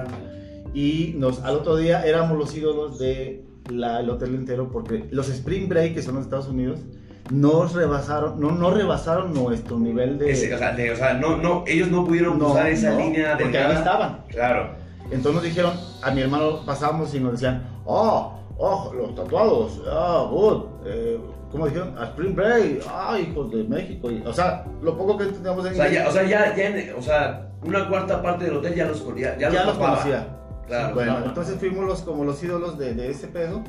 Y 0.74 1.14
nos, 1.18 1.40
al 1.42 1.56
otro 1.56 1.76
día 1.76 2.04
éramos 2.06 2.38
los 2.38 2.56
ídolos 2.56 2.98
del 2.98 3.42
el 3.70 4.10
hotel 4.10 4.34
entero 4.34 4.70
porque 4.72 5.04
los 5.10 5.28
Spring 5.28 5.68
Break, 5.68 5.94
que 5.94 6.02
son 6.02 6.14
los 6.16 6.24
Estados 6.24 6.48
Unidos, 6.48 6.80
nos 7.30 7.72
rebasaron, 7.72 8.40
no, 8.40 8.50
no 8.52 8.70
rebasaron 8.70 9.32
nuestro 9.32 9.78
nivel 9.78 10.18
de... 10.18 10.32
Ese, 10.32 10.54
o 10.54 10.58
sea, 10.58 10.72
de- 10.72 10.90
o 10.92 10.96
sea, 10.96 11.14
no, 11.14 11.36
no, 11.36 11.64
ellos 11.66 11.88
no 11.88 12.04
pudieron 12.04 12.38
No, 12.38 12.46
cruzar 12.46 12.66
esa 12.68 12.90
no, 12.90 12.98
línea 12.98 13.32
porque 13.38 13.44
delgada. 13.44 13.68
ahí 13.70 13.76
estaban. 13.76 14.18
Claro. 14.28 14.70
Entonces 15.04 15.34
nos 15.34 15.42
dijeron, 15.42 15.72
a 16.02 16.10
mi 16.10 16.20
hermano 16.22 16.64
pasamos 16.66 17.14
y 17.14 17.20
nos 17.20 17.32
decían, 17.32 17.64
oh, 17.84 18.34
oh, 18.58 18.92
los 18.94 19.14
tatuados, 19.14 19.80
ah, 19.90 20.26
good, 20.30 20.64
eh, 20.86 21.18
¿cómo 21.50 21.66
dijeron? 21.66 21.96
A 21.98 22.04
Spring 22.06 22.34
Break, 22.34 22.82
ah, 22.88 23.18
hijos 23.18 23.50
de 23.52 23.64
México. 23.64 24.08
O 24.26 24.32
sea, 24.32 24.64
lo 24.82 24.96
poco 24.96 25.16
que 25.18 25.24
entendíamos 25.24 25.64
en 25.66 25.72
O 25.72 25.76
sea, 25.76 25.86
inglés, 25.86 26.02
ya, 26.04 26.08
o 26.08 26.12
sea, 26.12 26.22
ya, 26.24 26.56
ya 26.56 26.66
en- 26.68 26.94
o 26.96 27.02
sea, 27.02 27.48
una 27.64 27.88
cuarta 27.88 28.20
parte 28.22 28.44
del 28.46 28.56
hotel 28.56 28.74
ya 28.74 28.86
los, 28.86 29.04
ya, 29.16 29.36
ya 29.38 29.50
ya 29.50 29.64
los 29.64 29.66
los 29.66 29.78
conocía. 29.78 30.26
Claro. 30.66 30.94
Bueno, 30.94 31.12
claro. 31.12 31.26
entonces 31.28 31.56
fuimos 31.58 31.84
los, 31.86 32.00
como 32.02 32.24
los 32.24 32.42
ídolos 32.42 32.78
de, 32.78 32.94
de 32.94 33.10
ese 33.10 33.28
pedo, 33.28 33.62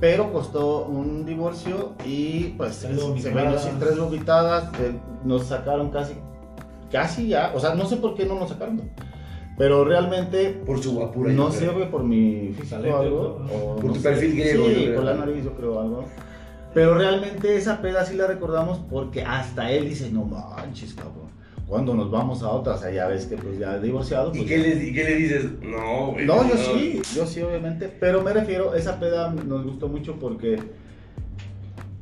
pero 0.00 0.32
costó 0.32 0.86
un 0.86 1.24
divorcio 1.24 1.92
y 2.04 2.54
pues 2.56 2.78
Tres 2.80 3.00
se 3.22 3.30
ven 3.30 3.46
así, 3.48 3.68
tres 3.78 3.98
vomitadas, 3.98 4.70
eh, 4.80 4.98
nos 5.24 5.46
sacaron 5.46 5.90
casi, 5.90 6.14
casi 6.90 7.28
ya, 7.28 7.52
o 7.54 7.60
sea, 7.60 7.74
no 7.74 7.86
sé 7.86 7.96
por 7.96 8.14
qué 8.14 8.26
no 8.26 8.38
nos 8.38 8.50
sacaron, 8.50 8.82
pero 9.56 9.84
realmente 9.84 10.50
Por 10.66 10.82
su 10.82 10.94
guapura. 10.94 11.32
no 11.32 11.50
sé, 11.52 11.68
güey, 11.68 11.90
por 11.90 12.02
mi 12.02 12.52
físico 12.58 12.82
o 12.82 12.96
algo. 12.98 13.38
Por 13.76 13.84
no 13.84 13.92
tu 13.92 14.00
sé. 14.00 14.08
perfil 14.08 14.32
griego, 14.32 14.66
Sí, 14.66 14.92
por 14.94 15.04
la 15.04 15.14
nariz, 15.14 15.44
yo 15.44 15.52
creo 15.54 15.80
algo. 15.80 16.04
Pero 16.74 16.96
realmente 16.98 17.56
esa 17.56 17.80
peda 17.80 18.04
sí 18.04 18.16
la 18.16 18.26
recordamos 18.26 18.80
porque 18.90 19.22
hasta 19.22 19.70
él 19.70 19.88
dice, 19.88 20.10
no 20.10 20.24
manches, 20.24 20.92
cabrón. 20.94 21.32
Cuando 21.66 21.94
nos 21.94 22.10
vamos 22.10 22.42
a 22.42 22.50
otra, 22.50 22.74
o 22.74 22.78
sea, 22.78 22.90
ya 22.90 23.06
ves 23.08 23.26
que 23.26 23.36
pues 23.36 23.58
ya 23.58 23.78
divorciado. 23.78 24.30
¿Y 24.34 24.38
pues, 24.38 24.48
qué, 24.48 24.58
le, 24.58 24.84
y 24.84 24.92
qué 24.92 25.04
le 25.04 25.14
dices? 25.16 25.46
No, 25.62 26.12
güey. 26.12 26.26
no, 26.26 26.46
yo 26.48 26.56
sí, 26.56 27.00
yo 27.14 27.26
sí, 27.26 27.40
obviamente. 27.42 27.88
Pero 28.00 28.22
me 28.22 28.32
refiero, 28.32 28.74
esa 28.74 29.00
peda 29.00 29.30
nos 29.30 29.64
gustó 29.64 29.88
mucho 29.88 30.16
porque, 30.16 30.58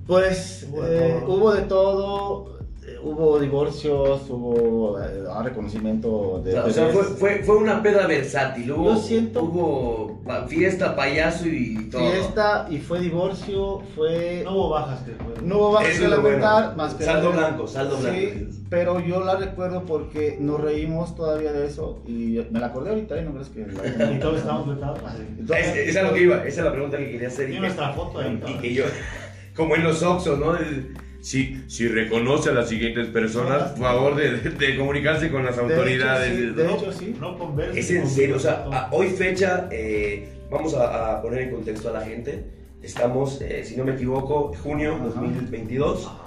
pues, 0.07 0.67
Hubo 0.71 0.83
de 0.83 1.09
eh, 1.09 1.21
todo. 1.21 1.35
hubo 1.35 1.53
de 1.55 1.63
todo. 1.63 2.59
Eh, 2.87 2.99
Hubo 3.03 3.39
divorcios, 3.39 4.23
hubo 4.29 4.99
eh, 5.01 5.25
reconocimiento 5.45 6.11
O 6.11 6.41
de. 6.41 6.53
sea, 6.53 6.65
o 6.65 6.71
sea, 6.71 6.87
fue, 6.89 7.05
fue, 7.05 7.43
fue 7.45 7.57
una 7.57 7.83
peda 7.83 8.07
versátil. 8.07 8.73
Hubo, 8.73 8.95
Yo 8.95 8.97
siento- 9.01 9.43
hubo 9.45 10.21
pa- 10.25 10.47
fiesta, 10.49 10.95
payaso 10.97 11.47
y 11.49 11.89
todo. 11.91 12.01
fiesta 12.11 12.67
y 12.71 12.79
fue 12.79 13.01
divorcio, 13.01 13.83
fue. 13.95 14.43
No 14.45 14.53
hubo 14.53 14.69
bajas 14.71 15.01
que 15.05 15.13
fue. 15.13 15.35
No 15.47 15.59
hubo 15.59 15.73
bajas 15.73 15.91
Eso 15.91 16.03
que 16.03 16.09
lamentar, 16.09 16.63
bueno. 16.65 16.77
más 16.77 16.95
que 16.95 17.05
Saldo 17.05 17.31
la- 17.31 17.37
blanco, 17.37 17.67
saldo 17.69 17.97
blanco. 17.99 18.17
Sí, 18.19 18.49
pero 18.69 19.01
yo 19.01 19.25
la 19.25 19.37
recuerdo 19.37 19.85
porque 19.85 20.37
nos 20.41 20.61
reímos 20.61 21.15
todavía 21.15 21.53
de 21.53 21.67
eso 21.67 22.03
y 22.07 22.41
me 22.51 22.59
la 22.61 22.67
acordé 22.67 22.91
ahorita 22.91 23.21
y 23.21 23.25
no 23.25 23.33
crees 23.35 23.49
que. 23.51 23.61
Y 24.15 24.19
todos 24.19 24.39
estamos 24.39 24.69
vetados. 24.69 24.99
Entonces, 25.39 25.67
Es- 25.69 25.89
esa 25.91 26.01
es 26.03 26.07
lo 26.09 26.15
que 26.15 26.23
iba, 26.23 26.37
esa 26.39 26.61
es 26.61 26.65
la 26.65 26.73
pregunta 26.73 26.97
que 26.99 27.11
quería 27.13 27.29
hacer. 27.29 27.51
Y 27.51 27.61
nuestra 27.61 27.93
foto 27.93 28.19
ahí. 28.19 28.43
Y 28.47 28.55
que 28.55 28.75
yo, 28.75 28.85
como 29.57 29.77
en 29.77 29.85
los 29.85 30.03
Oxxos, 30.03 30.39
¿no? 30.39 30.57
El- 30.57 30.95
Si, 31.23 31.63
si 31.69 31.87
reconoce 31.87 32.51
a 32.51 32.53
las 32.53 32.69
siguientes 32.69 33.07
personas, 33.07 33.71
por 33.71 33.79
favor 33.83 34.17
de, 34.17 34.33
de- 34.39 34.51
de 34.51 34.77
comunicarse 34.77 35.31
con 35.31 35.45
las 35.45 35.57
de 35.57 35.63
hecho, 35.65 35.73
autoridades. 35.75 36.37
sí, 36.37 36.45
¿no? 36.47 36.53
de 36.55 36.73
hecho, 36.75 36.93
sí. 36.93 37.17
No 37.21 37.53
verse. 37.55 37.79
Es 37.79 37.91
en 37.93 38.09
serio, 38.09 38.37
o 38.37 38.41
sea, 38.41 38.67
a- 38.73 38.89
hoy 38.91 39.09
fecha, 39.11 39.69
eh, 39.71 40.29
vamos 40.51 40.75
a, 40.75 41.13
a 41.13 41.23
poner 41.23 41.43
en 41.43 41.51
contexto 41.53 41.91
a 41.91 41.93
la 41.93 42.01
gente, 42.01 42.45
estamos, 42.83 43.41
eh, 43.41 43.63
si 43.65 43.77
no 43.77 43.85
me 43.85 43.93
equivoco, 43.93 44.53
junio 44.65 44.97
Ajá. 44.97 45.05
2022, 45.05 46.07
Ajá. 46.07 46.19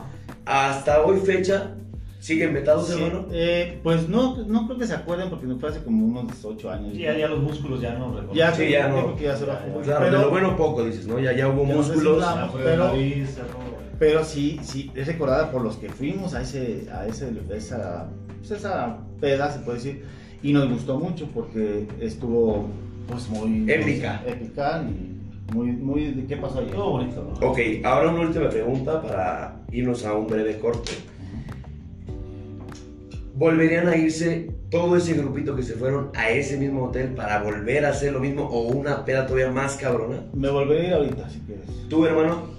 hasta 0.45 1.01
hoy 1.03 1.19
fecha, 1.19 1.75
¿siguen 2.19 2.53
vetados, 2.53 2.87
Sí, 2.87 2.93
hermano? 3.03 3.27
eh, 3.33 3.81
pues 3.83 4.07
no, 4.07 4.37
no 4.47 4.65
creo 4.65 4.79
que 4.79 4.87
se 4.87 4.93
acuerden 4.95 5.29
porque 5.29 5.45
no 5.45 5.59
fue 5.59 5.69
hace 5.71 5.83
como 5.83 6.05
unos 6.05 6.45
8 6.45 6.71
años. 6.71 6.93
Sí, 6.93 7.01
ya, 7.01 7.17
ya 7.17 7.27
los 7.27 7.43
músculos 7.43 7.81
ya 7.81 7.95
no 7.95 8.11
reconocen. 8.13 8.33
Ya, 8.37 8.53
Sí, 8.55 8.69
ya 8.69 8.87
no. 8.87 8.95
creo 8.95 9.15
que 9.17 9.23
ya 9.25 9.35
se 9.35 9.43
bajó. 9.43 9.81
Claro, 9.83 10.05
pero, 10.05 10.17
de 10.19 10.23
lo 10.23 10.29
bueno 10.31 10.55
poco, 10.55 10.85
dices, 10.85 11.05
¿no? 11.05 11.19
Ya, 11.19 11.33
ya 11.33 11.49
hubo 11.49 11.65
músculos. 11.65 12.23
pero- 12.63 12.93
pero 13.99 14.23
sí, 14.23 14.59
sí, 14.61 14.91
es 14.95 15.07
recordada 15.07 15.51
por 15.51 15.61
los 15.61 15.77
que 15.77 15.89
fuimos 15.89 16.33
a, 16.33 16.41
ese, 16.41 16.87
a 16.91 17.07
ese, 17.07 17.31
esa, 17.53 18.07
pues 18.39 18.51
esa 18.51 18.97
peda, 19.19 19.51
se 19.51 19.59
puede 19.59 19.77
decir. 19.77 20.03
Y 20.43 20.53
nos 20.53 20.69
gustó 20.69 20.99
mucho 20.99 21.27
porque 21.33 21.87
estuvo 21.99 22.67
pues 23.07 23.29
muy... 23.29 23.69
Épica. 23.71 24.21
Épica 24.25 24.83
y 24.83 25.53
muy, 25.53 25.71
muy... 25.71 26.25
¿Qué 26.27 26.37
pasó 26.37 26.59
ayer? 26.59 26.69
Estuvo 26.69 26.91
bonito, 26.91 27.23
¿no? 27.39 27.47
Ok, 27.47 27.59
ahora 27.83 28.09
una 28.09 28.21
última 28.21 28.49
pregunta 28.49 29.01
para 29.01 29.61
irnos 29.71 30.05
a 30.05 30.13
un 30.13 30.27
breve 30.27 30.59
corte. 30.59 30.91
¿Volverían 33.35 33.87
a 33.87 33.97
irse 33.97 34.49
todo 34.69 34.95
ese 34.95 35.13
grupito 35.13 35.55
que 35.55 35.63
se 35.63 35.73
fueron 35.73 36.09
a 36.15 36.29
ese 36.29 36.57
mismo 36.57 36.85
hotel 36.85 37.09
para 37.09 37.41
volver 37.43 37.85
a 37.85 37.89
hacer 37.89 38.13
lo 38.13 38.19
mismo 38.19 38.43
o 38.43 38.67
una 38.69 39.03
peda 39.03 39.25
todavía 39.25 39.51
más 39.51 39.75
cabrona? 39.75 40.25
Me 40.33 40.49
volveré 40.49 40.85
a 40.85 40.87
ir 40.87 40.93
ahorita, 40.93 41.29
si 41.29 41.39
quieres. 41.39 41.65
¿Tú, 41.89 42.05
hermano? 42.05 42.54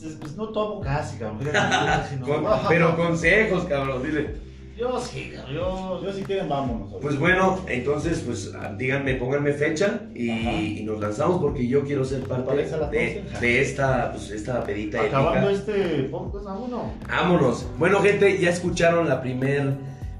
Pues, 0.00 0.12
es- 0.12 0.18
pues 0.18 0.36
no 0.36 0.48
tomo 0.50 0.80
casi, 0.80 1.18
cabrón. 1.18 1.40
Con- 2.24 2.44
pero 2.68 2.96
consejos, 2.96 3.64
cabrón, 3.64 4.02
dile. 4.02 4.48
Yo 4.78 5.00
sí, 5.00 5.32
cabrón. 5.34 5.54
Yo, 5.54 6.02
Yo 6.04 6.12
si 6.12 6.22
quieren 6.22 6.48
vámonos. 6.48 6.94
Pues 7.02 7.18
bueno, 7.18 7.58
entonces, 7.66 8.22
pues 8.24 8.52
ah, 8.54 8.72
díganme, 8.78 9.14
pónganme 9.14 9.52
fecha 9.52 10.02
y, 10.14 10.82
nos 10.84 11.00
lanzamos 11.00 11.40
porque 11.40 11.66
yo 11.66 11.82
quiero 11.82 12.04
ser 12.04 12.22
parte 12.22 12.54
de, 12.54 12.64
12? 12.64 13.40
de 13.40 13.60
esta, 13.60 14.12
pues, 14.12 14.30
esta 14.30 14.62
pedita 14.62 15.02
acabando 15.02 15.50
épica. 15.50 15.72
este 15.72 16.04
podcast, 16.04 16.44
vámonos. 16.44 16.82
Vámonos. 17.08 17.66
Bueno, 17.76 18.00
gente, 18.02 18.38
ya 18.38 18.50
escucharon 18.50 19.08
la 19.08 19.20
primer 19.20 19.72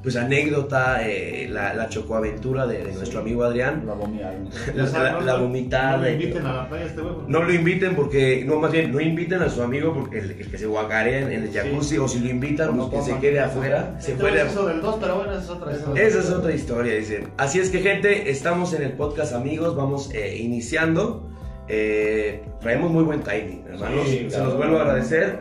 pues 0.02 0.14
anécdota, 0.16 1.06
eh, 1.06 1.48
la, 1.50 1.74
la 1.74 1.88
chocoaventura 1.88 2.66
de, 2.66 2.84
de 2.84 2.92
nuestro 2.92 3.20
amigo 3.20 3.42
Adrián. 3.44 3.82
La 3.84 3.94
vomiaron. 3.94 4.48
La, 4.74 4.84
la- 4.86 5.12
no- 5.12 5.20
la 5.22 5.32
no- 5.36 5.42
vomitada. 5.42 5.96
No 5.96 6.02
me 6.02 6.12
inviten 6.12 6.46
a 6.46 6.52
la 6.52 6.68
playa 6.68 6.84
este 6.86 7.02
porque- 7.02 7.24
No 7.32 7.42
lo 7.42 7.52
inviten 7.52 7.96
porque, 7.96 8.44
no, 8.46 8.60
más 8.60 8.70
bien, 8.72 8.92
no 8.92 9.00
inviten 9.00 9.42
a 9.42 9.48
su 9.50 9.60
amigo 9.62 9.92
porque 9.92 10.18
el, 10.20 10.30
el 10.32 10.50
que 10.50 10.56
se 10.56 10.66
guacarea 10.66 11.20
en, 11.20 11.32
el 11.44 11.52
jacuzzi 11.52 11.98
o 11.98 12.06
si 12.06 12.20
lo 12.20 12.28
invitan, 12.30 12.76
no 12.76 12.88
pues 12.90 13.04
que 13.04 13.12
se 13.12 13.18
quede 13.18 13.40
afuera. 13.40 13.96
Se 14.00 14.12
puede 14.14 14.40
es 14.42 14.52
eso 14.52 14.66
del 14.66 14.80
2, 14.80 14.96
pero 15.00 15.16
bueno, 15.16 15.32
esa 15.32 15.42
es 15.42 15.50
otra 15.50 15.72
historia. 15.72 16.02
Esa 16.06 16.18
es 16.20 16.30
otra 16.30 16.54
historia, 16.54 16.94
dicen. 16.94 17.28
Así 17.36 17.58
es 17.58 17.70
que, 17.70 17.80
gente, 17.80 18.30
estamos 18.30 18.72
en 18.74 18.82
el 18.82 18.92
podcast, 18.92 19.32
amigos. 19.32 19.74
Vamos 19.76 20.10
eh, 20.14 20.36
iniciando. 20.38 21.28
Eh, 21.66 22.42
traemos 22.60 22.90
muy 22.90 23.04
buen 23.04 23.22
timing, 23.22 23.64
hermanos. 23.68 24.06
Sí, 24.08 24.26
Se 24.30 24.38
los 24.38 24.56
vuelvo 24.56 24.78
a 24.78 24.82
agradecer. 24.82 25.40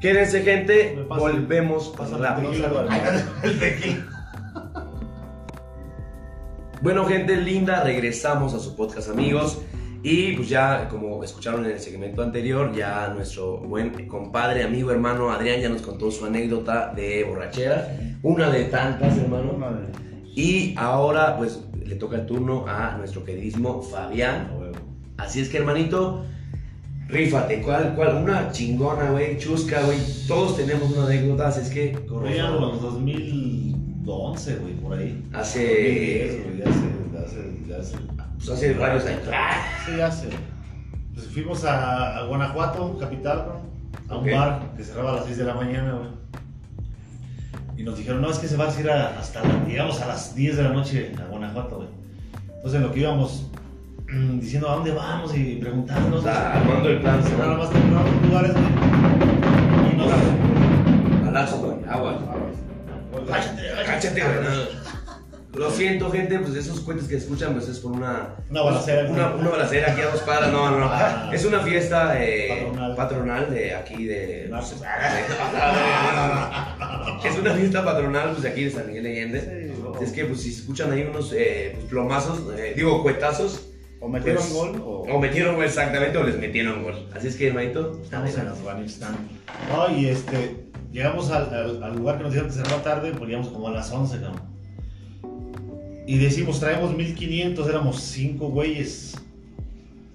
Quédense, 0.00 0.42
gente. 0.42 0.98
Volvemos 1.08 1.88
El 3.42 3.58
tequila. 3.58 4.06
Bueno, 6.80 7.04
gente 7.04 7.36
linda, 7.36 7.84
regresamos 7.84 8.54
a 8.54 8.58
su 8.58 8.74
podcast, 8.74 9.10
amigos. 9.10 9.60
Y 10.02 10.32
pues 10.32 10.48
ya, 10.48 10.88
como 10.88 11.22
escucharon 11.22 11.66
en 11.66 11.72
el 11.72 11.78
segmento 11.78 12.22
anterior, 12.22 12.74
ya 12.74 13.12
nuestro 13.14 13.58
buen 13.58 14.08
compadre, 14.08 14.64
amigo, 14.64 14.90
hermano 14.90 15.30
Adrián 15.30 15.60
ya 15.60 15.68
nos 15.68 15.82
contó 15.82 16.10
su 16.10 16.24
anécdota 16.24 16.94
de 16.94 17.22
borrachera. 17.24 17.94
Una 18.22 18.48
de 18.48 18.64
tantas, 18.64 19.18
hermano. 19.18 19.58
Y 20.34 20.74
ahora, 20.78 21.36
pues, 21.36 21.62
le 21.84 21.96
toca 21.96 22.16
el 22.16 22.24
turno 22.24 22.64
a 22.66 22.96
nuestro 22.96 23.22
queridísimo 23.22 23.82
Fabián. 23.82 24.48
Así 25.18 25.42
es 25.42 25.50
que, 25.50 25.58
hermanito, 25.58 26.24
rífate. 27.10 27.62
¿Cuál, 27.62 27.94
cuál? 27.94 28.22
Una 28.22 28.50
chingona, 28.50 29.10
güey, 29.10 29.38
chusca, 29.38 29.82
güey. 29.82 29.98
Todos 30.26 30.56
tenemos 30.56 30.90
una 30.90 31.06
anécdota, 31.06 31.48
así 31.48 31.60
es 31.60 31.70
que... 31.70 31.92
Corría 32.06 32.50
los 32.50 32.80
2011, 32.80 34.56
güey, 34.56 34.74
por 34.74 34.98
ahí. 34.98 35.22
Hace... 35.32 36.40
2010, 36.42 36.44
güey, 36.44 37.22
hace, 37.22 37.38
hace, 37.72 37.74
hace. 37.74 37.96
Pues 38.36 38.48
hace 38.48 38.74
varios 38.74 39.04
años. 39.04 39.22
¡Ah! 39.32 39.62
Sí, 39.84 39.92
ya 39.96 40.06
hace. 40.06 40.28
Pues 41.14 41.26
fuimos 41.26 41.64
a, 41.64 42.18
a 42.18 42.26
Guanajuato, 42.26 42.96
capital, 42.98 43.46
¿no? 43.48 43.70
a 44.08 44.16
un 44.16 44.30
bar 44.30 44.72
que 44.76 44.82
cerraba 44.82 45.12
a 45.12 45.16
las 45.16 45.24
6 45.26 45.38
de 45.38 45.44
la 45.44 45.54
mañana, 45.54 45.92
güey. 45.92 46.08
Y 47.76 47.82
nos 47.82 47.96
dijeron, 47.96 48.20
no, 48.20 48.30
es 48.30 48.38
que 48.38 48.48
se 48.48 48.56
va 48.56 48.68
a 48.68 48.80
ir 48.80 48.90
hasta, 48.90 49.42
llegamos 49.66 50.00
a 50.00 50.06
las 50.08 50.34
10 50.34 50.56
de 50.56 50.62
la 50.64 50.70
noche 50.70 51.12
a 51.18 51.26
Guanajuato, 51.30 51.76
güey. 51.76 51.88
Entonces, 52.56 52.74
en 52.74 52.86
lo 52.86 52.92
que 52.92 53.00
íbamos 53.00 53.49
diciendo 54.40 54.68
a 54.70 54.74
dónde 54.76 54.92
vamos 54.92 55.36
y 55.36 55.56
preguntándonos, 55.56 56.20
O 56.20 56.22
sea, 56.22 56.52
armando 56.54 56.88
el 56.88 57.00
plan, 57.00 57.20
nada 57.38 57.52
¿no? 57.54 57.58
más 57.58 57.70
temprano 57.70 58.04
los 58.12 58.28
lugares, 58.28 58.52
güey. 58.52 58.64
Y 59.92 59.96
nos... 59.96 61.28
Alazo, 61.28 61.58
güey, 61.58 61.76
agua. 61.88 62.18
Cállate, 63.28 63.62
Cáchate, 63.86 64.20
no. 64.22 64.90
Lo 65.52 65.68
siento, 65.68 66.12
gente, 66.12 66.38
pues 66.38 66.54
esos 66.54 66.78
cuentos 66.80 67.08
que 67.08 67.16
escuchan, 67.16 67.54
pues 67.54 67.66
es 67.68 67.80
por 67.80 67.90
una. 67.90 68.36
Una 68.50 68.62
balacera. 68.62 69.10
Una, 69.10 69.34
una 69.34 69.50
balacera 69.50 69.90
aquí 69.90 70.00
a 70.00 70.06
dos 70.06 70.20
cuadras, 70.22 70.52
no, 70.52 70.70
no, 70.70 70.78
no. 70.78 70.86
Ah. 70.88 71.28
Es 71.32 71.44
una 71.44 71.58
fiesta 71.58 72.14
eh, 72.22 72.66
Patronal. 72.68 72.94
patronal. 72.94 73.50
de 73.50 73.74
aquí 73.74 74.04
de. 74.04 74.46
Narcos. 74.48 74.74
pues, 74.74 74.82
de- 77.22 77.28
Es 77.28 77.36
una 77.38 77.52
fiesta 77.54 77.84
patronal 77.84 78.30
pues, 78.30 78.42
de 78.42 78.48
aquí 78.48 78.64
de 78.64 78.70
San 78.70 78.86
Miguel 78.86 79.02
de 79.02 79.10
Allende. 79.10 79.40
Sí. 79.40 80.04
Es 80.04 80.12
que, 80.12 80.24
pues, 80.26 80.40
si 80.42 80.50
escuchan 80.50 80.92
ahí 80.92 81.02
unos 81.02 81.32
eh, 81.36 81.72
pues, 81.74 81.86
plomazos, 81.86 82.42
eh, 82.56 82.72
digo, 82.76 83.02
cuetazos, 83.02 83.69
O 84.00 84.08
metieron 84.08 84.42
Pues, 84.42 84.52
gol 84.54 84.82
o. 84.84 85.02
o 85.12 85.20
metieron 85.20 85.56
gol 85.56 85.64
exactamente, 85.64 86.16
o 86.18 86.24
les 86.24 86.38
metieron 86.38 86.82
gol. 86.82 86.94
Así 87.14 87.28
es 87.28 87.36
que, 87.36 87.48
hermanito, 87.48 88.00
Estamos 88.02 88.36
en 88.38 88.48
Afganistán. 88.48 89.14
No, 89.70 89.94
y 89.94 90.06
este, 90.06 90.56
llegamos 90.92 91.30
al, 91.30 91.52
al- 91.54 91.82
al 91.82 91.96
lugar 91.96 92.16
que 92.16 92.22
nos 92.24 92.32
dijeron 92.32 92.50
que 92.50 92.56
cerraba 92.56 92.82
tarde, 92.82 93.10
pues 93.12 93.24
llegamos 93.28 93.48
como 93.48 93.68
a 93.68 93.72
las 93.72 93.90
11, 93.92 94.20
cabrón. 94.20 94.40
Y 96.06 96.18
decimos, 96.18 96.58
traemos 96.60 96.96
1500, 96.96 97.68
éramos 97.68 98.00
5 98.00 98.48
güeyes. 98.48 99.16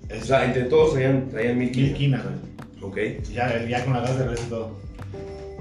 O 0.09 0.23
sea, 0.25 0.45
entre 0.45 0.63
todos 0.63 0.93
traían, 0.93 1.29
traían 1.29 1.57
mil 1.57 1.67
mil 1.67 1.75
kilos. 1.75 1.97
quinas, 1.97 2.23
güey. 2.23 3.15
Ok. 3.17 3.23
Ya, 3.33 3.65
ya 3.65 3.83
con 3.85 3.93
la 3.93 4.01
gas 4.01 4.17
de 4.19 4.27
res 4.27 4.41
y 4.45 4.49
todo. 4.49 4.71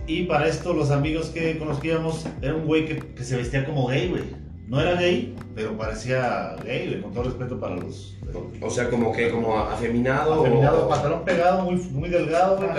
Y 0.07 0.25
para 0.25 0.49
esto, 0.49 0.73
los 0.75 0.91
amigos 0.91 1.29
que 1.29 1.57
conocíamos, 1.59 2.27
era 2.43 2.55
un 2.55 2.67
güey 2.67 2.85
que, 2.87 2.99
que 2.99 3.25
se 3.25 3.37
vestía 3.37 3.65
como 3.65 3.87
gay, 3.87 4.09
güey. 4.09 4.23
No 4.67 4.81
era 4.81 4.95
gay, 4.95 5.35
pero 5.55 5.77
parecía 5.77 6.57
gay, 6.65 6.99
con 7.03 7.13
todo 7.13 7.25
respeto 7.25 7.61
para 7.61 7.77
los. 7.77 8.17
O 8.63 8.71
sea, 8.71 8.89
como 8.89 9.13
que, 9.13 9.31
como 9.31 9.59
afeminado. 9.59 10.41
Afeminado, 10.41 10.87
o... 10.87 10.89
pantalón 10.89 11.25
pegado, 11.25 11.63
muy, 11.63 11.77
muy 11.77 12.09
delgado, 12.09 12.57
güey, 12.57 12.71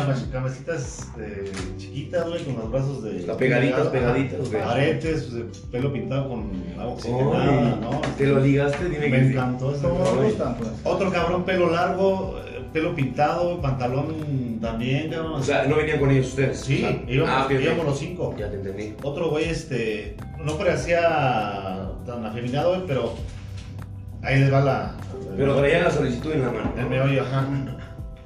eh, 1.19 1.52
chiquitas, 1.78 2.28
güey, 2.28 2.43
con 2.43 2.56
los 2.56 2.71
brazos 2.71 3.04
de... 3.04 3.19
Está 3.19 3.38
pegaditas, 3.38 3.88
pegaditas, 3.88 4.52
güey. 4.52 4.62
Aretes, 4.62 5.30
pues, 5.32 5.60
pelo 5.71 5.93
pintado 5.93 6.30
con 6.30 6.39
agua 6.78 6.84
Ay, 6.84 6.93
oxigenada, 6.93 7.76
¿no? 7.82 8.02
¿Te 8.17 8.26
lo 8.26 8.39
ligaste? 8.39 8.89
Dime 8.89 9.10
Me 9.10 9.17
que 9.17 9.24
sí. 9.24 9.32
encantó 9.32 9.74
ese 9.74 9.88
¿Cómo 9.88 10.04
güey. 10.04 10.30
gustan, 10.30 10.58
pues? 10.58 10.71
Otro 10.84 11.12
cabrón, 11.12 11.43
pelo 11.45 11.69
largo, 11.69 12.39
eh, 12.39 12.55
pelo 12.76 12.94
pintado, 12.94 13.62
pantalón 13.62 14.60
también, 14.62 15.10
cabrón. 15.10 15.36
O 15.36 15.42
sea, 15.44 15.64
no 15.66 15.78
venían 15.78 15.98
con 15.98 16.12
ellos 16.12 16.28
ustedes. 16.28 16.60
sí, 16.60 16.84
O 16.84 16.88
sea, 16.90 17.02
íbamos, 17.08 17.34
ah, 17.50 17.54
íbamos 17.54 17.86
los 17.86 17.98
cinco. 18.00 18.36
Ya 18.38 18.50
te 18.50 18.58
entendí. 18.58 18.94
Otro 19.02 19.30
güey, 19.30 19.46
este, 19.46 20.18
no 20.44 20.58
parecía 20.58 21.90
tan 22.06 22.26
afeminado, 22.26 22.72
güey, 22.76 22.82
pero 22.86 23.14
ahí 24.22 24.40
les 24.42 24.52
va 24.52 24.60
la... 24.60 24.96
Pero 25.38 25.56
traían 25.56 25.86
la 25.86 25.92
solicitud 25.92 26.34
en 26.34 26.42
la 26.42 26.52
mano. 26.52 26.74
El 26.78 26.90
meollo, 26.90 27.22
ajá. 27.24 27.48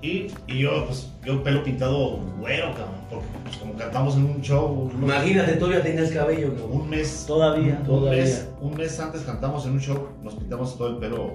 Y, 0.02 0.28
y 0.48 0.60
yo, 0.60 0.86
pues, 0.88 1.12
yo 1.24 1.44
pelo 1.44 1.64
pintado 1.64 2.18
güero, 2.40 2.70
cabrón. 2.74 2.96
Porque, 3.10 3.28
pues, 3.44 3.58
como 3.58 3.74
cantamos 3.76 4.16
en 4.16 4.26
un 4.26 4.42
show, 4.42 4.90
unos- 4.94 4.94
Imagínate, 5.04 5.54
todavía 5.58 5.84
tenías 5.84 6.10
cabello, 6.12 6.56
cabrón. 6.56 6.72
un 6.82 6.90
mes, 6.90 7.26
Todavía. 7.28 7.78
un 7.82 7.86
Todavía. 7.86 8.24
mes, 8.24 8.50
un 8.62 8.74
mes 8.76 9.00
antes 9.00 9.22
cantamos 9.22 9.66
en 9.66 9.74
un 9.74 9.80
show, 9.80 10.08
nos 10.24 10.34
pintamos 10.36 10.76
todo 10.78 10.90
el 10.90 10.96
pelo, 10.98 11.34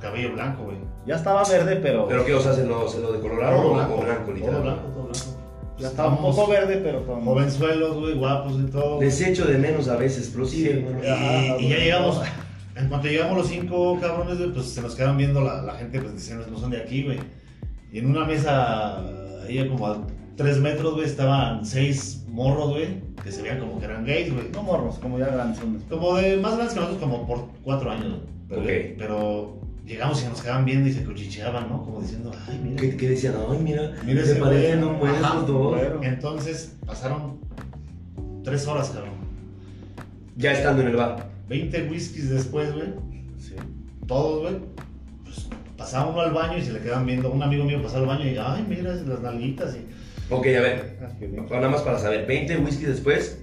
cabello 0.00 0.32
blanco, 0.34 0.64
güey. 0.64 0.76
Ya 1.06 1.16
estaba 1.16 1.42
verde, 1.48 1.76
pero. 1.82 2.06
¿Pero 2.08 2.24
qué? 2.24 2.34
O 2.34 2.40
sea, 2.40 2.52
¿se 2.54 2.64
lo, 2.66 2.88
se 2.88 3.00
lo 3.00 3.12
decoloraron 3.12 3.60
Todo 3.60 3.70
o 3.70 3.74
blanco, 3.74 3.94
o 3.94 4.00
blanco, 4.02 4.22
todo 4.24 4.34
literal? 4.34 4.62
blanco, 4.62 4.82
todo 4.88 5.02
blanco. 5.04 5.18
Ya 5.78 5.88
estaba 5.88 6.08
un 6.10 6.18
poco 6.18 6.46
verde, 6.46 6.80
pero 6.82 7.04
con. 7.06 7.24
Jovenzuelos, 7.24 7.96
güey, 7.98 8.14
guapos 8.14 8.54
y 8.58 8.70
todo. 8.70 9.00
Les 9.00 9.20
echo 9.20 9.44
de 9.44 9.58
menos 9.58 9.88
a 9.88 9.96
veces, 9.96 10.28
prosigue, 10.28 10.70
Sí, 10.72 10.78
hermano. 10.78 11.04
y, 11.04 11.08
Ajá, 11.08 11.56
y 11.60 11.68
ya 11.68 11.76
llegamos, 11.78 12.20
en 12.76 12.88
cuanto 12.88 13.08
llegamos 13.08 13.36
los 13.38 13.48
cinco 13.48 13.98
cabrones, 14.00 14.38
güey, 14.38 14.52
pues 14.52 14.66
se 14.66 14.80
nos 14.82 14.94
quedaron 14.94 15.16
viendo 15.18 15.40
la, 15.42 15.62
la 15.62 15.74
gente, 15.74 16.00
pues 16.00 16.14
diciendo, 16.14 16.46
no 16.50 16.58
son 16.58 16.70
de 16.70 16.78
aquí, 16.78 17.02
güey. 17.04 17.18
Y 17.92 17.98
en 17.98 18.06
una 18.06 18.24
mesa, 18.24 18.98
ahí 19.46 19.68
como 19.68 19.86
a 19.88 19.98
tres 20.36 20.58
metros, 20.58 20.94
güey, 20.94 21.06
estaban 21.06 21.66
seis 21.66 22.24
morros, 22.28 22.70
güey, 22.70 23.00
que 23.22 23.30
se 23.30 23.42
veían 23.42 23.58
como 23.60 23.78
que 23.78 23.84
eran 23.84 24.04
gays, 24.06 24.32
güey. 24.32 24.48
No 24.52 24.62
morros, 24.62 24.98
como 25.00 25.18
ya 25.18 25.26
grandes. 25.26 25.60
Como 25.90 26.16
de 26.16 26.36
más 26.38 26.54
grandes 26.54 26.74
que 26.74 26.80
nosotros, 26.80 27.02
como 27.02 27.26
por 27.26 27.46
cuatro 27.62 27.90
años, 27.90 28.08
güey. 28.08 28.20
Pero, 28.48 28.60
Ok. 28.62 28.94
pero 28.98 29.58
llegamos 29.86 30.22
y 30.22 30.26
nos 30.26 30.40
quedaban 30.40 30.64
viendo 30.64 30.88
y 30.88 30.92
se 30.92 31.04
cuchicheaban, 31.04 31.68
¿no? 31.68 31.84
Como 31.84 32.00
diciendo, 32.00 32.30
ay, 32.48 32.60
mira. 32.62 32.80
¿Qué, 32.80 32.96
qué 32.96 33.08
decían? 33.10 33.34
Ay, 33.48 33.58
mira, 33.62 33.92
Mira 34.04 34.24
se 34.24 34.32
ese 34.32 34.40
parecen 34.40 34.84
un 34.84 34.98
buen 34.98 35.14
esos 35.14 35.46
dos. 35.46 35.80
Entonces 36.02 36.76
pasaron 36.86 37.38
tres 38.42 38.66
horas, 38.66 38.90
cabrón. 38.90 39.14
Ya 40.36 40.52
estando 40.52 40.82
en 40.82 40.88
el 40.88 40.96
bar. 40.96 41.28
20 41.48 41.88
whiskies 41.90 42.30
después, 42.30 42.72
güey. 42.72 42.86
Sí. 43.38 43.54
todos, 44.06 44.42
güey, 44.42 44.56
pues 45.24 45.46
pasaba 45.76 46.10
uno 46.10 46.20
al 46.20 46.32
baño 46.32 46.58
y 46.58 46.62
se 46.62 46.72
le 46.72 46.80
quedaban 46.80 47.06
viendo. 47.06 47.30
Un 47.30 47.42
amigo 47.42 47.64
mío 47.64 47.82
pasaba 47.82 48.00
al 48.00 48.18
baño 48.18 48.30
y, 48.30 48.36
ay, 48.38 48.64
mira 48.68 48.94
las 48.94 49.20
nalguitas. 49.20 49.76
Y... 49.76 50.32
Ok, 50.32 50.46
a 50.46 50.60
ver, 50.60 50.96
Ah, 51.02 51.54
nada 51.56 51.68
más 51.68 51.82
para 51.82 51.98
saber, 51.98 52.26
20 52.26 52.56
whisky 52.58 52.84
después, 52.84 53.38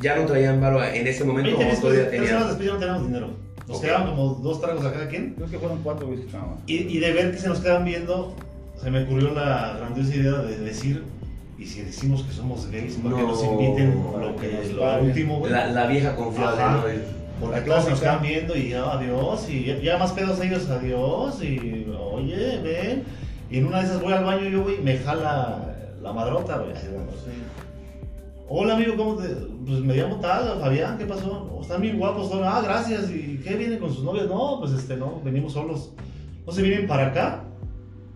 ¿ya 0.00 0.16
no 0.16 0.24
traían 0.24 0.60
varo 0.60 0.82
en 0.82 1.06
ese 1.06 1.24
momento 1.24 1.50
20 1.50 1.64
o 1.64 1.68
después, 1.68 1.80
todavía 1.80 2.08
tres 2.10 2.20
horas 2.20 2.28
tenían? 2.30 2.48
después 2.48 2.66
ya 2.66 2.72
no 2.72 2.78
teníamos 2.78 3.06
dinero. 3.06 3.43
Nos 3.68 3.80
quedaban 3.80 4.08
como 4.10 4.34
dos 4.34 4.60
tragos 4.60 4.84
a 4.84 4.92
cada 4.92 5.08
quien. 5.08 5.34
Creo 5.34 5.48
que 5.48 5.58
fueron 5.58 5.78
cuatro 5.82 6.06
whisky 6.08 6.26
nada 6.32 6.46
más. 6.46 6.58
Y, 6.66 6.74
y 6.74 6.98
de 6.98 7.12
ver 7.12 7.30
que 7.32 7.38
se 7.38 7.48
nos 7.48 7.60
quedaban 7.60 7.84
viendo, 7.84 8.34
se 8.80 8.90
me 8.90 9.04
ocurrió 9.04 9.32
la 9.32 9.76
grandiosa 9.78 10.14
idea 10.14 10.32
de 10.42 10.58
decir, 10.58 11.02
y 11.58 11.64
si 11.66 11.80
decimos 11.82 12.22
que 12.24 12.32
somos 12.32 12.70
gays, 12.70 12.96
para 12.96 13.16
que 13.16 13.22
No, 13.22 13.28
nos 13.28 13.42
inviten 13.44 13.94
lo, 13.94 14.36
que 14.36 14.52
nos 14.52 14.72
lo 14.72 15.02
último, 15.02 15.38
güey. 15.38 15.52
La, 15.52 15.66
la 15.68 15.86
vieja. 15.86 16.14
¿no? 16.82 16.86
El- 16.88 17.02
Porque 17.40 17.56
La 17.60 17.64
todos 17.64 17.84
se 17.84 17.90
nos 17.90 18.00
quedan 18.00 18.22
viendo 18.22 18.56
y 18.56 18.68
ya, 18.70 18.92
adiós, 18.92 19.48
y 19.48 19.64
ya, 19.64 19.78
ya 19.78 19.98
más 19.98 20.12
pedos 20.12 20.40
ellos, 20.40 20.68
adiós, 20.70 21.42
y 21.42 21.86
oye, 22.12 22.60
ven. 22.62 23.02
Y 23.50 23.58
en 23.58 23.66
una 23.66 23.78
de 23.80 23.84
esas 23.86 24.00
voy 24.00 24.12
al 24.12 24.24
baño 24.24 24.48
yo, 24.48 24.62
güey, 24.62 24.76
y 24.78 24.82
me 24.82 24.96
jala 24.98 25.74
la 26.02 26.12
madrota, 26.12 26.58
güey. 26.58 26.72
Hola 28.48 28.74
amigo, 28.74 28.96
¿cómo 28.96 29.16
te...? 29.16 29.28
Pues 29.66 29.80
me 29.80 29.96
llamo 29.96 30.20
tal, 30.20 30.60
Fabián, 30.60 30.98
¿qué 30.98 31.06
pasó? 31.06 31.48
"Oh, 31.50 31.62
Están 31.62 31.80
bien 31.80 31.98
guapos 31.98 32.28
todos. 32.30 32.44
Ah, 32.46 32.60
gracias. 32.62 33.10
¿Y 33.10 33.40
qué 33.42 33.54
vienen 33.54 33.78
con 33.78 33.92
sus 33.92 34.04
novias? 34.04 34.26
No, 34.28 34.58
pues 34.60 34.72
este, 34.72 34.96
no, 34.96 35.20
venimos 35.24 35.54
solos. 35.54 35.92
No 36.46 36.52
se 36.52 36.60
vienen 36.62 36.86
para 36.86 37.06
acá. 37.08 37.44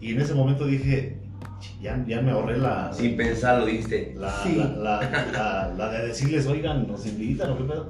Y 0.01 0.13
en 0.13 0.21
ese 0.21 0.35
momento 0.35 0.67
dije, 0.67 1.19
"Ch, 1.61 1.81
ya, 1.81 2.05
ya 2.07 2.21
me 2.21 2.31
ahorré 2.33 2.59
la, 2.59 2.93
Sin 2.93 3.17
pensarlo, 3.17 3.65
dijiste. 3.67 4.15
la, 4.19 4.31
Sí. 4.43 4.57
la, 4.57 4.67
la, 4.69 5.01
la- 5.33 5.75
la 5.77 5.91
de 5.91 6.09
decirles, 6.09 6.47
oigan, 6.47 6.87
nos 6.87 7.07
invitan 7.07 7.51
o 7.53 7.57
qué 7.57 7.65
pedo. 7.65 7.87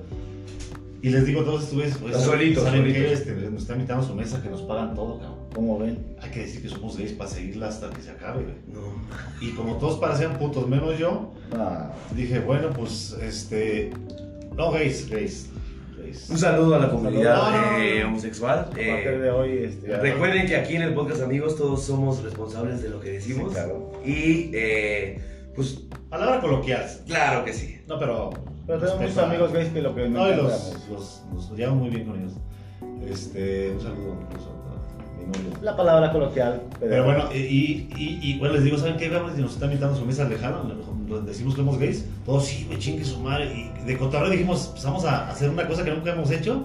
Y 1.02 1.10
les 1.10 1.26
digo 1.26 1.40
a 1.40 1.44
todos 1.44 1.62
estos 1.64 1.76
güeyes, 1.76 1.96
"Oye, 1.96 2.06
Estás 2.06 2.22
¿saben- 2.24 2.38
solito, 2.40 2.60
¿saben 2.62 2.80
solito. 2.82 2.98
qué? 3.00 3.12
Este, 3.12 3.32
nos 3.50 3.62
están 3.62 3.76
invitando 3.76 4.04
a 4.04 4.08
su 4.08 4.14
mesa 4.14 4.40
que 4.42 4.48
nos 4.48 4.62
pagan 4.62 4.94
todo, 4.94 5.18
cabrón. 5.18 5.37
¿Cómo 5.54 5.78
ven? 5.78 5.98
Hay 6.22 6.30
que 6.30 6.40
decir 6.40 6.62
que 6.62 6.68
somos 6.68 6.96
gays 6.98 7.12
para 7.12 7.30
seguirla 7.30 7.68
hasta 7.68 7.90
que 7.90 8.02
se 8.02 8.10
acabe, 8.10 8.42
güey. 8.44 8.54
No. 8.68 8.80
Y 9.40 9.52
como 9.52 9.76
todos 9.76 9.98
parecían 9.98 10.38
putos, 10.38 10.68
menos 10.68 10.98
yo, 10.98 11.32
Ah, 11.52 11.90
dije, 12.14 12.40
bueno, 12.40 12.70
pues, 12.70 13.16
este... 13.22 13.90
No, 14.56 14.70
gays, 14.72 15.08
gays. 15.08 15.48
gays. 15.96 16.28
Un 16.30 16.38
saludo 16.38 16.74
a 16.74 16.78
la 16.80 16.90
comunidad 16.90 17.36
No, 17.36 17.50
no, 17.50 17.72
no. 17.72 17.78
eh, 17.78 18.04
homosexual. 18.04 18.58
a 18.58 18.64
partir 18.64 18.78
Eh, 18.86 19.18
de 19.18 19.30
hoy. 19.30 19.58
Este, 19.64 19.88
ya- 19.88 19.98
recuerden 19.98 20.46
que 20.46 20.56
aquí 20.56 20.76
en 20.76 20.82
el 20.82 20.94
podcast, 20.94 21.22
amigos, 21.22 21.56
todos 21.56 21.82
somos 21.82 22.22
responsables 22.22 22.82
de 22.82 22.90
lo 22.90 23.00
que 23.00 23.20
Sí, 23.20 23.28
decimos. 23.30 23.52
claro. 23.54 23.92
Y, 24.04 24.50
eh, 24.54 25.20
pues, 25.54 25.80
Palabra 26.10 26.40
coloquial. 26.40 26.86
claro 27.06 27.44
que 27.44 27.52
sí. 27.52 27.78
No, 27.88 27.98
pero... 27.98 28.30
Pero 28.66 28.80
tenemos 28.80 29.00
muchos 29.00 29.18
amigos 29.18 29.52
gays 29.52 29.68
que 29.70 29.80
lo 29.80 29.94
que 29.94 30.02
me 30.02 30.08
No, 30.10 30.30
y 30.30 30.36
los, 30.36 30.76
los, 30.90 31.22
nos 31.32 31.50
llevamos 31.56 31.80
muy 31.82 31.90
bien 31.90 32.04
con 32.06 32.18
ellos. 32.20 32.32
Este, 33.08 33.70
un 33.70 33.80
saludo 33.80 34.14
mi 34.14 34.24
novio. 34.24 34.58
La 35.62 35.76
palabra 35.76 36.12
coloquial. 36.12 36.62
Pero 36.80 37.04
bueno, 37.04 37.24
y, 37.34 37.88
y, 37.96 38.38
bueno, 38.38 38.54
les 38.54 38.64
digo, 38.64 38.78
¿saben 38.78 38.96
qué? 38.96 39.08
Vamos, 39.08 39.32
si 39.34 39.42
nos 39.42 39.52
están 39.52 39.70
invitando 39.70 39.96
a 39.96 39.98
su 39.98 40.06
mesa 40.06 40.28
lejana, 40.28 40.62
decimos 41.24 41.54
que 41.54 41.60
somos 41.60 41.78
gays, 41.78 42.04
todos 42.24 42.46
sí, 42.46 42.64
güey, 42.66 42.78
chingue 42.78 43.04
su 43.04 43.18
madre. 43.20 43.52
Y 43.54 43.84
de 43.84 43.96
cotorreo 43.98 44.30
dijimos, 44.30 44.68
pues 44.72 44.84
vamos 44.84 45.04
a 45.04 45.28
hacer 45.28 45.50
una 45.50 45.66
cosa 45.66 45.84
que 45.84 45.90
nunca 45.90 46.12
hemos 46.12 46.30
hecho. 46.30 46.64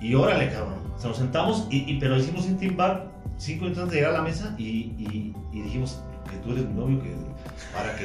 Y 0.00 0.14
órale, 0.14 0.50
cabrón. 0.50 0.80
O 0.96 0.98
sea, 0.98 1.08
nos 1.08 1.18
sentamos, 1.18 1.66
y, 1.70 1.98
pero 1.98 2.16
hicimos 2.16 2.46
un 2.46 2.58
team 2.58 2.76
bar 2.76 3.10
cinco 3.38 3.64
minutos 3.64 3.84
antes 3.84 3.94
de 3.94 4.00
llegar 4.00 4.14
a 4.14 4.18
la 4.18 4.24
mesa 4.24 4.54
y 4.58 5.32
dijimos 5.52 6.02
que 6.30 6.36
tú 6.38 6.52
eres 6.52 6.66
mi 6.66 6.74
novio, 6.74 7.02
que 7.02 7.10
para 7.74 7.96
que, 7.96 8.04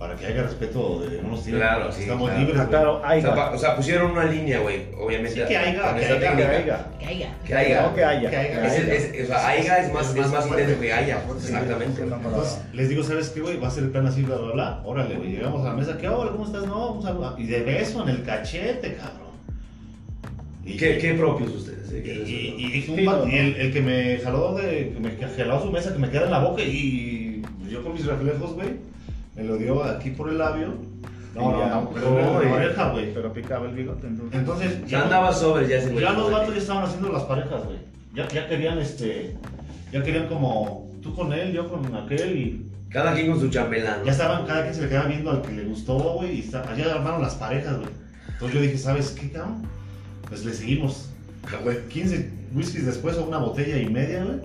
para 0.00 0.16
que 0.16 0.24
haya 0.26 0.42
respeto 0.44 1.00
de 1.02 1.18
unos 1.18 1.44
tiempos. 1.44 1.60
Claro, 1.66 1.92
sí, 1.92 2.02
Estamos 2.04 2.30
claro. 2.30 2.44
libres, 2.46 2.66
claro, 2.68 3.02
O 3.06 3.20
sea, 3.20 3.34
pa- 3.34 3.50
o 3.50 3.58
sea, 3.58 3.76
pusieron 3.76 4.12
una 4.12 4.24
línea, 4.24 4.58
güey, 4.60 4.86
obviamente. 4.98 5.42
Sí, 5.42 5.46
que 5.46 5.56
haya, 5.58 5.94
que 5.94 6.04
haya, 6.06 6.18
que 6.18 6.26
haya. 6.26 6.86
Que 6.98 7.06
haya. 7.06 7.34
Que 7.46 7.54
haya. 7.54 7.82
No, 7.82 7.94
que 7.94 8.04
haya. 8.04 8.30
Que 8.30 8.36
haya. 8.36 8.66
Es, 8.66 9.04
es- 9.12 9.24
o 9.24 9.26
sea, 9.26 9.46
aiga 9.48 9.78
es 9.80 9.92
más, 9.92 10.08
Es 10.08 10.16
más 10.16 10.32
más 10.32 10.46
fuerte. 10.46 10.62
intenso 10.62 10.80
que 10.80 10.92
haya. 10.94 11.22
Sí, 11.38 11.46
Exactamente. 11.52 12.02
Entonces 12.02 12.58
les 12.72 12.88
digo, 12.88 13.02
¿sabes 13.04 13.28
qué, 13.28 13.40
güey? 13.42 13.58
Va 13.60 13.68
a 13.68 13.70
ser 13.70 13.84
el 13.84 13.90
plan 13.90 14.06
así, 14.06 14.22
bla, 14.22 14.36
bla, 14.36 14.52
bla. 14.54 14.82
Órale, 14.86 15.16
güey. 15.16 15.32
Llegamos 15.32 15.60
a 15.66 15.68
la 15.68 15.74
mesa. 15.74 15.98
¿Qué 15.98 16.08
hola? 16.08 16.32
¿Cómo 16.32 16.46
estás? 16.46 16.66
No, 16.66 16.94
vamos 16.98 17.04
a... 17.36 17.38
Y 17.38 17.44
de 17.46 17.60
beso 17.60 18.02
en 18.02 18.08
el 18.08 18.22
cachete, 18.24 18.94
cabrón. 18.94 19.30
Y, 20.64 20.76
¿Qué, 20.78 20.96
qué 20.98 21.12
propios 21.14 21.50
ustedes? 21.50 21.90
eh? 21.92 22.02
Y, 22.26 22.30
y, 22.30 22.94
y 22.96 23.34
y 23.34 23.36
el, 23.38 23.56
el 23.56 23.72
que 23.72 23.80
me 23.82 24.18
jaló 24.18 24.54
de. 24.54 24.92
que 24.94 25.00
me 25.00 25.10
jaló 25.36 25.60
su 25.62 25.70
mesa, 25.70 25.92
que 25.92 25.98
me 25.98 26.08
queda 26.10 26.24
en 26.24 26.30
la 26.30 26.38
boca 26.38 26.62
y 26.62 27.42
yo 27.68 27.82
con 27.82 27.92
mis 27.94 28.04
reflejos, 28.06 28.54
güey, 28.54 28.68
me 29.36 29.44
lo 29.44 29.56
dio 29.56 29.82
aquí 29.84 30.10
por 30.10 30.28
el 30.28 30.38
labio. 30.38 30.74
No, 31.34 31.52
no, 31.52 31.66
no, 31.68 31.90
pero 31.90 32.10
no, 32.10 32.42
la 32.42 32.52
oreja, 32.54 32.90
güey. 32.90 33.14
Pero 33.14 33.32
picaba 33.32 33.66
el 33.68 33.74
bigote, 33.74 34.06
entonces. 34.08 34.38
Entonces, 34.40 34.86
Ya 34.86 35.02
andaba 35.02 35.32
sobre, 35.32 35.68
ya 35.68 35.80
se 35.80 35.94
ya 35.94 36.12
los 36.12 36.30
vatos 36.32 36.54
ya 36.54 36.60
estaban 36.60 36.84
haciendo 36.84 37.12
las 37.12 37.22
parejas, 37.22 37.64
güey. 37.64 37.78
Ya, 38.14 38.26
ya 38.28 38.48
querían, 38.48 38.78
este. 38.78 39.36
Ya 39.92 40.02
querían 40.02 40.26
como 40.26 40.90
tú 41.02 41.14
con 41.14 41.32
él, 41.32 41.52
yo 41.52 41.68
con 41.68 41.94
aquel 41.94 42.36
y. 42.36 42.66
Cada 42.90 43.14
quien 43.14 43.30
con 43.30 43.38
su 43.38 43.48
chambelán. 43.48 44.02
Ya 44.04 44.10
estaban, 44.10 44.44
cada 44.46 44.62
quien 44.62 44.74
se 44.74 44.82
le 44.82 44.88
quedaba 44.88 45.06
viendo 45.06 45.30
al 45.30 45.42
que 45.42 45.52
le 45.52 45.62
gustó, 45.64 45.94
güey, 46.14 46.38
y 46.38 46.40
está, 46.40 46.74
ya 46.76 46.92
armaron 46.92 47.22
las 47.22 47.36
parejas, 47.36 47.76
güey. 47.76 47.90
Entonces 48.32 48.54
yo 48.56 48.62
dije, 48.62 48.78
¿sabes 48.78 49.10
qué, 49.12 49.30
cabrón? 49.30 49.62
Pues 50.28 50.44
le 50.44 50.52
seguimos. 50.52 51.08
Güey, 51.62 51.78
15 51.88 52.30
whiskies 52.52 52.86
después 52.86 53.16
o 53.16 53.24
una 53.24 53.38
botella 53.38 53.78
y 53.78 53.88
media, 53.88 54.24
güey. 54.24 54.38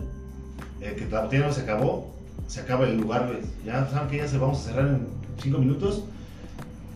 eh, 0.82 0.96
que 0.96 1.08
la 1.10 1.22
botella 1.22 1.48
no 1.48 1.54
se 1.54 1.62
acabó, 1.62 2.15
se 2.48 2.62
acaba 2.62 2.86
el 2.86 2.98
lugar, 2.98 3.28
güey. 3.28 3.40
Ya 3.66 3.88
saben 3.88 4.10
que 4.10 4.18
ya 4.18 4.28
se 4.28 4.38
vamos 4.38 4.60
a 4.60 4.70
cerrar 4.70 4.88
en 4.88 5.08
5 5.42 5.58
minutos. 5.58 6.04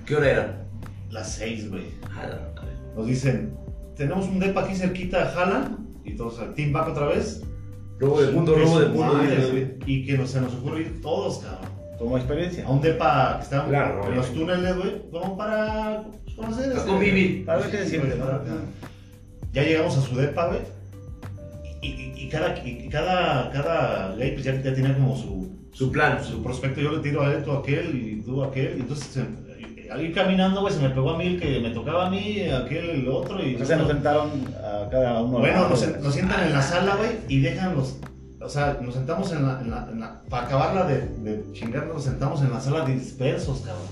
¿Qué 0.05 0.15
hora 0.15 0.31
era? 0.31 0.65
Las 1.11 1.33
6, 1.33 1.69
güey. 1.69 1.85
A 2.17 2.27
la 2.27 2.35
madre. 2.55 2.73
Nos 2.95 3.07
dicen, 3.07 3.53
tenemos 3.95 4.27
un 4.27 4.39
depa 4.39 4.61
aquí 4.61 4.75
cerquita, 4.75 5.31
jalan. 5.33 5.87
Y 6.03 6.15
todos 6.15 6.39
al 6.39 6.53
team 6.55 6.71
back 6.73 6.89
otra 6.89 7.07
vez. 7.07 7.41
Robo 7.99 8.21
de 8.21 8.27
punto, 8.29 8.55
robo 8.55 8.79
de 8.79 8.87
güey. 8.87 9.75
Y 9.85 10.05
que 10.05 10.17
nos, 10.17 10.31
se 10.31 10.41
nos 10.41 10.53
ocurre 10.55 10.81
ir 10.81 11.01
todos, 11.01 11.39
cabrón. 11.39 11.69
Como 11.97 12.17
experiencia. 12.17 12.65
A 12.65 12.69
un 12.69 12.81
depa 12.81 13.35
que 13.37 13.43
está 13.43 13.65
Claro, 13.65 14.07
en 14.07 14.15
los 14.15 14.33
túneles, 14.33 14.77
güey. 14.77 15.09
Como 15.11 15.37
para 15.37 16.05
conocer. 16.35 16.71
A 16.71 16.75
este, 16.75 16.89
convivir. 16.89 17.49
A 17.49 17.57
ver 17.57 17.69
qué 17.69 17.77
decimos, 17.77 18.07
¿no? 18.17 18.25
Ya 19.51 19.63
llegamos 19.63 19.97
a 19.97 20.01
su 20.01 20.15
depa, 20.15 20.47
güey. 20.47 20.61
Y, 21.81 21.87
y- 22.15 22.29
cada, 22.29 22.55
y 22.65 22.87
cada, 22.89 23.49
cada 23.51 24.15
gay 24.15 24.31
pues 24.33 24.43
ya, 24.43 24.61
ya 24.61 24.73
tenía 24.73 24.93
como 24.93 25.15
su, 25.15 25.49
Su 25.71 25.91
plan. 25.91 26.23
su 26.23 26.43
prospecto. 26.43 26.81
Yo 26.81 26.91
le 26.91 26.99
tiro 26.99 27.21
a 27.23 27.33
él, 27.33 27.43
tú 27.43 27.51
a 27.53 27.59
aquel 27.59 27.95
y 27.95 28.21
tú 28.21 28.43
a 28.43 28.47
aquel. 28.47 28.75
Y 28.77 28.81
entonces, 28.81 29.07
se- 29.07 29.49
al 29.91 30.01
ir 30.05 30.13
caminando, 30.13 30.61
güey, 30.61 30.71
se 30.73 30.79
me 30.81 30.89
pegó 30.91 31.11
a 31.11 31.17
mí 31.17 31.25
el 31.25 31.39
que 31.39 31.59
me 31.61 31.71
tocaba 31.71 32.05
a 32.07 32.09
mí, 32.11 32.41
aquel 32.41 32.89
el 32.91 33.07
otro. 33.07 33.43
Y 33.43 33.55
O 33.55 33.65
sea, 33.65 33.77
nos 33.77 33.87
sentaron 33.87 34.29
a 34.57 34.87
cada 34.91 35.23
uno. 35.23 35.39
bueno, 35.39 35.67
nos, 35.69 35.99
nos 35.99 36.13
sientan 36.13 36.45
en 36.45 36.53
la 36.53 36.61
sala, 36.61 36.95
güey, 36.97 37.11
y 37.27 37.39
dejan 37.39 37.75
los. 37.75 37.97
O 38.41 38.47
sea, 38.47 38.77
nos 38.81 38.93
sentamos 38.93 39.31
en 39.31 39.45
la. 39.47 39.59
en 39.61 39.71
la- 39.71 39.87
en 39.91 39.99
la- 39.99 40.21
para 40.29 40.45
acabarla 40.45 40.83
de, 40.85 40.99
de 41.23 41.43
chingarnos, 41.53 41.95
nos 41.95 42.03
sentamos 42.03 42.41
en 42.43 42.51
la 42.51 42.59
sala 42.59 42.85
dispersos, 42.85 43.61
cabrón. 43.61 43.87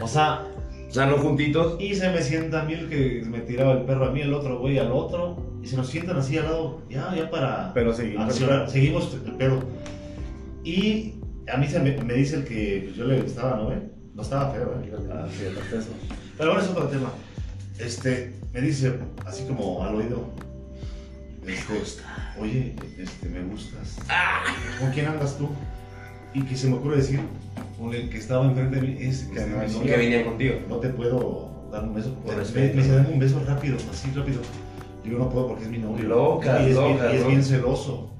O 0.00 0.08
sea, 0.08 0.44
O 0.88 0.92
sea, 0.92 1.06
no 1.06 1.18
juntitos. 1.18 1.76
y 1.80 1.94
se 1.94 2.08
me 2.10 2.22
sienta 2.22 2.62
a 2.62 2.64
mí 2.64 2.72
el 2.72 2.88
que 2.88 3.22
me 3.26 3.40
tiraba 3.40 3.72
el 3.72 3.82
perro 3.82 4.06
a 4.06 4.10
mí, 4.10 4.20
el 4.22 4.32
otro 4.32 4.58
güey 4.60 4.78
al 4.78 4.92
otro, 4.92 5.36
y 5.64 5.66
se 5.66 5.76
nos 5.78 5.88
sientan 5.88 6.18
así 6.18 6.36
al 6.36 6.44
lado, 6.44 6.82
ya, 6.90 7.14
ya 7.16 7.30
para 7.30 7.72
Pero 7.72 7.94
seguimos. 7.94 8.26
accionar. 8.26 8.68
Seguimos 8.70 9.14
el 9.24 9.32
pedo. 9.32 9.62
Y 10.62 11.14
a 11.50 11.56
mí 11.56 11.66
se 11.66 11.80
me, 11.80 11.96
me 12.02 12.12
dice 12.12 12.36
el 12.36 12.44
que 12.44 12.82
pues, 12.84 12.96
yo 12.96 13.06
le 13.06 13.22
gustaba, 13.22 13.56
¿no, 13.56 13.64
güey? 13.66 13.78
No 14.14 14.20
estaba 14.20 14.50
feo, 14.50 14.78
¿eh? 14.84 14.92
Ah, 15.10 15.26
sí, 15.30 15.44
proceso. 15.54 15.90
Pero 16.36 16.50
ahora 16.50 16.62
es 16.62 16.68
otro 16.68 16.86
tema. 16.88 17.10
Este, 17.78 18.34
me 18.52 18.60
dice, 18.60 18.98
así 19.24 19.44
como 19.44 19.82
al 19.82 19.94
oído, 19.94 20.28
este, 21.46 21.72
oye, 22.38 22.76
este, 22.98 23.28
me 23.30 23.42
gustas. 23.44 23.96
¿Con 24.78 24.90
quién 24.90 25.06
andas 25.06 25.38
tú? 25.38 25.48
Y 26.34 26.42
que 26.42 26.56
se 26.56 26.68
me 26.68 26.74
ocurre 26.74 26.96
decir, 26.98 27.20
con 27.78 27.94
el 27.94 28.10
que 28.10 28.18
estaba 28.18 28.44
enfrente 28.44 28.76
de 28.76 28.82
mí, 28.82 28.96
es 29.00 29.22
que 29.32 29.46
no, 29.46 29.64
¿Con 29.72 29.82
qué 29.82 29.96
venía 29.96 30.24
contigo? 30.26 30.56
no 30.68 30.76
te 30.76 30.90
puedo 30.90 31.68
dar 31.72 31.84
un 31.84 31.94
beso. 31.94 32.14
Por 32.16 32.36
Me, 32.36 32.60
me 32.60 32.72
dice, 32.74 32.92
dame 32.92 33.08
un 33.08 33.18
beso 33.18 33.42
rápido, 33.46 33.78
así 33.90 34.10
rápido. 34.14 34.42
Yo 35.04 35.18
no 35.18 35.28
puedo 35.28 35.48
porque 35.48 35.64
es 35.64 35.70
mi 35.70 35.78
novio. 35.78 36.08
Locas, 36.08 36.60
y 36.62 36.70
es, 36.70 36.78
bien- 36.78 36.92
locas, 36.96 37.12
y 37.12 37.16
es 37.16 37.26
bien 37.26 37.42
celoso. 37.44 38.10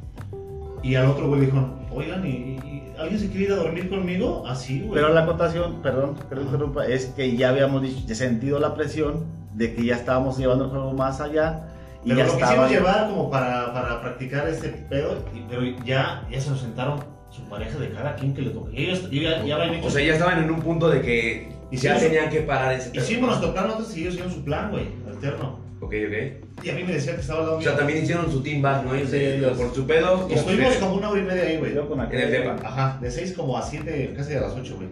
Y 0.82 0.94
al 0.96 1.06
otro 1.06 1.28
güey 1.28 1.40
le 1.40 1.46
dijo, 1.46 1.66
oigan, 1.92 2.26
¿y, 2.26 2.30
y 2.30 2.92
alguien 2.98 3.18
se 3.18 3.28
quiere 3.30 3.44
ir 3.46 3.52
a 3.52 3.56
dormir 3.56 3.88
conmigo? 3.88 4.46
Así, 4.46 4.80
güey. 4.80 4.92
Pero 4.94 5.08
la 5.14 5.22
acotación, 5.22 5.80
perdón, 5.82 6.16
que 6.28 6.40
interrumpa, 6.40 6.86
es 6.86 7.06
que 7.06 7.36
ya 7.36 7.48
habíamos 7.48 7.80
dicho, 7.82 8.00
ya 8.06 8.14
sentido 8.14 8.58
la 8.58 8.74
presión 8.74 9.24
de 9.54 9.74
que 9.74 9.84
ya 9.84 9.94
estábamos 9.96 10.36
llevando 10.36 10.64
el 10.64 10.70
juego 10.70 10.92
más 10.92 11.20
allá 11.22 11.68
y 12.04 12.08
Pero 12.08 12.18
ya 12.18 12.26
lo 12.26 12.32
estaba. 12.32 12.50
quisimos 12.50 12.70
llevar 12.70 13.08
como 13.08 13.30
para, 13.30 13.72
para 13.72 14.00
practicar 14.02 14.46
este 14.48 14.68
pedo, 14.68 15.22
y- 15.34 15.44
pero 15.48 15.62
ya, 15.86 16.26
ya 16.30 16.40
se 16.40 16.50
nos 16.50 16.60
sentaron 16.60 17.00
su 17.30 17.42
pareja 17.48 17.78
de 17.78 17.88
cada 17.90 18.14
quien 18.14 18.34
que 18.34 18.42
le 18.42 18.50
toque. 18.50 18.72
Ellos 18.80 19.10
ya, 19.10 19.42
ya 19.42 19.54
habían 19.56 19.74
hecho. 19.76 19.86
O 19.86 19.90
sea, 19.90 20.04
ya 20.04 20.12
estaban 20.12 20.44
en 20.44 20.50
un 20.50 20.60
punto 20.60 20.90
de 20.90 21.00
que 21.00 21.48
Y 21.70 21.76
ya 21.78 21.98
tenían 21.98 22.28
que 22.28 22.40
parar 22.40 22.74
ese 22.74 22.90
pedo. 22.90 23.02
Hicimos, 23.02 23.30
nos 23.30 23.40
tocaron 23.40 23.70
otros 23.70 23.96
y 23.96 24.02
ellos 24.02 24.12
hicieron 24.14 24.32
su 24.34 24.44
plan, 24.44 24.70
güey, 24.70 24.86
alterno. 25.08 25.58
Ok, 25.80 25.94
ok. 26.08 26.43
Y 26.62 26.70
a 26.70 26.74
mí 26.74 26.84
me 26.84 26.92
decía 26.94 27.14
que 27.14 27.20
estaba 27.20 27.40
al 27.40 27.46
lado 27.46 27.58
O 27.58 27.62
sea, 27.62 27.72
mío. 27.72 27.78
también 27.78 28.02
hicieron 28.02 28.30
su 28.30 28.42
team 28.42 28.62
back, 28.62 28.84
¿no? 28.84 28.94
Ellos 28.94 29.10
Sí, 29.10 29.16
eh, 29.16 29.36
ellos- 29.38 29.58
por 29.58 29.74
su 29.74 29.86
pedo. 29.86 30.26
Y 30.30 30.34
estuvimos 30.34 30.74
como 30.76 30.94
una 30.94 31.10
hora 31.10 31.20
y 31.20 31.24
media 31.24 31.42
ahí, 31.42 31.58
güey. 31.58 31.74
Yo 31.74 31.88
con 31.88 32.00
aquel- 32.00 32.20
En 32.20 32.24
el 32.26 32.30
depa. 32.30 32.56
Ajá, 32.66 32.98
de 33.02 33.10
6 33.10 33.32
como 33.36 33.58
a 33.58 33.62
7, 33.62 34.14
casi 34.16 34.34
a 34.34 34.40
las 34.40 34.52
8, 34.54 34.76
güey. 34.76 34.88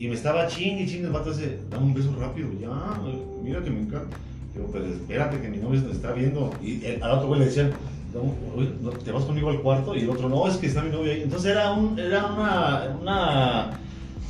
Y 0.00 0.08
me 0.08 0.14
estaba 0.14 0.46
ching 0.46 0.78
y 0.78 0.86
ching 0.86 1.04
el 1.04 1.10
vato 1.10 1.30
ese, 1.32 1.58
dame 1.70 1.84
un 1.86 1.94
beso 1.94 2.14
rápido, 2.18 2.48
ya, 2.60 2.68
güey, 3.02 3.16
mira 3.42 3.62
que 3.62 3.70
me 3.70 3.80
encanta. 3.80 4.16
Digo, 4.54 4.70
pero 4.72 4.86
espérate 4.86 5.40
que 5.40 5.48
mi 5.48 5.58
novio 5.58 5.82
te 5.82 5.92
está 5.92 6.12
viendo. 6.12 6.52
Y 6.62 6.84
el- 6.84 7.02
al 7.02 7.10
otro 7.12 7.28
güey 7.28 7.40
le 7.40 7.46
decían, 7.46 7.72
no, 8.14 8.90
¿te 8.90 9.12
vas 9.12 9.24
conmigo 9.24 9.50
al 9.50 9.60
cuarto? 9.60 9.94
Y 9.94 10.00
el 10.00 10.10
otro, 10.10 10.28
no, 10.28 10.48
es 10.48 10.56
que 10.56 10.66
está 10.68 10.82
mi 10.82 10.90
novio 10.90 11.12
ahí. 11.12 11.22
Entonces 11.22 11.50
era, 11.52 11.72
un, 11.72 11.98
era 11.98 12.26
una, 12.26 12.96
una 13.00 13.80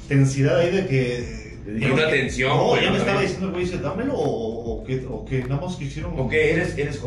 tensidad 0.09 0.59
ahí 0.59 0.71
de 0.71 0.87
que... 0.87 1.39
Y 1.69 1.85
una 1.91 2.09
tensión, 2.09 2.57
No, 2.57 2.69
güey, 2.69 2.83
ya 2.85 2.91
me 2.91 2.97
estaba 2.97 3.21
diciendo 3.21 3.47
el 3.49 3.53
güey, 3.53 3.65
dice, 3.67 3.77
dámelo 3.79 4.15
o 4.17 4.48
que, 4.89 5.07
o 5.07 5.25
que 5.25 5.45
nada 5.45 5.61
más 5.61 5.77
que 5.77 5.85
hicieron... 5.85 6.19
Ok, 6.19 6.33
eres, 6.33 6.77
eres 6.79 7.01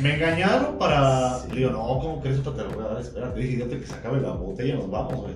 Me 0.00 0.14
engañaron 0.14 0.78
para. 0.78 1.44
Le 1.48 1.56
digo, 1.56 1.70
no, 1.70 1.98
¿cómo 2.00 2.20
crees 2.22 2.38
que 2.38 2.50
te 2.50 2.62
lo 2.62 2.70
voy 2.70 2.84
a 2.84 2.88
dar? 2.88 3.00
Espérate, 3.02 3.38
dije, 3.38 3.58
ya 3.58 3.68
te 3.68 3.78
que 3.78 3.86
se 3.86 3.94
acabe 3.94 4.20
la 4.22 4.30
botella 4.30 4.74
y 4.74 4.78
nos 4.78 4.90
vamos, 4.90 5.16
güey. 5.16 5.34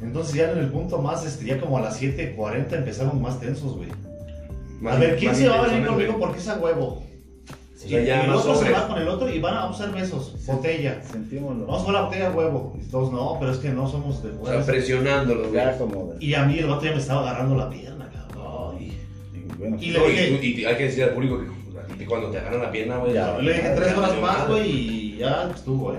Entonces, 0.00 0.34
ya 0.34 0.50
en 0.50 0.58
el 0.58 0.70
punto 0.70 0.98
más, 0.98 1.26
este, 1.26 1.44
ya 1.44 1.60
como 1.60 1.76
a 1.76 1.82
las 1.82 2.00
7:40 2.00 2.72
empezaron 2.72 3.20
más 3.20 3.38
tensos, 3.38 3.76
güey. 3.76 3.90
A 4.86 4.96
ver, 4.96 5.16
¿quién 5.16 5.34
se 5.34 5.48
va 5.48 5.62
a 5.62 5.68
venir 5.68 5.86
conmigo 5.86 6.18
porque 6.18 6.38
es 6.38 6.48
a 6.48 6.58
huevo? 6.58 7.02
O 7.02 7.86
y 7.86 7.90
ya 7.90 8.24
el 8.24 8.30
otro 8.30 8.54
se 8.56 8.70
va 8.70 8.88
con 8.88 8.98
el 8.98 9.06
otro 9.06 9.30
y 9.30 9.38
van 9.38 9.54
a 9.54 9.66
usar 9.66 9.92
besos, 9.92 10.34
botella. 10.46 11.02
Sentímoslo. 11.04 11.66
Vamos 11.66 11.84
con 11.84 11.92
la 11.92 12.02
botella 12.02 12.28
a 12.28 12.30
huevo. 12.32 12.76
Y 12.80 12.90
todos, 12.90 13.12
no, 13.12 13.36
pero 13.38 13.52
es 13.52 13.58
que 13.58 13.68
no 13.68 13.88
somos 13.88 14.22
de 14.22 14.30
O 14.30 14.46
sea, 14.46 14.64
presionándolos, 14.64 15.48
güey. 15.48 16.16
Y 16.20 16.34
a 16.34 16.44
mí 16.44 16.58
el 16.58 16.66
vato 16.66 16.84
ya 16.84 16.92
me 16.92 16.98
estaba 16.98 17.20
agarrando 17.20 17.54
la 17.56 17.68
pierna, 17.68 18.05
bueno, 19.58 19.76
Y 19.80 19.90
le 19.90 19.98
No, 19.98 20.04
dije- 20.06 20.28
y, 20.42 20.54
tú- 20.54 20.60
y 20.60 20.64
hay 20.64 20.76
que 20.76 20.84
decir 20.84 21.04
al 21.04 21.10
público 21.10 21.40
que 21.98 22.04
cuando 22.06 22.30
te 22.30 22.38
agarran 22.38 22.62
la 22.62 22.70
pierna, 22.72 22.96
güey. 22.98 23.14
Ya, 23.14 23.38
Le 23.38 23.52
dije 23.52 23.72
tres 23.76 23.96
horas 23.96 24.20
más, 24.20 24.48
güey, 24.48 24.70
y 24.70 25.16
ya 25.18 25.50
estuvo, 25.54 25.92
¿eh? 25.92 25.98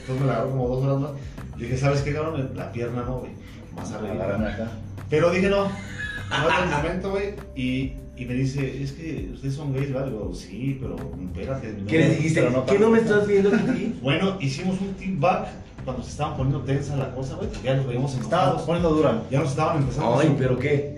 Entonces 0.00 0.20
me 0.20 0.26
la 0.26 0.34
agarró 0.34 0.50
como 0.50 0.68
dos 0.68 0.84
horas 0.84 0.98
más. 1.00 1.10
Le 1.58 1.64
dije, 1.66 1.76
¿sabes 1.78 2.00
qué, 2.02 2.12
cabrón? 2.14 2.50
La 2.54 2.72
pierna 2.72 3.02
no, 3.02 3.18
güey. 3.20 3.32
Más 3.74 3.90
arriba. 3.92 4.24
acá. 4.24 4.70
Pero 5.10 5.30
dije, 5.30 5.48
no. 5.48 5.64
No 5.64 6.48
es 6.50 6.62
el 6.62 6.70
momento, 6.70 7.10
güey. 7.10 7.34
Y, 7.54 7.92
y 8.16 8.24
me 8.24 8.34
dice, 8.34 8.82
es 8.82 8.92
que 8.92 9.30
ustedes 9.34 9.54
son 9.54 9.72
gays, 9.74 9.92
¿vale? 9.92 10.06
Digo, 10.10 10.32
sí, 10.34 10.78
pero 10.80 10.96
espérate. 10.96 11.68
mi 11.72 11.86
¿Qué 11.86 11.98
le 11.98 12.04
novia". 12.06 12.16
dijiste? 12.16 12.50
No 12.50 12.64
¿Qué 12.66 12.78
no 12.78 12.90
me 12.90 12.98
estás 12.98 13.26
viendo 13.26 13.50
aquí? 13.54 13.94
Bueno, 14.02 14.36
hicimos 14.40 14.80
un 14.80 14.94
team 14.94 15.20
back 15.20 15.48
cuando 15.84 16.02
se 16.02 16.10
estaban 16.10 16.36
poniendo 16.36 16.60
tensa 16.64 16.96
la 16.96 17.10
cosa, 17.14 17.34
güey. 17.36 17.48
Ya 17.62 17.74
nos 17.76 17.86
veíamos 17.86 18.14
Estaba 18.14 18.42
enojados. 18.44 18.62
poniendo 18.62 18.90
dura. 18.90 19.22
Ya 19.30 19.40
nos 19.40 19.50
estaban 19.50 19.76
empezando 19.78 20.14
a 20.14 20.20
Ay, 20.20 20.26
insultar. 20.28 20.48
pero 20.48 20.58
qué. 20.60 20.96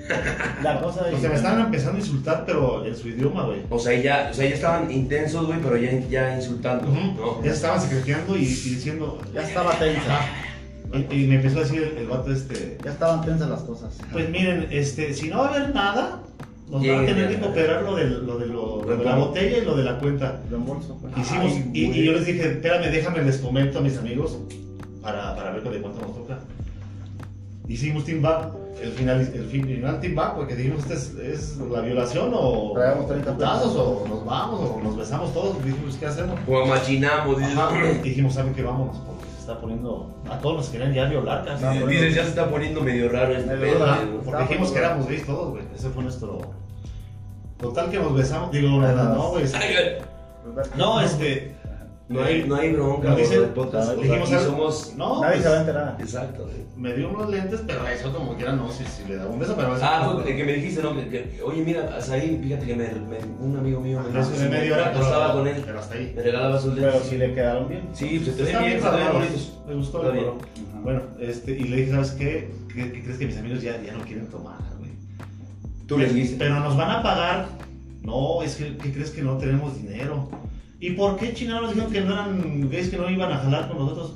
La 0.62 0.81
cosa 0.81 1.01
O 1.12 1.18
sea, 1.20 1.29
me 1.31 1.37
estaban 1.37 1.61
empezando 1.66 1.96
a 1.96 2.01
insultar, 2.01 2.44
pero 2.46 2.85
en 2.87 2.96
su 2.96 3.09
idioma, 3.09 3.44
güey. 3.44 3.61
O 3.70 3.79
sea, 3.79 4.01
ya, 4.01 4.29
o 4.31 4.35
sea, 4.35 4.49
ya 4.49 4.55
estaban 4.55 4.90
intensos, 4.90 5.46
güey, 5.46 5.59
pero 5.61 5.77
ya, 5.77 5.90
ya 6.09 6.37
insultando. 6.37 6.87
¿no? 6.88 7.38
Ya 7.42 7.51
se 7.51 7.57
estaban 7.57 7.81
secreteando 7.81 8.37
y, 8.37 8.42
y 8.42 8.44
diciendo. 8.44 9.18
Ya 9.35 9.42
estaba 9.42 9.72
tensa. 9.72 10.20
Y, 10.92 11.14
y 11.22 11.27
me 11.27 11.35
empezó 11.37 11.59
a 11.59 11.62
decir 11.62 11.83
el, 11.83 11.99
el 11.99 12.07
vato 12.07 12.33
este. 12.33 12.79
Ya 12.85 12.92
estaban 12.92 13.25
tensas 13.25 13.51
las 13.51 13.62
cosas. 13.62 13.99
Pues 14.12 14.31
miren, 14.31 14.68
este, 14.70 15.12
si 15.14 15.29
no 15.29 15.38
va 15.38 15.46
a 15.49 15.55
haber 15.55 15.75
nada, 15.75 16.20
nos 16.70 16.81
van 16.87 17.01
a 17.03 17.07
tener 17.07 17.29
que 17.29 17.40
cooperar 17.40 17.83
lo 17.83 17.96
de, 17.96 18.05
lo, 18.07 18.38
de, 18.38 18.46
lo, 18.46 18.83
lo 18.85 18.96
de 18.96 19.05
la 19.05 19.16
botella 19.16 19.59
y 19.59 19.64
lo 19.64 19.77
de 19.77 19.83
la 19.85 19.99
cuenta. 19.99 20.40
Reembolso. 20.49 20.96
pues. 21.01 21.12
Hicimos, 21.18 21.53
Ay, 21.53 21.70
y, 21.75 21.85
y 21.87 22.05
yo 22.05 22.12
les 22.12 22.25
dije, 22.27 22.53
espérame, 22.53 22.90
déjame, 22.92 23.22
les 23.22 23.38
comento 23.38 23.79
a 23.81 23.83
mis 23.83 23.99
amigos 23.99 24.38
para, 25.06 25.36
para 25.36 25.50
ver 25.52 25.62
de 25.62 25.80
cuánto 25.80 26.00
nos 26.04 26.16
toca. 26.16 26.38
hicimos 27.68 28.04
team 28.04 28.22
back, 28.22 28.48
el 28.82 28.90
final, 28.90 29.20
el 29.20 29.44
final 29.46 30.00
team 30.00 30.14
back, 30.16 30.34
porque 30.34 30.56
dijimos, 30.56 30.80
¿este 30.80 30.94
es, 30.94 31.14
es 31.14 31.56
la 31.58 31.80
violación 31.80 32.32
o 32.34 32.72
Traemos 32.74 33.06
30 33.06 33.32
putazos 33.34 33.76
o 33.76 34.04
nos 34.08 34.24
vamos 34.24 34.60
o 34.60 34.80
nos 34.82 34.96
besamos 34.96 35.32
todos? 35.32 35.64
Dijimos, 35.64 35.96
¿qué 35.96 36.06
hacemos? 36.06 36.38
O 36.48 36.66
machinamos, 36.66 37.38
dices. 37.38 37.56
Ajá, 37.56 37.92
y 37.92 37.98
dijimos, 37.98 38.34
¿saben 38.34 38.52
qué? 38.52 38.62
Vámonos, 38.62 38.96
porque 38.98 39.26
se 39.30 39.38
está 39.38 39.60
poniendo, 39.60 40.12
a 40.28 40.38
todos 40.38 40.56
nos 40.56 40.68
querían 40.70 40.92
ya 40.92 41.04
violar 41.04 41.44
casi. 41.44 41.64
No, 41.64 41.86
Dices, 41.86 42.14
ya 42.16 42.24
se 42.24 42.30
está 42.30 42.50
poniendo 42.50 42.80
medio 42.80 43.08
raro 43.08 43.32
este 43.32 43.56
pedo. 43.56 43.86
Porque 44.24 44.42
dijimos 44.42 44.72
que 44.72 44.78
éramos 44.78 45.06
gays 45.06 45.24
todos, 45.24 45.50
güey. 45.50 45.64
Ese 45.72 45.88
fue 45.90 46.02
nuestro. 46.02 46.40
Total 47.58 47.90
que 47.90 47.98
nos 47.98 48.12
besamos. 48.12 48.50
Digo, 48.50 48.68
no, 48.68 49.30
güey. 49.30 49.44
No, 50.76 51.00
este. 51.00 51.54
No 52.08 52.22
hay, 52.22 52.44
no 52.46 52.54
hay 52.54 52.72
bronca, 52.72 53.08
No 53.10 53.16
dice- 53.16 53.40
podcast. 53.48 53.88
no, 53.96 54.02
dijimos, 54.02 54.32
aquí 54.32 54.44
somos. 54.44 54.94
No, 54.96 55.20
Nadie 55.22 55.32
pues, 55.32 55.42
se 55.42 55.48
va 55.48 55.56
a 55.56 55.60
enterar. 55.60 55.96
Exacto. 55.98 56.48
me 56.76 56.94
dio 56.94 57.08
unos 57.10 57.28
lentes, 57.28 57.62
pero 57.66 57.88
eso 57.88 58.12
como 58.12 58.34
quiera 58.36 58.52
no, 58.52 58.70
si, 58.70 58.84
si 58.84 59.08
le 59.08 59.16
daba 59.16 59.30
un 59.30 59.40
beso, 59.40 59.54
pero 59.56 59.74
Ah, 59.82 60.02
no, 60.04 60.20
fue 60.20 60.30
el 60.30 60.36
que 60.36 60.44
me 60.44 60.52
dijiste, 60.52 60.82
¿no? 60.84 60.94
Que, 60.94 61.08
que- 61.08 61.42
oye, 61.42 61.62
mira, 61.64 61.98
ahí, 62.12 62.38
fíjate 62.40 62.64
que 62.66 62.74
me, 62.76 62.84
me- 62.84 63.44
un 63.44 63.56
amigo 63.58 63.80
mío 63.80 64.00
me 64.12 64.20
Eso 64.20 64.30
de 64.30 64.48
media 64.48 64.74
hora, 64.74 64.94
yo 64.94 65.00
estaba 65.02 65.32
con 65.32 65.48
él, 65.48 65.60
Pero 65.66 65.78
hasta 65.80 65.94
ahí. 65.96 66.12
me 66.14 66.22
regalaba 66.22 66.60
sus 66.60 66.74
Pero 66.74 66.90
lentes. 66.92 67.08
si 67.08 67.18
le 67.18 67.34
quedaron 67.34 67.68
bien. 67.68 67.82
Sí, 67.92 68.20
pues 68.22 68.36
se 68.36 68.44
te 68.44 68.52
ven 68.52 68.62
bien, 68.64 68.80
te 68.80 68.88
ven 68.90 69.12
bonitos. 69.12 69.58
Me 69.66 69.74
gustó 69.74 69.98
Está 70.02 70.12
el 70.14 70.20
bien. 70.20 70.34
Bueno, 70.84 71.00
este, 71.18 71.52
y 71.52 71.64
le 71.64 71.76
dije, 71.78 71.90
¿sabes 71.90 72.10
qué? 72.12 72.50
¿Qué, 72.72 72.92
qué 72.92 73.02
crees 73.02 73.18
que 73.18 73.26
mis 73.26 73.36
amigos 73.38 73.62
ya, 73.62 73.82
ya 73.82 73.94
no 73.94 74.04
quieren 74.04 74.28
tomar, 74.28 74.58
güey? 74.78 74.92
Tú 75.88 75.98
les 75.98 76.14
dijiste. 76.14 76.36
Pero 76.38 76.60
nos 76.60 76.76
van 76.76 76.90
a 76.90 77.02
pagar. 77.02 77.48
No, 78.02 78.42
es 78.42 78.54
que, 78.54 78.76
¿qué 78.76 78.92
crees 78.92 79.10
que 79.10 79.22
no 79.22 79.36
tenemos 79.38 79.76
dinero? 79.76 80.28
¿Y 80.78 80.90
por 80.90 81.16
qué 81.16 81.32
chingados 81.32 81.62
nos 81.62 81.70
dijeron 81.74 81.92
que 81.92 82.00
no 82.02 82.12
eran 82.12 82.70
gays, 82.70 82.88
que 82.90 82.96
no 82.98 83.10
iban 83.10 83.32
a 83.32 83.38
jalar 83.38 83.68
con 83.68 83.78
nosotros? 83.78 84.14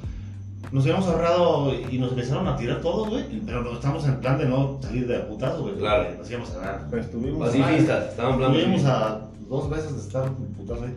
Nos 0.72 0.84
habíamos 0.84 1.06
ahorrado 1.08 1.74
y 1.90 1.98
nos 1.98 2.10
empezaron 2.10 2.46
a 2.46 2.56
tirar 2.56 2.80
todos, 2.80 3.08
güey. 3.08 3.24
Pero 3.44 3.62
no 3.62 3.72
estamos 3.72 4.06
en 4.06 4.20
plan 4.20 4.38
de 4.38 4.44
no 4.46 4.78
salir 4.80 5.06
de 5.06 5.18
putazo, 5.20 5.62
güey. 5.62 5.74
Claro. 5.76 6.08
Nos 6.16 6.30
íbamos 6.30 6.50
a 6.50 6.58
ganar. 6.58 6.86
Pues 6.90 7.06
estuvimos. 7.06 7.48
Pacifistas, 7.48 8.10
estaban 8.10 8.34
hablando. 8.34 8.58
Estuvimos 8.58 8.84
a 8.86 9.20
dos 9.48 9.70
veces 9.70 9.94
de 9.94 10.00
estar 10.00 10.30
putazo, 10.56 10.80
güey. 10.80 10.92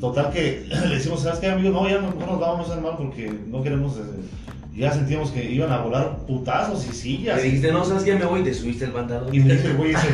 Total 0.00 0.30
que 0.30 0.66
le 0.88 0.94
decimos, 0.94 1.22
¿sabes 1.22 1.40
qué, 1.40 1.48
amigo? 1.48 1.70
No, 1.70 1.88
ya 1.88 2.00
no, 2.00 2.10
no 2.10 2.26
nos 2.26 2.40
vamos 2.40 2.68
a 2.68 2.72
hacer 2.72 2.82
mal 2.82 2.94
porque 2.96 3.32
no 3.48 3.62
queremos... 3.62 3.96
eh, 3.96 4.00
ya 4.76 4.92
sentíamos 4.92 5.30
que 5.30 5.50
iban 5.50 5.70
a 5.70 5.78
volar 5.78 6.18
putazos 6.26 6.86
y 6.88 6.92
sillas. 6.92 7.36
Le 7.36 7.44
dijiste, 7.44 7.72
no, 7.72 7.84
¿sabes 7.84 8.02
qué? 8.02 8.14
Me 8.16 8.24
voy 8.24 8.40
y 8.40 8.44
te 8.44 8.54
subiste 8.54 8.84
el 8.84 8.90
pantalón. 8.92 9.32
Y 9.34 9.40
me 9.40 9.54
dice, 9.54 9.72
güey, 9.76 9.90
dice, 9.90 10.08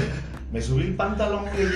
me 0.52 0.60
subí 0.60 0.82
el 0.82 0.94
pantalón 0.96 1.44
y 1.56 1.62
el. 1.62 1.70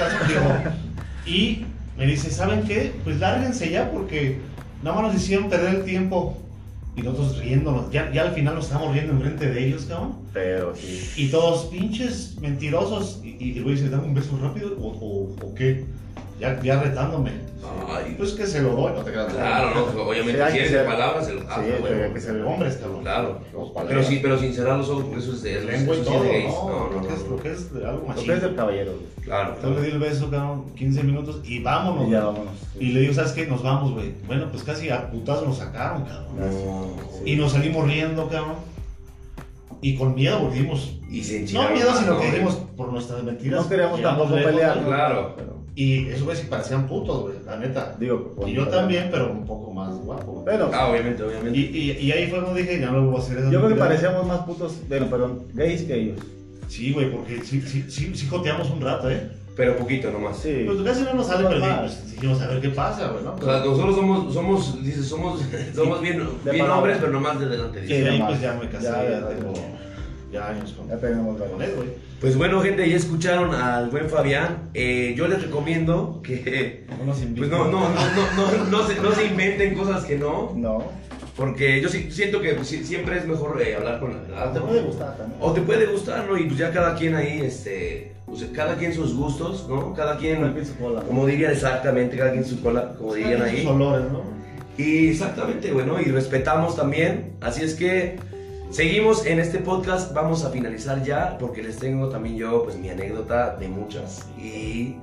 Y 1.27 1.67
me 1.97 2.07
dice, 2.07 2.31
¿saben 2.31 2.63
qué? 2.65 2.93
Pues 3.05 3.19
lárguense 3.21 3.71
ya 3.71 3.91
porque 3.91 4.39
nada 4.83 5.01
más 5.01 5.13
nos 5.13 5.23
hicieron 5.23 5.49
perder 5.49 5.77
el 5.77 5.85
tiempo. 5.85 6.39
Y 6.97 7.03
nosotros 7.03 7.41
riéndonos, 7.41 7.91
ya, 7.91 8.13
ya 8.13 8.23
al 8.23 8.35
final 8.35 8.55
nos 8.55 8.67
estamos 8.67 8.93
riendo 8.93 9.15
enfrente 9.15 9.51
de 9.51 9.67
ellos, 9.67 9.87
cabrón. 9.87 10.15
Pero 10.33 10.77
sí. 10.77 11.11
Y 11.17 11.29
todos 11.29 11.67
pinches 11.67 12.37
mentirosos. 12.41 13.21
Y, 13.25 13.37
y 13.45 13.59
el 13.59 13.65
güey 13.65 13.75
dice, 13.75 13.89
dame 13.89 14.05
un 14.05 14.15
beso 14.15 14.39
rápido 14.41 14.77
o, 14.81 14.89
o, 14.89 15.37
o 15.45 15.55
qué. 15.55 15.85
Ya, 16.39 16.61
ya 16.63 16.83
retándome. 16.83 17.33
Ay, 17.89 18.15
Pues 18.19 18.33
que 18.33 18.47
se 18.47 18.61
lo 18.61 18.71
doy, 18.71 18.93
no 18.93 19.03
te 19.03 19.13
creas. 19.13 19.33
Claro, 19.33 19.93
no, 19.95 20.03
obviamente, 20.03 20.39
Sí, 20.39 20.41
hay 20.43 20.53
si 20.53 20.59
eres 20.59 20.73
de 20.73 20.85
palabras, 20.85 21.29
el 21.29 21.39
ah, 21.49 21.63
Sí, 21.65 21.73
bueno, 21.81 22.15
que, 22.15 22.21
se 22.21 22.43
hombres, 22.43 22.77
cabrón. 22.77 23.03
Claro. 23.03 23.41
Pero, 23.89 24.03
sí, 24.03 24.21
pero 24.23 24.39
sin 24.39 24.53
cerrar 24.53 24.79
los 24.79 24.89
ojos, 24.89 25.05
porque 25.05 25.21
eso 25.21 25.33
es 25.33 25.43
de 25.43 25.59
El 25.59 25.67
lengua 25.67 25.97
y 25.97 26.01
todo, 26.01 26.15
no, 26.15 26.23
No, 26.23 26.91
no, 26.91 27.31
lo, 27.31 27.43
que 27.43 27.53
es, 27.53 27.73
lo 27.73 27.89
algo 27.89 28.03
Lo 28.03 28.09
machín. 28.09 28.27
que 28.27 28.33
es 28.35 28.43
del 28.43 28.57
caballero. 28.57 28.93
Claro. 29.23 29.55
Entonces 29.55 29.83
le 29.83 29.87
di 29.89 29.93
el 29.95 30.01
beso, 30.01 30.31
cabrón, 30.31 30.65
15 30.77 31.03
minutos 31.05 31.41
y 31.45 31.63
vámonos. 31.63 32.09
Y 32.09 32.11
ya 32.11 32.25
vámonos. 32.25 32.55
Y 32.79 32.87
le 32.93 33.01
digo, 33.01 33.15
¿sabes 33.15 33.33
qué? 33.33 33.47
Nos 33.47 33.63
vamos, 33.63 33.93
güey. 33.93 34.13
Bueno, 34.27 34.49
pues 34.51 34.65
casi 34.65 34.91
a 34.91 35.11
putazo 35.11 35.47
nos 35.47 35.59
sacaron, 35.59 36.05
cabrón. 36.05 36.37
No. 36.39 36.97
Y 37.25 37.37
nos 37.37 37.53
salimos 37.53 37.87
riendo, 37.87 38.29
cabrón. 38.29 38.57
Y 39.81 39.97
con 39.97 40.15
miedo 40.15 40.41
volvimos. 40.41 40.99
Y 41.11 41.23
se 41.23 41.41
No 41.53 41.69
miedo, 41.71 41.95
sino 41.95 42.15
¿no, 42.15 42.21
que 42.21 42.27
dijimos 42.27 42.55
por 42.77 42.91
nuestras 42.91 43.23
mentiras. 43.23 43.63
No 43.63 43.69
queríamos 43.69 43.99
llegamos 43.99 44.29
tampoco 44.29 44.43
pelear. 44.43 44.83
Claro. 44.83 45.35
Pero, 45.37 45.54
Y 45.77 46.09
esos 46.09 46.23
güeyes 46.23 46.45
sí 46.45 46.47
parecían 46.49 46.87
putos, 46.87 47.23
güey, 47.23 47.35
la 47.45 47.57
neta. 47.57 47.97
digo, 47.99 48.35
Y 48.47 48.53
yo 48.53 48.69
también, 48.69 49.09
pero 49.11 49.33
un 49.33 49.45
poco 49.45 49.73
más 49.73 49.93
guapo. 49.97 50.43
Pero 50.45 50.71
Ah, 50.73 50.89
obviamente, 50.89 51.23
obviamente. 51.23 51.59
Y, 51.59 51.63
y, 51.63 51.91
y 52.07 52.13
ahí 52.13 52.29
fue 52.29 52.41
cuando 52.41 52.59
dije, 52.59 52.79
ya 52.81 52.91
no 52.91 52.99
lo 53.01 53.11
voy 53.11 53.17
a 53.17 53.25
hacer. 53.25 53.51
yo 53.51 53.59
creo 53.59 53.69
que 53.69 53.75
parecíamos 53.75 54.27
más 54.27 54.41
putos, 54.41 54.77
bueno, 54.89 55.07
perdón, 55.11 55.45
gays 55.53 55.83
que 55.83 55.95
ellos. 55.95 56.21
Sí, 56.69 56.93
güey, 56.93 57.11
porque 57.11 57.41
sí, 57.43 57.61
sí, 57.61 57.85
sí, 57.89 58.13
sí 58.15 58.27
joteamos 58.29 58.71
un 58.71 58.81
rato, 58.81 59.11
¿eh? 59.11 59.31
Pero 59.57 59.77
poquito 59.77 60.11
nomás. 60.11 60.39
Sí. 60.39 60.65
Pues 60.67 60.81
casi 60.83 61.03
no 61.05 61.15
nos 61.15 61.27
sale, 61.27 61.47
pero 61.49 61.61
pues, 61.81 62.11
dijimos 62.11 62.41
a 62.41 62.49
ver 62.49 62.61
qué 62.61 62.71
pasa, 62.71 63.09
güey, 63.09 63.25
¿no? 63.25 63.35
O 63.35 63.45
sea, 63.45 63.59
nosotros 63.65 63.95
somos, 63.97 64.35
somos, 64.35 64.85
dices, 64.85 65.07
somos, 65.07 65.41
somos 65.75 66.01
bien, 66.01 66.23
bien 66.51 66.71
hombres, 66.71 66.99
pero 67.01 67.13
nomás 67.13 67.39
de 67.39 67.47
delante. 67.49 67.81
De 67.81 68.09
ahí 68.11 68.23
pues 68.27 68.41
ya 68.41 68.55
me 68.55 68.69
casé, 68.69 68.85
Ya, 68.87 69.03
ya, 69.05 69.11
ya, 69.21 69.29
tengo 69.29 69.53
ya. 70.35 70.49
años 70.49 70.73
con, 70.73 70.89
Ya 70.89 70.97
tenemos 70.99 71.39
con 71.41 71.63
él, 71.63 71.73
güey. 71.77 71.89
Pues 72.21 72.37
bueno, 72.37 72.61
gente, 72.61 72.89
ya 72.89 72.97
escucharon 72.97 73.55
al 73.55 73.91
buen 73.91 74.09
Fabián. 74.09 74.71
Eh, 74.75 75.15
yo 75.17 75.29
les 75.29 75.43
recomiendo 75.43 76.21
que, 76.23 76.85
No 76.99 77.05
nos 77.05 77.17
pues 77.17 77.27
inviten. 77.29 77.51
no, 77.51 77.65
no, 77.71 77.81
no, 77.81 77.89
no, 77.91 78.65
no, 78.65 78.71
no 78.71 78.87
se, 78.89 79.01
no 79.01 79.13
se 79.13 79.27
inventen 79.27 79.75
cosas 79.75 80.05
que 80.05 80.17
no, 80.17 80.53
No. 80.57 80.85
porque 81.37 81.81
yo 81.83 81.89
sí- 81.89 82.11
siento 82.11 82.41
que 82.41 82.55
pues, 82.55 82.69
siempre 82.69 83.19
es 83.19 83.27
mejor 83.27 83.61
eh, 83.61 83.77
hablar 83.77 84.01
con 84.01 84.13
la 84.13 84.21
verdad. 84.23 84.49
Ah, 84.49 84.53
Te 84.55 84.61
puede 84.61 84.81
gustar 84.83 85.17
también. 85.19 85.39
O 85.43 85.53
te 85.53 85.61
puede 85.61 85.87
gustar, 85.87 86.27
¿no? 86.29 86.39
Y 86.39 86.45
pues 86.45 86.59
ya 86.59 86.71
cada 86.73 86.95
quien 86.95 87.15
ahí, 87.15 87.41
este, 87.43 88.13
pues 88.27 88.43
cada 88.55 88.77
quien 88.77 88.95
sus 88.95 89.15
gustos, 89.15 89.67
¿no? 89.69 89.93
Cada 89.93 90.17
quien, 90.17 90.41
También 90.41 90.65
su 90.65 90.77
cola. 90.77 91.03
como 91.03 91.27
dirían 91.27 91.53
exactamente, 91.53 92.17
cada 92.17 92.33
quien 92.33 92.45
su 92.45 92.63
cola, 92.63 92.95
como 92.97 93.15
dirían 93.15 93.41
Sus 93.41 93.49
ahí. 93.51 93.67
olores, 93.67 94.11
¿no? 94.11 94.23
Y 94.79 95.09
exactamente, 95.09 95.73
bueno, 95.73 96.01
y 96.01 96.05
respetamos 96.07 96.75
también. 96.75 97.35
Así 97.41 97.63
es 97.63 97.75
que 97.75 98.17
seguimos 98.75 99.25
en 99.25 99.39
este 99.39 99.59
podcast. 99.59 100.13
Vamos 100.13 100.45
a 100.45 100.51
finalizar 100.51 101.03
ya 101.05 101.39
porque 101.39 101.63
les 101.63 101.79
tengo 101.79 102.09
también 102.09 102.37
yo, 102.37 102.65
pues 102.65 102.77
mi 102.77 102.91
anécdota 102.91 103.57
de 103.57 103.69
muchas. 103.69 104.27
Y 104.37 104.97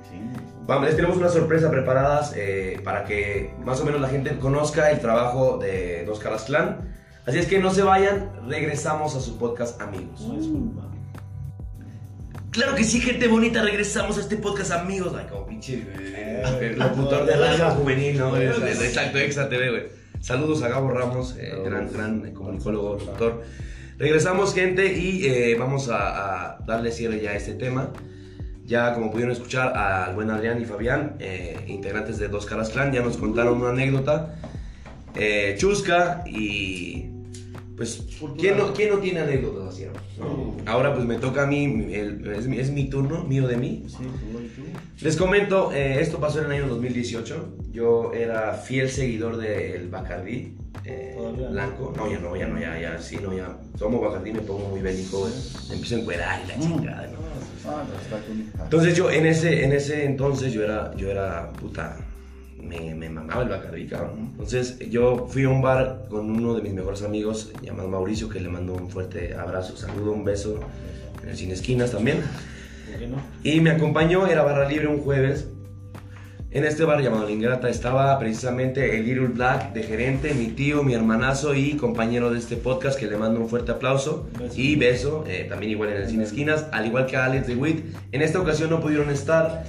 vamos, 0.67 0.85
les 0.87 0.95
tenemos 0.95 1.17
unas 1.17 1.33
sorpresas 1.33 1.71
preparadas 1.71 2.33
eh, 2.35 2.79
para 2.83 3.05
que 3.05 3.53
más 3.63 3.79
o 3.79 3.85
menos 3.85 4.01
la 4.01 4.09
gente 4.09 4.37
conozca 4.37 4.91
el 4.91 4.99
trabajo 4.99 5.57
de 5.57 6.03
Dos 6.05 6.19
Caras 6.19 6.43
Clan. 6.43 6.95
Así 7.25 7.37
es 7.37 7.47
que 7.47 7.59
no 7.59 7.71
se 7.71 7.83
vayan, 7.83 8.31
regresamos 8.47 9.15
a 9.15 9.21
su 9.21 9.37
podcast, 9.37 9.79
amigos. 9.81 10.19
Disculpa. 10.37 10.87
Claro 12.49 12.75
que 12.75 12.83
sí, 12.83 12.99
gente 12.99 13.29
bonita, 13.29 13.61
regresamos 13.61 14.17
a 14.17 14.21
este 14.21 14.35
podcast, 14.35 14.71
amigos. 14.71 15.13
Ay, 15.17 15.25
como 15.29 15.45
pinche 15.45 15.85
eh, 15.97 16.43
Eh, 16.59 16.75
locutor 16.75 17.25
de 17.25 17.37
radio 17.37 17.69
juvenil, 17.71 18.17
¿no? 18.17 18.35
Exa. 18.35 18.69
Exacto, 18.69 19.19
Exa 19.19 19.47
TV, 19.47 19.69
güey. 19.69 19.83
Saludos 20.21 20.61
a 20.61 20.69
Gabo 20.69 20.89
Ramos, 20.91 21.35
eh, 21.37 21.47
Saludos. 21.49 21.69
gran, 21.69 21.91
gran 21.91 22.25
eh, 22.27 22.33
comunicólogo, 22.33 22.93
locutor. 22.99 23.41
Regresamos, 23.97 24.53
gente, 24.53 24.97
y 24.97 25.25
eh, 25.25 25.55
vamos 25.59 25.89
a, 25.89 26.53
a 26.53 26.59
darle 26.59 26.91
cierre 26.91 27.19
ya 27.19 27.31
a 27.31 27.35
este 27.35 27.53
tema. 27.55 27.89
Ya, 28.63 28.93
como 28.93 29.11
pudieron 29.11 29.33
escuchar, 29.33 29.75
al 29.75 30.13
buen 30.15 30.29
Adrián 30.29 30.61
y 30.61 30.65
Fabián, 30.65 31.15
eh, 31.19 31.57
integrantes 31.67 32.19
de 32.19 32.27
Dos 32.27 32.45
Caras 32.45 32.69
Clan, 32.69 32.93
ya 32.93 33.01
nos 33.01 33.17
contaron 33.17 33.59
una 33.59 33.71
anécdota 33.71 34.35
chusca 35.57 36.23
y 36.25 37.09
pues, 37.81 38.03
¿quién 38.37 38.57
no, 38.57 38.73
quién 38.73 38.89
no 38.91 38.99
tiene 38.99 39.21
anécdotas 39.21 39.73
así? 39.73 39.85
no? 40.19 40.55
Ahora 40.67 40.93
pues 40.93 41.03
me 41.07 41.15
toca 41.15 41.43
a 41.43 41.47
mí, 41.47 41.63
el- 41.91 42.31
es, 42.37 42.45
mi- 42.45 42.59
es 42.59 42.69
mi 42.69 42.87
turno, 42.91 43.23
mío 43.23 43.47
de 43.47 43.57
mí. 43.57 43.83
Sí, 43.87 44.03
tú. 44.03 45.03
Les 45.03 45.17
comento, 45.17 45.71
eh, 45.73 45.99
esto 45.99 46.19
pasó 46.19 46.41
en 46.41 46.45
el 46.45 46.51
año 46.51 46.67
2018. 46.67 47.55
Yo 47.73 48.13
era 48.13 48.53
fiel 48.53 48.87
seguidor 48.87 49.37
del 49.37 49.89
Bacardí 49.89 50.53
eh, 50.85 51.15
blanco. 51.49 51.91
No, 51.97 52.07
ya 52.07 52.19
no, 52.19 52.35
ya 52.35 52.45
no, 52.45 52.59
ya, 52.59 52.79
ya, 52.79 52.99
sí, 53.01 53.17
no, 53.19 53.33
ya. 53.35 53.57
Tomo 53.79 53.99
Bacardí, 53.99 54.31
me 54.31 54.41
pongo 54.41 54.69
muy 54.69 54.81
bélico. 54.81 55.27
Me 55.69 55.73
empiezo 55.73 55.95
a 55.95 55.99
encuerar 56.01 56.41
y 56.45 56.47
la 56.49 56.59
chingada, 56.59 57.07
¿no? 57.07 57.17
Ah, 57.67 57.83
Entonces 58.63 58.95
yo, 58.95 59.09
en 59.09 59.25
ese, 59.25 59.65
en 59.65 59.71
ese 59.73 60.05
entonces, 60.05 60.53
yo 60.53 60.63
era, 60.63 60.95
yo 60.95 61.09
era, 61.09 61.51
puta, 61.53 61.97
me, 62.71 62.95
me 62.95 63.09
mamaba 63.09 63.43
el 63.43 63.49
Bacardí, 63.49 63.87
cabrón. 63.87 64.29
Entonces 64.31 64.79
yo 64.89 65.27
fui 65.29 65.43
a 65.43 65.49
un 65.49 65.61
bar 65.61 66.05
con 66.09 66.29
uno 66.29 66.53
de 66.53 66.61
mis 66.61 66.73
mejores 66.73 67.03
amigos, 67.03 67.51
llamado 67.61 67.89
Mauricio, 67.89 68.29
que 68.29 68.39
le 68.39 68.49
mando 68.49 68.73
un 68.73 68.89
fuerte 68.89 69.35
abrazo, 69.35 69.75
saludo, 69.75 70.13
un 70.13 70.23
beso, 70.23 70.59
en 71.23 71.29
el 71.29 71.37
Cine 71.37 71.53
Esquinas 71.53 71.91
también. 71.91 72.21
Y 73.43 73.59
me 73.61 73.71
acompañó, 73.71 74.27
era 74.27 74.43
barra 74.43 74.67
libre 74.67 74.87
un 74.87 75.01
jueves. 75.01 75.47
En 76.51 76.65
este 76.65 76.83
bar 76.83 77.01
llamado 77.01 77.25
La 77.25 77.31
Ingrata 77.31 77.69
estaba 77.69 78.19
precisamente 78.19 78.97
el 78.97 79.05
Little 79.05 79.27
Black 79.27 79.71
de 79.71 79.83
gerente, 79.83 80.33
mi 80.33 80.47
tío, 80.47 80.83
mi 80.83 80.93
hermanazo 80.93 81.55
y 81.55 81.77
compañero 81.77 82.29
de 82.29 82.39
este 82.39 82.57
podcast 82.57 82.99
que 82.99 83.07
le 83.07 83.15
mando 83.15 83.39
un 83.39 83.47
fuerte 83.47 83.71
aplauso 83.71 84.27
Beso. 84.37 84.53
y 84.57 84.75
beso, 84.75 85.23
eh, 85.27 85.45
también 85.47 85.71
igual 85.71 85.91
en 85.91 86.01
el 86.01 86.09
Cine 86.09 86.25
Esquinas, 86.25 86.65
al 86.73 86.85
igual 86.85 87.05
que 87.05 87.15
Alex 87.15 87.47
de 87.47 87.55
Witt. 87.55 87.95
En 88.11 88.21
esta 88.21 88.41
ocasión 88.41 88.69
no 88.69 88.81
pudieron 88.81 89.09
estar 89.09 89.63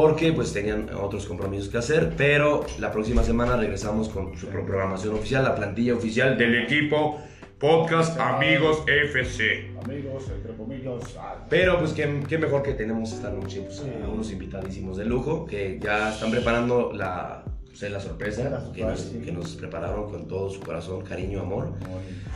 porque 0.00 0.32
pues 0.32 0.52
tenían 0.52 0.90
otros 0.94 1.26
compromisos 1.26 1.68
que 1.70 1.78
hacer, 1.78 2.12
pero 2.16 2.64
la 2.78 2.92
próxima 2.92 3.24
semana 3.24 3.56
regresamos 3.56 4.08
con 4.08 4.36
su 4.38 4.46
pro- 4.46 4.64
programación 4.64 5.12
oficial, 5.14 5.42
la 5.42 5.56
plantilla 5.56 5.94
oficial 5.94 6.38
del 6.38 6.54
equipo 6.62 7.18
Podcast 7.58 8.16
Amigos 8.20 8.84
FC. 8.86 9.72
Amigos, 9.82 10.30
entre 10.32 10.54
comillas. 10.54 11.16
ah, 11.18 11.44
Pero 11.50 11.80
pues 11.80 11.92
qué, 11.94 12.22
qué 12.28 12.38
mejor 12.38 12.62
que 12.62 12.74
tenemos 12.74 13.12
esta 13.12 13.30
noche 13.30 13.62
pues, 13.62 13.80
a 14.04 14.08
unos 14.08 14.30
invitadísimos 14.30 14.96
de 14.98 15.04
lujo 15.04 15.44
que 15.46 15.80
ya 15.82 16.12
están 16.12 16.30
preparando 16.30 16.92
la 16.92 17.42
pues, 17.66 17.82
es 17.82 17.90
la 17.90 17.98
sorpresa 17.98 18.44
La 18.44 18.58
que, 18.58 18.64
sorpresa, 18.82 18.88
nos, 18.90 19.00
sí. 19.00 19.20
que 19.24 19.32
nos 19.32 19.56
prepararon 19.56 20.08
con 20.12 20.28
todo 20.28 20.48
su 20.48 20.60
corazón, 20.60 21.00
cariño, 21.02 21.40
amor. 21.40 21.72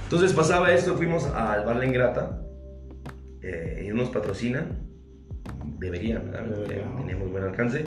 Entonces 0.02 0.32
pasaba 0.32 0.72
esto, 0.74 0.96
fuimos 0.96 1.26
al 1.26 1.64
bar 1.64 1.76
La 1.76 1.86
Ingrata 1.86 2.42
eh, 3.40 3.86
y 3.88 3.94
nos 3.94 4.08
patrocinan. 4.08 4.90
Deberían, 5.78 6.30
¿verdad? 6.30 6.46
Buen 7.30 7.44
alcance. 7.44 7.84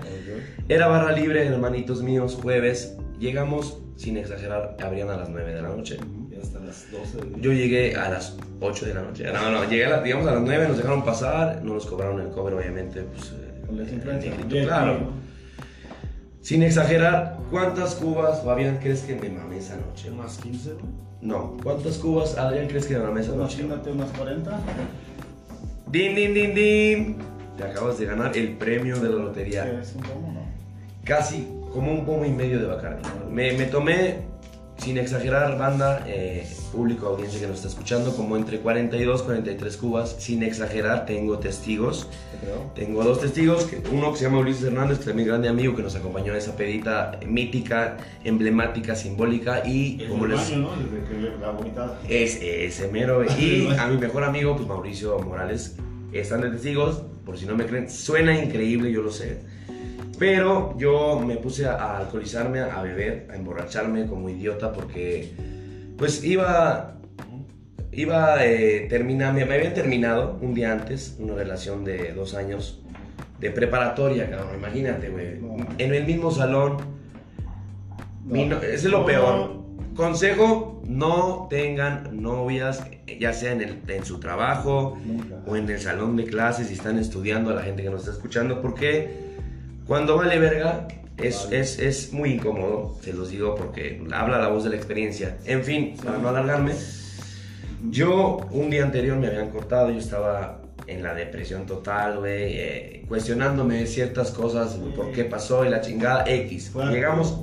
Era 0.68 0.88
barra 0.88 1.12
libre, 1.12 1.46
hermanitos 1.46 2.02
míos, 2.04 2.38
jueves. 2.42 2.98
Llegamos, 3.20 3.80
sin 3.96 4.18
exagerar, 4.18 4.76
abrían 4.84 5.10
a 5.10 5.18
las 5.18 5.30
9 5.30 5.54
de 5.54 5.62
la 5.62 5.70
noche. 5.70 5.98
Y 6.32 6.36
hasta 6.36 6.60
las 6.60 6.92
12 6.92 7.18
de 7.18 7.42
Yo 7.42 7.54
llegué 7.54 7.96
a 7.96 8.10
las 8.10 8.38
8 8.60 8.86
de 8.88 8.94
la 8.94 9.02
noche. 9.04 9.24
No, 9.32 9.50
no, 9.52 9.64
llegué 9.70 9.86
a 9.86 9.90
la- 9.92 10.04
llegamos 10.04 10.28
a 10.28 10.34
las 10.34 10.42
9, 10.42 10.68
nos 10.68 10.78
dejaron 10.78 11.06
pasar, 11.06 11.62
no 11.64 11.76
nos 11.76 11.86
cobraron 11.86 12.20
el 12.22 12.30
cobre, 12.30 12.56
obviamente. 12.56 13.02
Pues, 13.04 13.32
eh, 13.32 13.62
las 13.72 14.48
Bien, 14.48 14.66
claro. 14.66 14.92
bien. 14.94 15.06
Sin 16.42 16.62
exagerar, 16.64 17.38
¿cuántas 17.50 17.96
cubas, 17.96 18.44
Fabián, 18.44 18.78
crees 18.82 19.02
que 19.02 19.16
me 19.16 19.30
mamé 19.30 19.58
esa 19.60 19.78
noche? 19.78 20.12
Unas 20.12 20.38
15, 20.40 20.74
güey. 20.74 20.86
No, 21.22 21.58
¿cuántas 21.64 21.98
cubas, 21.98 22.38
Adrián, 22.38 22.68
crees 22.68 22.86
que 22.86 22.96
me 22.98 23.04
mamé 23.04 23.22
esa 23.22 23.36
noche? 23.36 23.62
Imagínate 23.62 23.92
unas 23.92 24.12
40. 24.12 24.60
Din, 25.92 26.14
din, 26.16 26.34
din, 26.34 26.54
din. 26.54 27.18
Te 27.58 27.64
acabas 27.64 27.98
de 28.00 28.06
ganar 28.06 28.36
el 28.38 28.54
premio 28.58 28.98
de 29.00 29.10
la 29.10 29.16
lotería. 29.16 29.80
Es 29.82 29.94
un 29.96 30.02
pomo, 30.02 30.32
¿no? 30.34 30.42
Casi 31.04 31.48
como 31.72 31.92
un 31.92 32.06
pomo 32.06 32.26
y 32.26 32.30
medio 32.32 32.60
de 32.60 32.66
Bacardi. 32.68 33.02
Me, 33.30 33.54
me 33.54 33.66
tomé, 33.66 34.18
sin 34.78 34.98
exagerar, 34.98 35.58
banda, 35.58 36.04
eh, 36.08 36.46
público, 36.74 37.08
audiencia 37.08 37.40
que 37.40 37.48
nos 37.48 37.58
está 37.58 37.70
escuchando, 37.70 38.14
como 38.16 38.36
entre 38.36 38.60
42 38.60 39.24
43 39.24 39.78
cubas. 39.78 40.16
Sin 40.20 40.44
exagerar, 40.44 41.06
tengo 41.06 41.38
testigos. 41.40 42.10
Tengo 42.76 43.04
dos 43.04 43.22
testigos, 43.22 43.66
que- 43.66 43.82
uno 43.92 44.12
que 44.12 44.18
se 44.20 44.26
llama 44.26 44.40
Ulises 44.40 44.64
Hernández, 44.66 45.00
que 45.00 45.12
es 45.12 45.16
mi 45.16 45.24
grande 45.24 45.48
amigo 45.48 45.76
que 45.76 45.84
nos 45.84 45.96
acompañó 45.96 46.32
en 46.34 46.40
esa 46.40 46.56
pedita 46.58 47.20
mítica, 47.26 47.98
emblemática, 48.26 48.96
simbólica 48.96 49.66
y 49.66 50.02
El 50.02 50.10
como 50.10 50.28
les... 50.28 50.38
baño, 50.38 50.58
¿no? 50.58 50.70
Desde 50.76 51.08
que 51.08 51.14
le- 51.22 51.38
la 51.38 51.52
vomitada. 51.52 52.00
Es 52.10 52.38
ese 52.42 52.90
mero. 52.90 53.24
Y 53.24 53.68
a 53.80 53.88
mi 53.88 53.98
mejor 53.98 54.24
amigo, 54.26 54.56
pues 54.58 54.68
Mauricio 54.68 55.18
Morales, 55.20 55.78
están 56.12 56.42
de 56.42 56.50
testigos, 56.50 57.04
por 57.26 57.38
si 57.38 57.46
no 57.46 57.56
me 57.56 57.66
creen. 57.66 57.90
Suena 57.90 58.38
increíble, 58.38 58.92
yo 58.92 59.02
lo 59.02 59.12
sé. 59.12 59.40
Pero 60.20 60.76
yo 60.78 61.20
me 61.20 61.36
puse 61.38 61.66
a, 61.66 61.98
alcoholizarme, 61.98 62.60
a 62.62 62.82
beber, 62.82 63.28
a 63.32 63.36
emborracharme 63.36 64.06
como 64.08 64.30
idiota 64.30 64.72
porque 64.72 65.34
pues 65.98 66.24
iba... 66.24 66.92
Iba 67.92 68.34
a 68.34 68.40
terminar, 68.90 69.34
me, 69.34 69.46
me 69.46 69.56
habían 69.56 69.74
terminado 69.74 70.38
un 70.42 70.54
día 70.54 70.74
antes 70.74 71.16
una 71.18 71.34
relación 71.34 71.86
de 71.86 72.12
dos 72.12 72.34
años 72.36 72.82
de 73.40 73.52
preparatoria, 73.52 74.30
cabrón, 74.30 74.56
imagínate, 74.58 75.08
güey. 75.08 75.40
No. 75.40 75.66
En 75.78 75.94
el 75.94 76.06
mismo 76.06 76.30
salón, 76.30 76.76
mi 78.26 78.46
no- 78.48 78.58
ese 78.58 78.74
es 78.76 78.84
lo 78.86 79.06
peor. 79.06 79.64
Consejo, 79.96 80.82
no 80.86 81.48
tengan 81.50 82.22
novias, 82.22 82.84
ya 83.20 83.32
sea 83.34 83.54
en, 83.54 83.62
el- 83.62 83.82
en 83.88 84.04
su 84.06 84.20
trabajo 84.20 84.98
Nunca. 85.06 85.36
o 85.48 85.56
en 85.56 85.70
el 85.70 85.80
salón 85.80 86.16
de 86.18 86.26
clases, 86.26 86.68
si 86.68 86.74
están 86.74 86.98
estudiando, 87.00 87.52
a 87.52 87.54
la 87.56 87.62
gente 87.62 87.82
que 87.84 87.90
nos 87.90 88.02
está 88.02 88.12
escuchando, 88.12 88.62
porque 88.62 89.10
cuando 89.88 90.18
vale 90.18 90.38
verga 90.38 90.88
es, 91.18 91.46
Vale. 91.46 91.60
es, 91.62 91.80
es 91.80 92.12
muy 92.14 92.34
incómodo, 92.34 92.98
se 93.02 93.14
los 93.14 93.30
digo 93.30 93.56
porque 93.56 94.04
habla 94.14 94.38
la 94.38 94.50
voz 94.50 94.66
de 94.66 94.72
la 94.72 94.76
experiencia. 94.76 95.38
En 95.46 95.64
fin, 95.64 95.96
para 96.04 96.18
no 96.18 96.28
alargarme, 96.28 96.74
yo 97.90 98.38
un 98.52 98.70
día 98.70 98.84
anterior 98.84 99.18
me 99.18 99.28
habían 99.28 99.50
cortado, 99.50 99.92
yo 99.92 100.00
estaba 100.00 100.62
en 100.88 101.02
la 101.04 101.14
depresión 101.14 101.66
total, 101.66 102.20
güey, 102.20 102.54
eh, 102.58 103.06
cuestionándome 103.08 103.86
ciertas 103.88 104.32
cosas, 104.32 104.78
por 104.96 105.12
qué 105.14 105.24
pasó 105.24 105.66
y 105.66 105.70
la 105.70 105.82
chingada 105.82 106.26
X. 106.28 106.72
Llegamos... 106.92 107.40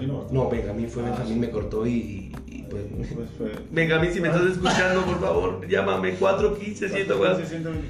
Benjamín 0.00 0.10
o 0.10 0.20
Arturo. 0.22 0.44
No, 0.44 0.50
Benjamín 0.50 0.88
fue, 0.88 1.02
Ah, 1.02 1.06
Benjamín 1.06 1.34
sí. 1.34 1.40
me 1.40 1.50
cortó 1.50 1.86
y, 1.86 2.32
y, 2.46 2.62
pues... 2.68 2.82
Pues 3.14 3.28
fue. 3.36 3.52
Benjamín, 3.70 4.12
si 4.12 4.20
me 4.20 4.28
estás 4.28 4.46
escuchando, 4.50 5.02
por 5.04 5.20
favor, 5.20 5.68
llámame 5.68 6.14
415, 6.14 6.88
siento, 6.88 7.18
güey. 7.18 7.36
Se 7.36 7.46
siente 7.46 7.68
un- 7.68 7.80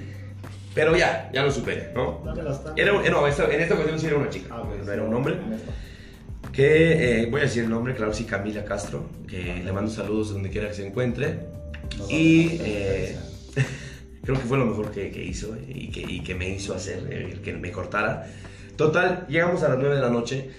Pero 0.75 0.97
ya, 0.97 1.31
ya 1.33 1.43
lo 1.43 1.51
superé, 1.51 1.91
¿no? 1.95 2.23
Era 2.77 2.93
un- 2.93 3.05
no, 3.11 3.27
esta- 3.27 3.53
en 3.53 3.61
esta 3.61 3.75
ocasión 3.75 3.99
sí 3.99 4.07
era 4.07 4.17
una 4.17 4.29
chica, 4.31 4.49
Ah, 4.55 4.63
no 4.85 4.93
era 4.93 5.03
un 5.03 5.15
hombre. 5.15 5.37
Que, 6.53 7.23
eh, 7.23 7.27
voy 7.31 7.41
a 7.41 7.45
decir 7.45 7.65
el 7.65 7.71
nombre, 7.71 7.95
claro, 7.95 8.13
sí, 8.13 8.25
Camila 8.25 8.65
Castro, 8.65 9.05
que 9.29 9.63
le 9.65 9.73
mando 9.73 9.91
saludos 9.91 10.33
donde 10.33 10.51
quiera 10.51 10.69
que 10.69 10.75
se 10.75 10.87
encuentre. 10.87 11.39
No, 11.99 12.09
Y 12.11 12.45
no, 12.45 12.59
no, 12.59 12.65
eh, 12.67 13.17
creo 14.25 14.37
que 14.37 14.43
fue 14.43 14.59
lo 14.59 14.67
mejor 14.67 14.91
que, 14.91 15.11
que 15.11 15.23
hizo 15.25 15.55
eh, 15.55 15.65
y 15.69 15.91
que, 15.91 16.01
y 16.01 16.21
que 16.23 16.35
me 16.35 16.49
hizo 16.49 16.75
hacer, 16.75 17.07
eh, 17.11 17.31
el 17.33 17.41
que 17.41 17.53
me 17.53 17.71
cortara. 17.71 18.27
Total, 18.77 19.27
llegamos 19.29 19.63
a 19.63 19.69
las 19.69 19.79
9 19.79 19.95
de 19.97 20.01
la 20.01 20.11
noche. 20.11 20.51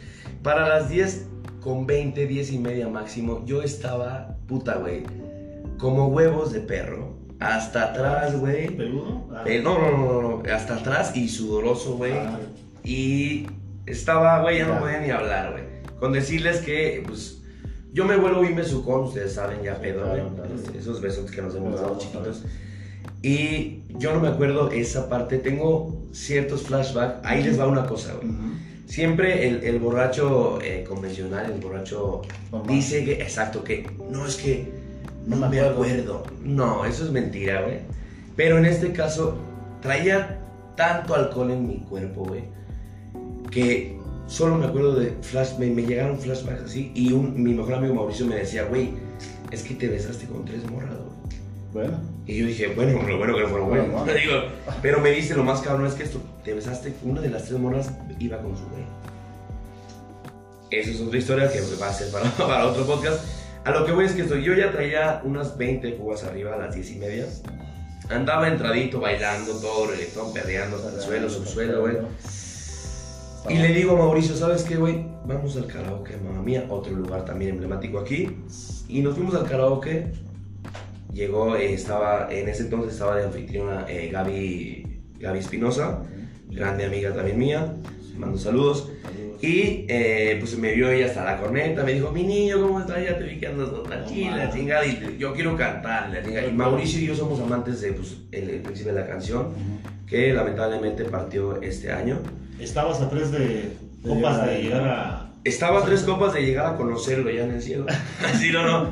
Para 0.44 0.68
las 0.70 0.90
10 0.90 1.28
con 1.62 1.86
20, 1.86 2.26
10 2.28 2.52
y 2.54 2.58
media 2.60 2.88
máximo, 2.90 3.44
yo 3.46 3.62
estaba, 3.62 4.36
puta, 4.48 4.76
güey, 4.78 5.04
como 5.78 6.08
huevos 6.08 6.52
de 6.52 6.60
perro. 6.62 7.14
Hasta 7.40 7.86
atrás, 7.86 8.40
güey. 8.40 8.76
¿Peludo? 8.76 9.28
Ah. 9.34 9.44
Eh, 9.48 9.62
no, 9.64 9.80
no, 9.80 9.92
no, 9.98 10.22
no, 10.22 10.22
no, 10.44 10.54
hasta 10.54 10.76
atrás 10.76 11.16
y 11.16 11.28
sudoroso, 11.28 11.98
güey. 11.98 12.14
Ah. 12.14 12.40
Y 12.84 13.48
estaba, 13.88 14.42
güey, 14.42 14.60
ya 14.60 14.68
no 14.68 14.80
podía 14.80 15.00
ni 15.00 15.10
hablar, 15.10 15.52
güey. 15.54 15.64
Con 16.00 16.12
decirles 16.14 16.60
que, 16.62 17.04
pues, 17.06 17.42
yo 17.94 18.06
me 18.06 18.16
vuelvo 18.16 18.42
bien 18.42 18.56
besucón, 18.56 19.02
ustedes 19.06 19.34
saben, 19.34 19.64
ya 19.64 19.76
Sí, 19.76 19.82
pedo, 19.82 20.04
claro, 20.04 20.24
güey. 20.30 20.36
claro. 20.36 20.80
Esos 20.80 21.02
besos 21.02 21.32
que 21.32 21.42
nos 21.42 21.56
hemos 21.56 21.72
Claro, 21.74 21.88
dado 21.88 22.00
chiquitos. 22.00 22.44
Y 23.24 23.84
yo 23.98 24.14
no 24.14 24.20
me 24.20 24.28
acuerdo 24.28 24.70
esa 24.72 25.10
parte, 25.10 25.38
tengo 25.40 26.06
ciertos 26.12 26.64
flashbacks. 26.64 27.26
Ahí 27.26 27.44
les 27.44 27.60
va 27.60 27.68
una 27.68 27.86
cosa, 27.88 28.14
güey. 28.16 28.30
Ujú. 28.30 28.40
Siempre 28.92 29.48
el, 29.48 29.64
el 29.64 29.80
borracho 29.80 30.60
eh, 30.62 30.84
convencional, 30.86 31.50
el 31.50 31.62
borracho 31.62 32.28
dice 32.68 33.06
que, 33.06 33.14
exacto, 33.14 33.64
que 33.64 33.88
no 34.10 34.26
es 34.26 34.36
que 34.36 34.70
no, 35.26 35.38
No 35.38 35.48
me 35.48 35.48
me 35.48 35.62
acuerdo. 35.62 36.18
acuerdo. 36.20 36.24
No, 36.44 36.84
eso 36.86 37.06
es 37.06 37.12
mentira, 37.12 37.62
güey. 37.62 37.80
Pero 38.36 38.58
en 38.58 38.66
este 38.66 38.92
caso, 38.92 39.38
traía 39.82 40.42
tanto 40.76 41.16
alcohol 41.16 41.52
en 41.52 41.68
mi 41.68 41.78
cuerpo, 41.80 42.26
güey, 42.26 42.44
que 43.50 43.98
solo 44.28 44.58
me 44.58 44.66
acuerdo 44.66 44.96
de 45.00 45.14
flash, 45.22 45.58
me, 45.58 45.68
me 45.68 45.84
llegaron 45.84 46.20
flashbacks 46.20 46.64
así. 46.64 46.92
Y 46.94 47.14
un, 47.14 47.42
mi 47.42 47.54
mejor 47.54 47.76
amigo 47.76 47.96
Mauricio 47.96 48.26
me 48.26 48.36
decía, 48.36 48.66
güey, 48.66 48.90
es 49.52 49.64
que 49.64 49.76
te 49.76 49.88
besaste 49.88 50.26
con 50.26 50.44
tres 50.44 50.70
morras, 50.70 50.98
güey. 50.98 51.11
Bueno. 51.74 51.98
Y 52.26 52.40
yo 52.40 52.46
dije, 52.48 52.68
bueno, 52.76 53.02
lo 53.08 53.18
bueno 53.18 53.36
que 53.36 53.42
no 53.42 53.50
fueron 53.50 53.70
Bueno, 53.70 53.86
buenos. 53.86 54.08
¿no? 54.08 54.14
Digo, 54.14 54.34
pero 54.82 55.00
me 55.00 55.12
dice 55.12 55.36
lo 55.36 55.44
más 55.44 55.62
cabrón 55.62 55.88
es 55.88 55.94
que 55.94 56.04
esto, 56.04 56.22
te 56.44 56.54
besaste, 56.54 56.94
una 57.04 57.22
de 57.22 57.30
las 57.30 57.46
tres 57.46 57.60
morras 57.60 57.92
iba 58.20 58.38
con 58.38 58.58
su 58.58 58.64
güey. 58.66 58.84
Eso 60.70 60.92
es 60.92 61.02
otra 61.02 61.18
historia 61.18 61.52
que 61.52 61.60
va 61.82 61.88
a 61.88 61.94
ser 61.94 62.12
para, 62.12 62.30
para 62.38 62.68
otro 62.68 62.86
podcast. 62.86 63.24
A 63.64 63.72
lo 63.72 63.86
que 63.86 63.92
voy 63.92 64.06
es 64.06 64.14
que 64.14 64.24
estoy, 64.24 64.44
yo 64.44 64.54
ya 64.54 64.72
traía 64.72 65.22
unas 65.24 65.58
20 65.58 65.96
cubas 65.96 66.24
arriba 66.24 66.56
a 66.56 66.58
las 66.58 66.74
10 66.74 66.92
y 66.92 66.96
media. 66.96 67.28
Andaba 68.10 68.48
entradito, 68.48 69.00
bailando, 69.00 69.54
todo 69.60 69.88
reggaetón, 69.88 70.34
perreando, 70.34 70.78
hasta 70.78 70.96
el 70.96 71.02
suelo, 71.02 71.30
subsuelo, 71.30 71.82
güey. 71.82 71.98
Y 73.50 73.58
le 73.58 73.70
digo 73.70 73.94
a 73.94 73.98
Mauricio, 73.98 74.36
¿sabes 74.36 74.64
qué, 74.64 74.76
güey? 74.76 75.06
Vamos 75.26 75.56
al 75.58 75.68
karaoke, 75.68 76.18
mamá 76.18 76.42
mía, 76.42 76.66
otro 76.70 76.94
lugar 76.94 77.26
también 77.26 77.52
emblemático 77.52 78.00
aquí. 78.00 78.30
Y 78.88 79.02
nos 79.02 79.16
fuimos 79.16 79.36
al 79.36 79.48
karaoke. 79.48 80.12
Llegó, 81.14 81.56
eh, 81.56 81.74
estaba, 81.74 82.28
en 82.32 82.48
ese 82.48 82.64
entonces 82.64 82.94
estaba 82.94 83.16
de 83.18 83.26
anfitriona 83.26 83.86
eh, 83.90 84.10
Gaby, 84.12 85.02
Gaby 85.20 85.40
Espinosa, 85.40 86.04
grande 86.50 86.86
amiga 86.86 87.14
también 87.14 87.38
mía. 87.38 87.76
Mando 88.18 88.38
saludos. 88.38 88.90
Y 89.42 89.86
eh, 89.90 90.38
pues 90.40 90.56
me 90.58 90.72
vio 90.74 90.92
ella 90.92 91.08
hasta 91.08 91.26
la 91.26 91.38
corneta, 91.38 91.84
me 91.84 91.94
dijo, 91.94 92.12
mi 92.12 92.24
niño, 92.24 92.62
¿cómo 92.62 92.80
estás? 92.80 93.04
Ya 93.04 93.18
te 93.18 93.24
vi 93.24 93.40
que 93.40 93.48
andas 93.48 93.70
tranquila, 93.84 94.38
mames. 94.38 94.54
chingada, 94.54 94.86
y 94.86 95.18
yo 95.18 95.34
quiero 95.34 95.58
cantar, 95.58 96.12
la 96.12 96.22
chingada. 96.22 96.46
Y 96.46 96.54
Mauricio 96.54 97.02
y 97.02 97.08
yo 97.08 97.16
somos 97.16 97.40
amantes 97.40 97.82
de, 97.82 97.94
pues, 97.94 98.18
el, 98.32 98.52
el 98.52 98.62
principio 98.62 98.94
de 98.94 99.02
la 99.02 99.08
canción, 99.08 99.48
que 100.06 100.32
lamentablemente 100.32 101.06
partió 101.06 101.60
este 101.60 101.92
año. 101.92 102.20
Estabas 102.60 103.02
a 103.02 103.10
tres 103.10 103.32
de 103.32 103.40
De 103.40 103.74
copas 104.04 104.36
llegar 104.36 104.50
de 104.50 104.62
llegar 104.62 104.88
a. 104.88 105.34
Estaba 105.44 105.80
a 105.80 105.86
tres 105.86 106.04
copas 106.04 106.34
de 106.34 106.46
llegar 106.46 106.76
a 106.76 106.78
conocerlo 106.78 107.32
ya 107.32 107.44
en 107.44 107.52
el 107.52 107.62
cielo. 107.64 107.88
Así 108.24 108.52
no, 108.52 108.64
no. 108.64 108.92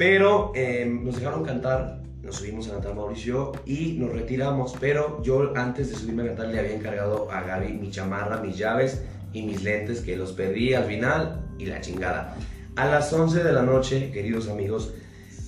Pero 0.00 0.52
eh, 0.54 0.86
nos 0.86 1.16
dejaron 1.16 1.44
cantar, 1.44 2.00
nos 2.22 2.36
subimos 2.36 2.66
a 2.68 2.72
cantar 2.72 2.94
Mauricio 2.94 3.52
y 3.66 3.98
nos 3.98 4.10
retiramos. 4.10 4.74
Pero 4.80 5.22
yo 5.22 5.54
antes 5.54 5.90
de 5.90 5.94
subirme 5.94 6.22
a 6.22 6.26
cantar 6.28 6.48
le 6.48 6.58
había 6.58 6.74
encargado 6.74 7.30
a 7.30 7.42
Gaby 7.42 7.74
mi 7.74 7.90
chamarra, 7.90 8.40
mis 8.40 8.56
llaves 8.56 9.02
y 9.34 9.42
mis 9.42 9.62
lentes 9.62 10.00
que 10.00 10.16
los 10.16 10.32
perdí 10.32 10.72
al 10.72 10.84
final 10.84 11.46
y 11.58 11.66
la 11.66 11.82
chingada. 11.82 12.34
A 12.76 12.86
las 12.86 13.12
11 13.12 13.44
de 13.44 13.52
la 13.52 13.60
noche, 13.60 14.10
queridos 14.10 14.48
amigos, 14.48 14.94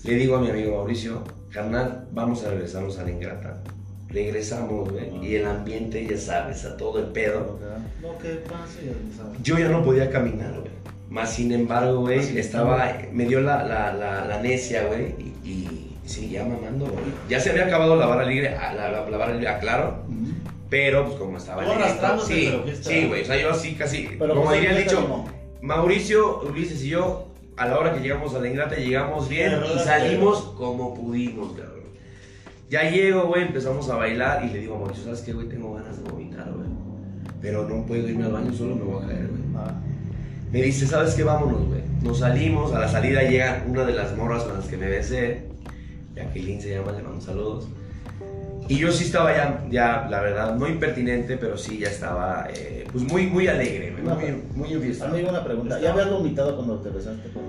le 0.04 0.16
digo 0.16 0.36
a 0.36 0.40
mi 0.42 0.50
amigo 0.50 0.76
Mauricio, 0.76 1.24
carnal, 1.50 2.06
vamos 2.12 2.44
a 2.44 2.50
regresarnos 2.50 2.98
a 2.98 3.04
la 3.04 3.10
ingrata. 3.10 3.62
Regresamos, 4.10 4.90
güey, 4.90 5.26
y 5.26 5.36
el 5.36 5.46
ambiente, 5.46 6.06
ya 6.06 6.18
sabes, 6.18 6.66
a 6.66 6.76
todo 6.76 6.98
el 6.98 7.06
pedo. 7.06 7.58
No, 8.02 8.18
que 8.18 8.34
pase, 8.34 8.84
ya 8.84 9.16
sabes. 9.16 9.42
Yo 9.42 9.58
ya 9.58 9.70
no 9.70 9.82
podía 9.82 10.10
caminar, 10.10 10.60
güey. 10.60 10.71
Más 11.12 11.34
sin 11.34 11.52
embargo, 11.52 12.00
güey, 12.00 12.38
estaba, 12.38 12.96
me 13.12 13.26
dio 13.26 13.42
la, 13.42 13.62
la, 13.64 13.92
la, 13.92 14.24
la 14.24 14.40
necia, 14.40 14.86
güey, 14.86 15.14
y, 15.18 15.46
y 15.46 15.98
seguía 16.06 16.42
mamando, 16.42 16.86
güey. 16.86 17.04
Ya 17.28 17.38
se 17.38 17.50
había 17.50 17.66
acabado 17.66 17.96
la 17.96 18.06
vara 18.06 18.24
libre, 18.24 18.56
ah, 18.56 18.72
la, 18.72 19.18
vara 19.18 19.34
libre, 19.34 19.46
aclaro, 19.46 20.04
pero 20.70 21.04
pues 21.04 21.18
como 21.18 21.36
estaba 21.36 21.64
sí, 22.18 22.50
pero 22.50 22.64
sí, 22.80 23.06
güey, 23.08 23.20
o 23.20 23.24
sea, 23.26 23.38
yo 23.38 23.50
así 23.50 23.74
casi, 23.74 24.08
Pero 24.18 24.34
como 24.34 24.52
diría 24.52 24.70
el 24.70 24.76
¿qué 24.78 24.84
te 24.84 24.88
dicho? 24.88 25.26
Mauricio, 25.60 26.40
Ulises 26.48 26.82
y 26.82 26.88
yo, 26.88 27.28
a 27.58 27.68
la 27.68 27.78
hora 27.78 27.92
que 27.92 28.00
llegamos 28.00 28.34
a 28.34 28.38
la 28.38 28.48
Ingrata, 28.48 28.76
llegamos 28.76 29.28
bien 29.28 29.52
y 29.66 29.78
salimos 29.80 30.40
como 30.56 30.94
pudimos, 30.94 31.52
cabrón. 31.52 31.82
Ya 32.70 32.90
llego, 32.90 33.24
güey, 33.26 33.42
empezamos 33.42 33.90
a 33.90 33.96
bailar 33.96 34.46
y 34.46 34.48
le 34.48 34.60
digo 34.60 34.76
a 34.76 34.78
Mauricio, 34.78 35.04
¿sabes 35.04 35.20
qué, 35.20 35.34
güey? 35.34 35.46
Tengo 35.46 35.74
ganas 35.74 36.02
de 36.02 36.10
vomitar, 36.10 36.50
güey. 36.50 36.68
Pero 37.42 37.68
no 37.68 37.84
puedo 37.84 38.08
irme 38.08 38.24
al 38.24 38.32
baño, 38.32 38.50
solo 38.54 38.76
me 38.76 38.84
voy 38.84 39.04
a 39.04 39.08
caer, 39.08 39.28
Me 40.52 40.62
dice, 40.62 40.86
¿sabes 40.86 41.14
qué? 41.14 41.24
Vámonos, 41.24 41.66
güey. 41.66 41.80
Nos 42.02 42.18
salimos, 42.18 42.72
a 42.72 42.78
la 42.80 42.88
salida 42.88 43.22
llega 43.22 43.64
una 43.66 43.84
de 43.84 43.94
las 43.94 44.14
morras 44.16 44.42
con 44.44 44.54
las 44.58 44.66
que 44.66 44.76
me 44.76 44.86
besé. 44.88 45.42
Jacqueline 46.14 46.60
se 46.60 46.70
llama, 46.74 46.92
le 46.92 47.02
mando 47.02 47.20
saludos. 47.20 47.68
Y 48.68 48.76
yo 48.78 48.92
sí 48.92 49.04
estaba 49.04 49.34
ya, 49.34 49.64
ya, 49.70 50.06
la 50.10 50.20
verdad, 50.20 50.54
no 50.56 50.68
impertinente, 50.68 51.36
pero 51.36 51.56
sí 51.56 51.78
ya 51.78 51.88
estaba, 51.88 52.48
eh, 52.54 52.84
pues 52.92 53.04
muy, 53.04 53.26
muy 53.26 53.48
alegre, 53.48 53.92
muy, 53.92 54.12
pero- 54.20 54.38
muy 54.54 54.72
enfiestado. 54.72 55.12
Amigo, 55.14 55.30
una 55.30 55.44
pregunta. 55.44 55.80
¿Ya 55.80 55.92
habías 55.92 56.10
vomitado 56.10 56.54
cuando 56.56 56.76
te 56.80 56.90
besaste 56.90 57.30
con 57.30 57.42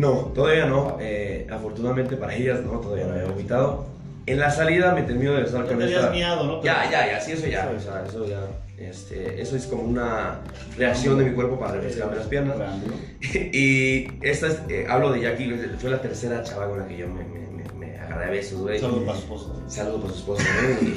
No, 0.00 0.10
todavía 0.34 0.66
no. 0.66 0.98
eh, 1.00 1.46
afortunadamente 1.50 2.16
para 2.16 2.34
ellas, 2.34 2.60
no, 2.64 2.78
todavía 2.80 3.06
no 3.06 3.12
había 3.14 3.24
vomitado. 3.30 3.86
En 4.26 4.38
la 4.38 4.50
salida 4.50 4.94
me 4.94 5.02
termino 5.02 5.32
de 5.34 5.42
besar 5.42 5.66
con 5.66 5.78
te 5.78 5.92
esta... 5.92 6.10
miado, 6.10 6.44
¿no? 6.44 6.62
Ya, 6.62 6.88
ya, 6.90 7.06
ya, 7.12 7.20
sí, 7.20 7.32
eso 7.32 7.46
ya, 7.46 7.68
Sí. 7.70 7.76
o 7.76 7.80
sea, 7.80 8.04
eso 8.06 8.26
ya, 8.26 8.40
este, 8.78 9.40
eso 9.42 9.56
es 9.56 9.66
como 9.66 9.82
una 9.82 10.38
reacción 10.76 11.18
de 11.18 11.24
mi 11.24 11.32
cuerpo 11.34 11.58
para 11.58 11.72
refrescarme 11.74 12.16
las 12.16 12.26
piernas. 12.26 12.56
Y 13.52 14.08
esta 14.22 14.46
es, 14.48 14.60
eh, 14.68 14.86
hablo 14.88 15.12
de 15.12 15.20
Jackie, 15.22 15.52
fue 15.78 15.90
la 15.90 16.00
tercera 16.00 16.42
chava 16.44 16.68
con 16.68 16.78
la 16.78 16.86
que 16.86 16.96
yo 16.98 17.08
me, 17.08 17.24
me, 17.24 17.64
me, 17.64 17.86
me 17.86 17.98
agarré 17.98 18.26
a 18.26 18.30
besos, 18.30 18.60
güey. 18.60 18.78
Saludos 18.78 19.02
para 19.04 19.16
su 19.16 19.22
esposo. 19.24 19.62
Saludos 19.68 20.00
para 20.02 20.12
su 20.12 20.18
esposa, 20.20 20.44
güey. 20.80 20.94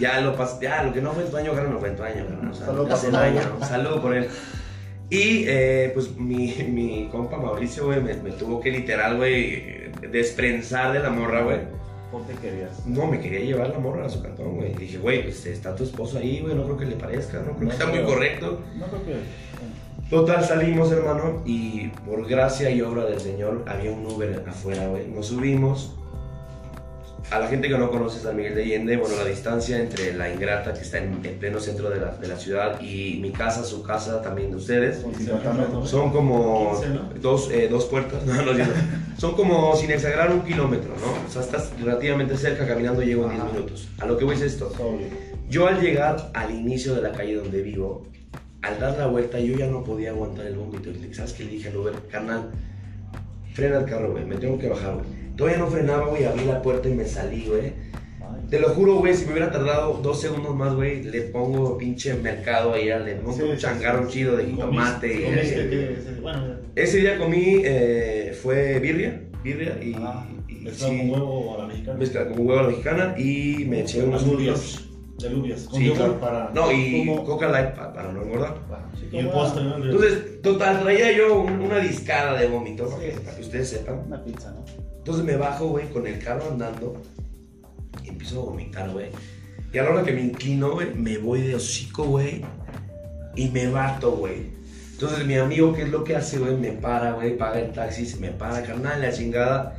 Ya 0.00 0.20
lo, 0.20 0.36
pas- 0.36 0.58
ya 0.60 0.82
lo 0.82 0.92
que 0.92 1.00
no 1.00 1.12
fue 1.12 1.24
en 1.24 1.30
tu 1.30 1.36
año, 1.36 1.52
claro, 1.52 1.70
no 1.70 1.78
fue 1.78 1.88
en 1.90 1.96
tu 1.96 2.02
año, 2.02 2.26
carnal, 2.26 2.50
o 2.50 2.54
sea, 2.54 2.66
Saludo 2.66 2.94
hace 2.94 3.08
para 3.10 3.28
un 3.28 3.32
su 3.34 3.38
año, 3.74 4.02
por 4.02 4.14
él. 4.16 4.28
Y 5.10 5.44
eh, 5.46 5.90
pues 5.94 6.16
mi, 6.16 6.54
mi 6.68 7.08
compa 7.10 7.36
Mauricio, 7.36 7.86
güey, 7.86 8.00
me, 8.00 8.14
me 8.14 8.30
tuvo 8.30 8.60
que 8.60 8.70
literal, 8.70 9.16
güey, 9.16 9.90
desprensar 10.10 10.92
de 10.92 11.00
la 11.00 11.10
morra, 11.10 11.42
güey. 11.42 11.58
¿Por 12.10 12.22
qué 12.26 12.34
querías? 12.34 12.86
No, 12.86 13.06
me 13.06 13.20
quería 13.20 13.40
llevar 13.40 13.70
la 13.70 13.78
morra 13.78 14.06
a 14.06 14.08
su 14.08 14.20
cantón, 14.22 14.56
güey. 14.56 14.74
Dije, 14.74 14.98
güey, 14.98 15.22
pues 15.22 15.46
está 15.46 15.76
tu 15.76 15.84
esposo 15.84 16.18
ahí, 16.18 16.40
güey, 16.40 16.54
no 16.54 16.64
creo 16.64 16.76
que 16.76 16.86
le 16.86 16.96
parezca, 16.96 17.38
no 17.38 17.52
creo 17.52 17.60
No 17.60 17.68
que 17.68 17.72
está 17.72 17.86
muy 17.86 18.02
correcto. 18.02 18.60
No 18.76 18.86
creo 18.86 19.04
que. 19.04 20.10
Total, 20.10 20.44
salimos, 20.44 20.90
hermano, 20.90 21.42
y 21.44 21.86
por 22.04 22.26
gracia 22.28 22.68
y 22.70 22.82
obra 22.82 23.04
del 23.04 23.20
Señor 23.20 23.64
había 23.68 23.92
un 23.92 24.04
Uber 24.04 24.42
afuera, 24.44 24.88
güey. 24.88 25.06
Nos 25.06 25.26
subimos. 25.26 25.94
A 27.30 27.38
la 27.38 27.46
gente 27.46 27.68
que 27.68 27.78
no 27.78 27.90
conoce 27.90 28.18
San 28.18 28.36
Miguel 28.36 28.56
de 28.56 28.62
Allende, 28.62 28.96
bueno, 28.96 29.14
la 29.16 29.24
distancia 29.24 29.78
entre 29.78 30.14
la 30.14 30.32
Ingrata, 30.32 30.74
que 30.74 30.80
está 30.80 30.98
en, 30.98 31.20
en 31.24 31.38
pleno 31.38 31.60
centro 31.60 31.88
de 31.88 32.00
la, 32.00 32.16
de 32.16 32.26
la 32.26 32.36
ciudad, 32.36 32.80
y 32.80 33.18
mi 33.22 33.30
casa, 33.30 33.62
su 33.62 33.84
casa, 33.84 34.20
también 34.20 34.50
de 34.50 34.56
ustedes, 34.56 34.98
Con 34.98 35.14
50 35.14 35.52
metros. 35.52 35.88
son 35.90 36.10
como 36.10 36.72
15, 36.80 36.88
¿no? 36.88 37.08
dos, 37.20 37.48
eh, 37.52 37.68
dos 37.70 37.84
puertas, 37.84 38.24
no, 38.26 38.42
no, 38.42 38.52
son 39.16 39.36
como, 39.36 39.76
sin 39.76 39.92
exagerar, 39.92 40.32
un 40.32 40.42
kilómetro, 40.42 40.90
¿no? 40.96 41.28
O 41.28 41.30
sea, 41.30 41.42
estás 41.42 41.70
relativamente 41.80 42.36
cerca, 42.36 42.66
caminando 42.66 43.00
llego 43.02 43.24
en 43.24 43.30
10 43.30 43.42
Ajá. 43.42 43.52
minutos. 43.52 43.88
A 44.00 44.06
lo 44.06 44.18
que 44.18 44.24
voy 44.24 44.34
es 44.34 44.42
esto. 44.42 44.72
Yo 45.48 45.68
al 45.68 45.80
llegar 45.80 46.30
al 46.34 46.50
inicio 46.50 46.94
de 46.96 47.02
la 47.02 47.12
calle 47.12 47.36
donde 47.36 47.62
vivo, 47.62 48.06
al 48.62 48.80
dar 48.80 48.98
la 48.98 49.06
vuelta 49.06 49.38
yo 49.38 49.56
ya 49.56 49.66
no 49.68 49.84
podía 49.84 50.10
aguantar 50.10 50.46
el 50.46 50.56
vómito. 50.56 50.90
¿Sabes 51.12 51.32
qué 51.34 51.44
le 51.44 51.52
dije 51.52 51.68
al 51.68 51.76
Uber? 51.76 51.94
Carnal, 52.10 52.50
frena 53.54 53.78
el 53.78 53.84
carro, 53.84 54.10
güey, 54.12 54.24
me 54.24 54.36
tengo 54.36 54.58
que 54.58 54.68
bajar, 54.68 54.94
güey. 54.94 55.19
Todavía 55.36 55.58
no 55.58 55.66
frenaba, 55.68 56.06
güey, 56.06 56.24
abrí 56.24 56.44
la 56.44 56.60
puerta 56.62 56.88
y 56.88 56.94
me 56.94 57.04
salí, 57.06 57.46
güey. 57.46 57.72
Te 58.48 58.58
lo 58.58 58.70
juro, 58.70 58.96
güey, 58.96 59.14
si 59.14 59.26
me 59.26 59.32
hubiera 59.32 59.52
tardado 59.52 59.94
dos 60.02 60.20
segundos 60.20 60.56
más, 60.56 60.74
güey, 60.74 61.04
le 61.04 61.20
pongo 61.22 61.78
pinche 61.78 62.14
mercado 62.14 62.72
ahí, 62.74 62.86
le 62.86 63.14
monto 63.16 63.32
Sí, 63.32 63.42
un 63.42 63.56
sí, 63.56 63.62
changarro 63.62 64.06
sí. 64.06 64.12
chido 64.14 64.36
de 64.36 64.46
jitomate. 64.46 65.08
Comiste- 65.08 65.20
y- 65.20 65.24
comiste 65.24 65.70
que- 65.70 66.20
Bueno, 66.20 66.56
Ese 66.74 66.96
día 66.98 67.16
comí, 67.18 67.62
eh, 67.64 68.36
fue 68.42 68.80
birria, 68.80 69.22
birria 69.44 69.78
y, 69.80 69.94
ah, 69.98 70.26
y 70.48 70.54
mezclado 70.64 70.96
con 70.98 71.10
huevo 71.10 71.54
a 71.54 71.58
la 71.58 71.66
mexicana. 71.66 71.98
mezcla 71.98 72.28
con 72.28 72.38
huevo 72.40 72.58
a 72.58 72.62
la 72.62 72.68
mexicana 72.70 73.14
y 73.16 73.64
me 73.68 73.80
eché 73.82 74.02
unos 74.02 74.24
Alubias. 74.24 74.80
De 75.20 75.28
alubias. 75.28 75.60
Con 75.64 75.80
Sí, 75.80 75.90
claro. 75.90 76.18
para. 76.18 76.50
No, 76.52 76.72
y 76.72 77.06
como- 77.06 77.24
Coca 77.24 77.48
Light 77.50 77.74
pa- 77.76 77.92
para 77.92 78.10
no 78.10 78.22
engordar. 78.22 78.56
Sí, 78.98 79.06
Y 79.12 79.18
el 79.18 79.28
postre, 79.28 79.62
¿no? 79.62 79.76
Entonces, 79.76 80.40
total, 80.42 80.80
traía 80.82 81.12
yo 81.12 81.40
un- 81.42 81.60
una 81.60 81.78
discada 81.78 82.40
de 82.40 82.48
vómito, 82.48 82.84
¿no? 82.84 82.98
Sí. 82.98 83.06
para 83.24 83.36
que 83.36 83.42
ustedes 83.42 83.68
sepan. 83.68 84.02
Una 84.06 84.24
pizza, 84.24 84.50
¿no? 84.50 84.64
Entonces 85.00 85.24
me 85.24 85.36
bajo, 85.36 85.68
güey, 85.68 85.88
con 85.88 86.06
el 86.06 86.18
carro 86.22 86.44
andando 86.50 87.00
y 88.04 88.08
empiezo 88.08 88.40
a 88.40 88.44
vomitar, 88.44 88.90
güey. 88.90 89.08
Y 89.72 89.78
a 89.78 89.82
la 89.84 89.90
hora 89.90 90.02
que 90.04 90.12
me 90.12 90.20
inclino, 90.22 90.72
güey, 90.72 90.94
me 90.94 91.18
voy 91.18 91.42
de 91.42 91.54
hocico, 91.54 92.04
güey, 92.04 92.42
y 93.36 93.48
me 93.48 93.68
bato, 93.68 94.12
güey. 94.12 94.50
Entonces 94.92 95.24
mi 95.26 95.36
amigo, 95.36 95.72
¿qué 95.72 95.82
es 95.82 95.88
lo 95.88 96.04
que 96.04 96.16
hace, 96.16 96.38
güey? 96.38 96.54
Me 96.56 96.72
para, 96.72 97.12
güey, 97.12 97.36
paga 97.36 97.60
el 97.60 97.72
taxi, 97.72 98.04
se 98.04 98.18
me 98.18 98.28
para, 98.30 98.62
carnal, 98.62 99.00
la 99.00 99.10
chingada. 99.12 99.74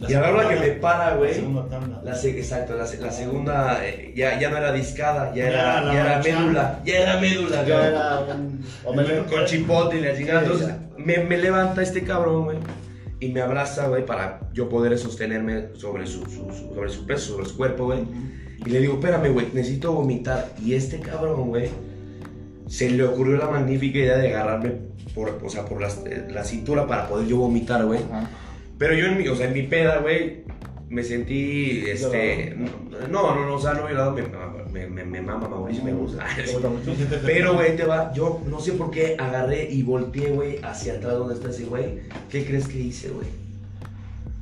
y 0.00 0.14
a 0.14 0.20
la 0.20 0.30
hora 0.30 0.48
que 0.48 0.56
me 0.56 0.68
para, 0.72 1.10
La 1.10 1.16
güey, 1.16 1.34
segunda 1.34 1.68
tanda. 1.68 2.00
la 2.04 2.14
se- 2.14 2.38
exacto, 2.38 2.74
la, 2.74 2.84
la 2.84 3.12
segunda 3.12 3.84
eh, 3.86 4.12
ya, 4.16 4.38
ya 4.40 4.48
no 4.48 4.56
era 4.56 4.72
discada, 4.72 5.34
ya 5.34 5.42
Ya 5.44 5.48
era, 5.50 5.80
la 5.82 5.92
ya 5.92 6.00
era 6.00 6.22
médula, 6.22 6.80
ya 6.86 6.98
era 6.98 7.20
médula, 7.20 7.64
Ya 7.66 7.86
era 7.88 8.20
un. 8.20 8.64
Con 9.28 9.44
chipotle 9.44 9.98
y 10.00 10.02
la 10.04 10.16
chingada. 10.16 10.42
Entonces, 10.42 10.68
me, 10.96 11.18
me 11.18 11.36
levanta 11.36 11.82
este 11.82 12.02
cabrón, 12.02 12.44
güey. 12.44 12.58
Y 13.20 13.28
me 13.28 13.40
abraza, 13.40 13.88
güey, 13.88 14.06
para 14.06 14.40
yo 14.54 14.68
poder 14.68 14.96
sostenerme 14.98 15.68
sobre 15.74 16.06
su, 16.06 16.20
su- 16.26 16.52
su- 16.52 16.74
sobre 16.74 16.88
su 16.88 17.04
peso, 17.06 17.32
sobre 17.34 17.46
su 17.46 17.56
cuerpo, 17.56 17.86
güey. 17.86 18.00
Y 18.64 18.70
le 18.70 18.80
digo, 18.80 18.94
espérame, 18.94 19.32
güey, 19.32 19.46
necesito 19.52 19.92
vomitar. 19.92 20.52
Y 20.64 20.74
este 20.74 21.00
cabrón, 21.00 21.48
güey, 21.48 21.68
se 22.68 22.90
le 22.90 23.02
ocurrió 23.04 23.36
la 23.36 23.48
magnífica 23.48 23.98
idea 23.98 24.18
de 24.18 24.28
agarrarme 24.34 24.72
por, 25.14 25.40
o 25.42 25.48
sea, 25.48 25.64
por 25.64 25.82
eh, 25.82 26.28
la 26.30 26.44
cintura 26.44 26.86
para 26.86 27.08
poder 27.08 27.26
yo 27.26 27.38
vomitar, 27.38 27.84
güey. 27.86 28.00
Pero 28.78 28.94
yo 28.94 29.06
en 29.06 29.18
mi, 29.18 29.26
o 29.28 29.34
sea, 29.34 29.48
en 29.48 29.54
mi 29.54 29.62
peda, 29.62 29.98
güey, 29.98 30.44
me 30.88 31.02
sentí, 31.02 31.82
este, 31.88 32.54
no, 33.10 33.34
no, 33.34 33.46
no, 33.46 33.54
o 33.54 33.60
sea, 33.60 33.74
no 33.74 33.86
violado, 33.86 34.12
me, 34.12 34.22
me, 34.86 35.04
me, 35.04 35.04
me 35.04 35.22
mama 35.22 35.48
Mauricio, 35.48 35.84
me 35.84 35.92
gusta. 35.92 36.26
Pero, 37.26 37.54
güey, 37.54 37.76
te 37.76 37.84
va, 37.84 38.12
yo 38.12 38.40
no 38.46 38.60
sé 38.60 38.72
por 38.72 38.90
qué 38.90 39.16
agarré 39.18 39.70
y 39.70 39.82
volteé, 39.82 40.30
güey, 40.30 40.58
hacia 40.62 40.94
atrás 40.94 41.14
donde 41.14 41.34
está 41.34 41.50
ese 41.50 41.64
güey. 41.64 42.00
¿Qué 42.30 42.44
crees 42.44 42.68
que 42.68 42.78
hice, 42.78 43.08
güey? 43.10 43.26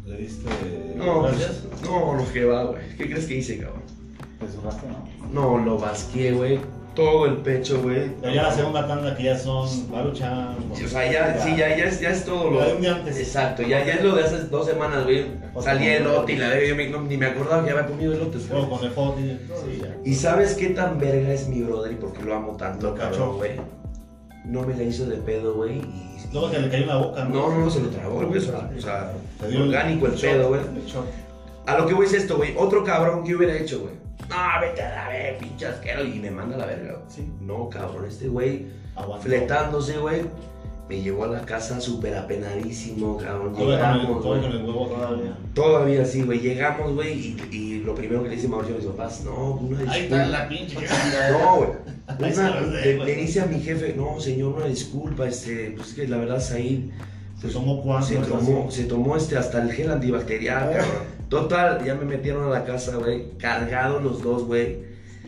Le 0.07 0.17
diste. 0.19 0.49
No, 0.97 1.23
gracias. 1.23 1.65
pues, 1.69 1.83
no, 1.83 2.17
no, 2.17 2.33
que 2.33 2.45
va, 2.45 2.65
güey. 2.65 2.83
¿Qué 2.97 3.07
crees 3.07 3.27
que 3.27 3.37
hice, 3.37 3.59
cabrón? 3.59 3.83
Te 4.39 4.47
¿no? 5.33 5.59
No, 5.59 5.65
lo 5.65 5.79
basqué, 5.79 6.33
güey. 6.33 6.59
Todo 6.97 7.27
el 7.27 7.37
pecho, 7.37 7.83
güey. 7.83 8.11
Pero 8.23 8.33
ya 8.35 8.43
la 8.45 8.53
segunda 8.53 8.87
tanda 8.89 9.15
que 9.15 9.23
ya 9.25 9.39
son 9.39 9.69
Maruchan. 9.91 10.57
Sí, 10.75 10.85
O 10.85 10.89
sea, 10.89 11.13
ya, 11.13 11.39
sí, 11.39 11.51
ya, 11.57 11.77
ya, 11.77 11.85
es, 11.85 12.01
ya 12.01 12.09
es 12.11 12.25
todo 12.25 12.51
lo. 12.51 12.75
Un 12.75 12.81
día 12.81 12.95
antes. 12.97 13.19
Exacto, 13.19 13.63
ya, 13.63 13.85
ya 13.85 13.95
es 13.95 14.03
lo 14.03 14.15
de 14.17 14.25
hace 14.25 14.39
dos 14.45 14.67
semanas, 14.67 15.05
güey. 15.05 15.27
Salí 15.61 15.87
elote 15.89 16.33
y 16.33 16.37
la 16.37 16.49
verga, 16.49 16.67
yo 16.69 16.75
me- 16.75 16.89
no, 16.89 17.03
ni 17.03 17.17
me 17.19 17.27
acordaba 17.27 17.63
que 17.65 17.71
había 17.71 17.87
comido 17.87 18.15
elotes, 18.15 18.49
güey. 18.49 18.67
Con 18.69 18.83
el 18.85 18.91
foto. 18.93 19.19
Sí, 19.19 19.79
ya. 19.83 19.95
¿Y 20.05 20.15
sabes 20.15 20.55
qué 20.55 20.71
tan 20.71 20.99
verga 20.99 21.31
es 21.33 21.47
mi 21.49 21.61
brother 21.63 21.93
y 21.93 21.97
por 21.97 22.15
qué 22.15 22.23
lo 22.25 22.35
amo 22.35 22.57
tanto, 22.57 22.89
Lo 22.89 22.95
cabrón, 22.95 23.37
güey? 23.37 23.53
No 24.47 24.63
me 24.63 24.75
la 24.75 24.83
hizo 24.85 25.05
de 25.07 25.17
pedo, 25.19 25.55
güey. 25.55 25.79
y- 25.79 26.13
Luego 26.33 26.51
que 26.51 26.59
le 26.59 26.69
cayó 26.71 26.83
en 26.83 26.89
la 26.89 26.97
boca, 26.97 27.25
No, 27.25 27.51
no, 27.51 27.59
no, 27.59 27.71
se 27.71 27.81
lo 27.81 27.89
tragó, 27.91 28.15
güey. 28.27 28.39
O 28.39 28.41
sea, 28.41 28.71
o 28.77 28.81
sea, 28.81 29.13
Se 29.49 29.57
orgánico 29.63 30.07
el 30.07 30.13
pedo, 30.15 30.49
güey. 30.49 30.61
A 31.67 31.77
lo 31.79 31.87
que 31.87 31.95
voy 31.95 32.07
es 32.07 32.15
esto, 32.15 32.37
güey. 32.39 32.55
Otro 32.57 32.83
cabrón, 32.85 33.23
¿qué 33.25 33.35
hubiera 33.37 33.55
hecho, 33.55 33.81
güey? 33.81 33.93
No, 34.29 34.37
vete 34.61 34.83
a 34.83 34.95
la 34.95 35.09
verga, 35.09 35.39
pinche 35.39 35.67
asquero. 35.67 36.05
Y 36.05 36.19
me 36.19 36.31
manda 36.31 36.57
a 36.57 36.59
la 36.61 36.67
verga. 36.67 36.99
Sí. 37.09 37.29
No, 37.41 37.69
cabrón, 37.71 38.07
este 38.07 38.29
güey, 38.29 38.67
Aguantó. 38.95 39.25
fletándose, 39.27 39.99
güey. 39.99 40.23
Me 40.89 41.01
llevó 41.03 41.25
a 41.25 41.27
la 41.29 41.41
casa 41.41 41.81
súper 41.81 42.15
apenadísimo, 42.17 43.17
cabrón. 43.17 43.55
Todavía 43.55 43.79
con 43.81 43.91
el- 43.91 44.01
Llegamos, 44.07 44.25
con 44.25 44.45
el 44.45 44.65
huevo 44.65 44.87
todavía. 44.87 45.37
Todavía 45.53 46.05
sí, 46.05 46.23
güey. 46.23 46.39
Llegamos, 46.39 46.95
güey. 46.95 47.13
Y, 47.13 47.49
y 47.51 47.79
lo 47.81 47.95
primero 47.95 48.23
que 48.23 48.29
le 48.29 48.37
dice 48.37 48.47
Mauricio 48.47 48.77
a 48.77 48.79
mis 48.79 48.87
papás, 48.89 49.23
no, 49.25 49.55
una 49.55 49.69
disculpa. 49.83 49.93
Ahí 49.93 50.03
está 50.05 50.27
la 50.27 50.49
pinche. 50.49 50.77
No, 51.33 51.57
güey. 51.57 51.71
Le, 53.05 53.15
dice 53.17 53.41
a 53.41 53.47
mi 53.47 53.61
jefe, 53.61 53.95
no, 53.97 54.21
señor, 54.21 54.55
una 54.55 54.67
disculpa, 54.67 55.27
este, 55.27 55.73
pues 55.77 55.89
es 55.89 55.95
que 55.95 56.07
la 56.09 56.19
verdad 56.19 56.41
Said 56.41 56.83
Se 57.41 57.49
tomó 57.49 57.83
cuánto. 57.83 58.07
se 58.07 58.17
tomó, 58.19 58.71
se 58.71 58.85
tomó 58.85 59.17
este 59.17 59.37
hasta 59.37 59.61
el 59.63 59.73
gel 59.73 59.91
antibacterial, 59.91 60.69
Ah. 60.69 60.77
cabrón. 60.77 61.16
Total, 61.29 61.85
ya 61.85 61.95
me 61.95 62.05
metieron 62.05 62.45
a 62.47 62.51
la 62.51 62.65
casa, 62.65 62.97
güey, 62.97 63.37
cargados 63.39 64.03
los 64.03 64.23
dos, 64.23 64.45
güey, 64.45 64.79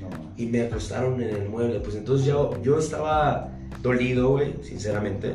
No, 0.01 0.09
y 0.37 0.47
me 0.47 0.63
acostaron 0.63 1.21
en 1.21 1.31
el 1.31 1.49
mueble. 1.49 1.81
Pues 1.81 1.97
entonces 1.97 2.27
yo, 2.27 2.53
yo 2.63 2.79
estaba 2.79 3.49
dolido, 3.83 4.31
güey, 4.31 4.55
sinceramente. 4.63 5.35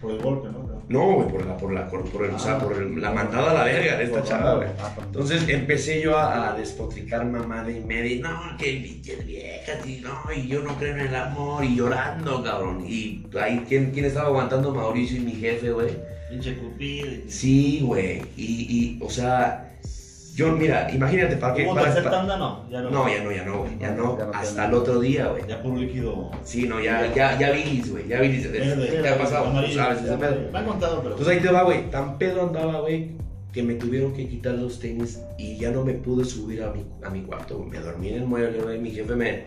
Por 0.00 0.12
el 0.12 0.18
golpe, 0.22 0.48
¿no? 0.52 0.66
No, 0.88 1.14
güey, 1.14 1.28
por 1.28 1.44
la, 1.44 1.56
por 1.56 1.72
la, 1.72 1.88
por, 1.88 2.04
por 2.10 2.24
el- 2.26 2.30
o 2.34 2.38
sea, 2.38 2.54
Ah. 2.54 2.58
por 2.60 2.74
el- 2.80 3.00
la 3.00 3.10
mandada 3.10 3.50
a 3.50 3.54
la 3.54 3.64
verga 3.64 3.96
de 3.96 4.04
esta 4.04 4.22
chava, 4.22 4.54
güey. 4.54 4.68
ah. 4.78 4.94
Entonces 5.04 5.42
empecé 5.48 6.00
yo 6.00 6.16
a, 6.16 6.52
a 6.52 6.56
despotricar 6.56 7.24
mamada 7.26 7.68
y 7.72 7.80
media, 7.80 8.20
no, 8.22 8.56
que 8.56 8.80
pinches 8.84 9.26
viejas, 9.26 9.84
y 9.84 10.00
no, 10.02 10.14
y 10.32 10.46
yo 10.46 10.62
no 10.62 10.76
creo 10.76 10.94
en 10.94 11.00
el 11.08 11.14
amor, 11.16 11.64
y 11.64 11.74
llorando, 11.74 12.44
cabrón. 12.44 12.84
Y 12.86 13.26
ahí, 13.40 13.64
¿quién, 13.68 13.90
quién 13.90 14.04
estaba 14.04 14.28
aguantando? 14.28 14.72
Mauricio 14.72 15.16
y 15.16 15.20
mi 15.24 15.32
jefe, 15.32 15.72
güey. 15.72 15.88
Pinche 16.30 16.56
cupido. 16.56 17.08
Sí, 17.26 17.80
güey. 17.82 18.22
Y, 18.36 18.44
y, 18.44 18.98
o 19.02 19.10
sea, 19.10 19.65
Yo, 20.36 20.52
mira, 20.52 20.86
imagínate, 20.92 21.36
¿para 21.36 21.54
qué? 21.54 21.64
¿Hubo 21.64 21.74
para- 21.74 21.94
tercer 21.94 22.10
tanda? 22.10 22.36
No, 22.36 22.68
ya 22.70 22.82
no. 22.82 22.90
No, 22.90 23.08
ya 23.08 23.24
no, 23.24 23.32
ya 23.32 23.44
no, 23.44 23.58
güey. 23.60 23.78
Ya 23.78 23.90
no, 23.92 24.18
Ya 24.18 24.24
no 24.26 24.30
hasta 24.34 24.52
tiene. 24.52 24.66
el 24.68 24.74
otro 24.74 25.00
día, 25.00 25.26
güey. 25.28 25.42
Ya 25.48 25.62
puro 25.62 25.76
líquido. 25.76 26.30
Sí, 26.44 26.68
no, 26.68 26.78
ya, 26.78 27.10
ya, 27.14 27.38
ya 27.38 27.50
bilis, 27.52 27.90
güey. 27.90 28.06
Ya 28.06 28.20
bilis. 28.20 28.46
¿Qué 28.48 29.08
ha 29.08 29.16
pasado? 29.16 29.46
amarillo. 29.46 29.74
¿Sabes 29.82 30.02
ese 30.02 30.14
pedo? 30.18 30.36
Me 30.52 30.58
han 30.58 30.66
contado, 30.66 30.98
pero. 30.98 31.10
Entonces 31.12 31.34
ahí 31.36 31.40
te 31.42 31.50
va, 31.50 31.62
güey. 31.62 31.90
Tan 31.90 32.18
pedo 32.18 32.42
andaba, 32.42 32.80
güey, 32.80 33.12
que 33.50 33.62
me 33.62 33.74
tuvieron 33.76 34.12
que 34.12 34.28
quitar 34.28 34.52
los 34.56 34.78
tenis 34.78 35.20
y 35.38 35.56
ya 35.56 35.70
no 35.70 35.82
me 35.86 35.94
pude 35.94 36.26
subir 36.26 36.62
a 36.62 36.70
mi, 36.70 36.84
a 37.02 37.08
mi 37.08 37.22
cuarto. 37.22 37.56
güey. 37.56 37.70
Me 37.70 37.78
dormí 37.78 38.08
en 38.10 38.14
el 38.16 38.24
mueble, 38.26 38.58
güey. 38.62 38.78
Mi 38.78 38.90
jefe 38.90 39.16
me, 39.16 39.44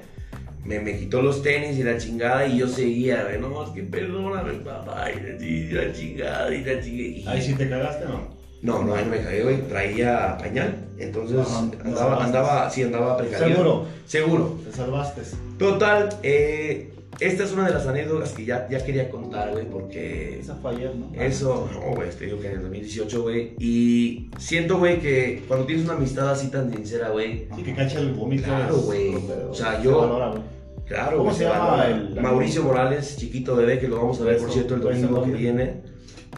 me, 0.65 0.79
me 0.79 0.97
quitó 0.97 1.21
los 1.21 1.43
tenis 1.43 1.77
y 1.77 1.83
la 1.83 1.97
chingada 1.99 2.47
y 2.47 2.57
yo 2.57 2.67
seguía, 2.67 3.25
güey. 3.25 3.39
No, 3.39 3.63
es 3.63 3.69
que 3.69 3.83
perdóname, 3.83 4.53
papá. 4.53 5.05
Y 5.11 5.19
la, 5.19 5.45
y 5.45 5.69
la 5.69 5.93
chingada 5.93 6.55
y 6.55 6.63
la 6.63 6.81
chingada. 6.81 7.07
Y- 7.09 7.25
Ahí 7.27 7.41
sí 7.43 7.53
te 7.53 7.69
cagaste, 7.69 8.05
¿no? 8.05 8.38
No, 8.61 8.83
no, 8.83 8.93
ahí 8.95 9.05
no 9.05 9.11
me 9.11 9.21
cagué, 9.21 9.43
güey. 9.43 9.61
Traía 9.67 10.37
pañal. 10.37 10.75
Entonces 10.97 11.37
Ajá, 11.39 11.59
andaba, 11.85 12.23
andaba, 12.25 12.69
sí, 12.69 12.83
andaba 12.83 13.17
precavido. 13.17 13.47
Seguro. 13.55 13.85
Seguro. 14.05 14.57
Te 14.65 14.75
salvaste. 14.75 15.21
Total, 15.57 16.09
eh, 16.23 16.91
esta 17.21 17.43
es 17.43 17.51
una 17.53 17.67
de 17.67 17.73
las 17.73 17.87
anécdotas 17.87 18.31
que 18.33 18.45
ya, 18.45 18.67
ya 18.69 18.83
quería 18.85 19.09
contar, 19.09 19.51
güey, 19.51 19.65
porque 19.65 20.39
Esa 20.39 20.55
fue 20.55 20.71
ayer, 20.71 20.93
¿no? 20.95 21.09
eso, 21.21 21.69
no, 21.73 21.95
güey, 21.95 22.09
te 22.11 22.25
digo 22.25 22.39
que 22.39 22.47
en 22.47 22.53
el 22.57 22.61
2018, 22.63 23.21
güey, 23.23 23.53
y 23.59 24.29
siento, 24.37 24.77
güey, 24.77 24.99
que 24.99 25.43
cuando 25.47 25.65
tienes 25.65 25.85
una 25.85 25.95
amistad 25.95 26.29
así 26.29 26.49
tan 26.49 26.71
sincera, 26.73 27.09
güey, 27.09 27.47
Sí, 27.55 27.63
que 27.63 27.73
cacha 27.75 27.99
el 27.99 28.13
vómito. 28.13 28.43
claro, 28.43 28.75
güey, 28.77 29.15
o 29.49 29.53
sea, 29.53 29.77
Se 29.77 29.83
yo, 29.83 29.97
valora, 29.99 30.29
güey. 30.29 30.41
claro, 30.87 31.17
¿Cómo 31.17 31.33
se 31.33 31.43
llama 31.43 31.87
el- 31.87 32.21
Mauricio 32.21 32.63
Morales, 32.63 33.17
chiquito 33.17 33.55
bebé, 33.55 33.79
que 33.79 33.87
lo 33.89 33.97
vamos 33.97 34.21
a 34.21 34.23
ver, 34.23 34.37
por 34.37 34.51
cierto, 34.51 34.75
el 34.75 34.81
domingo 34.81 35.23
que 35.23 35.31
viene, 35.31 35.81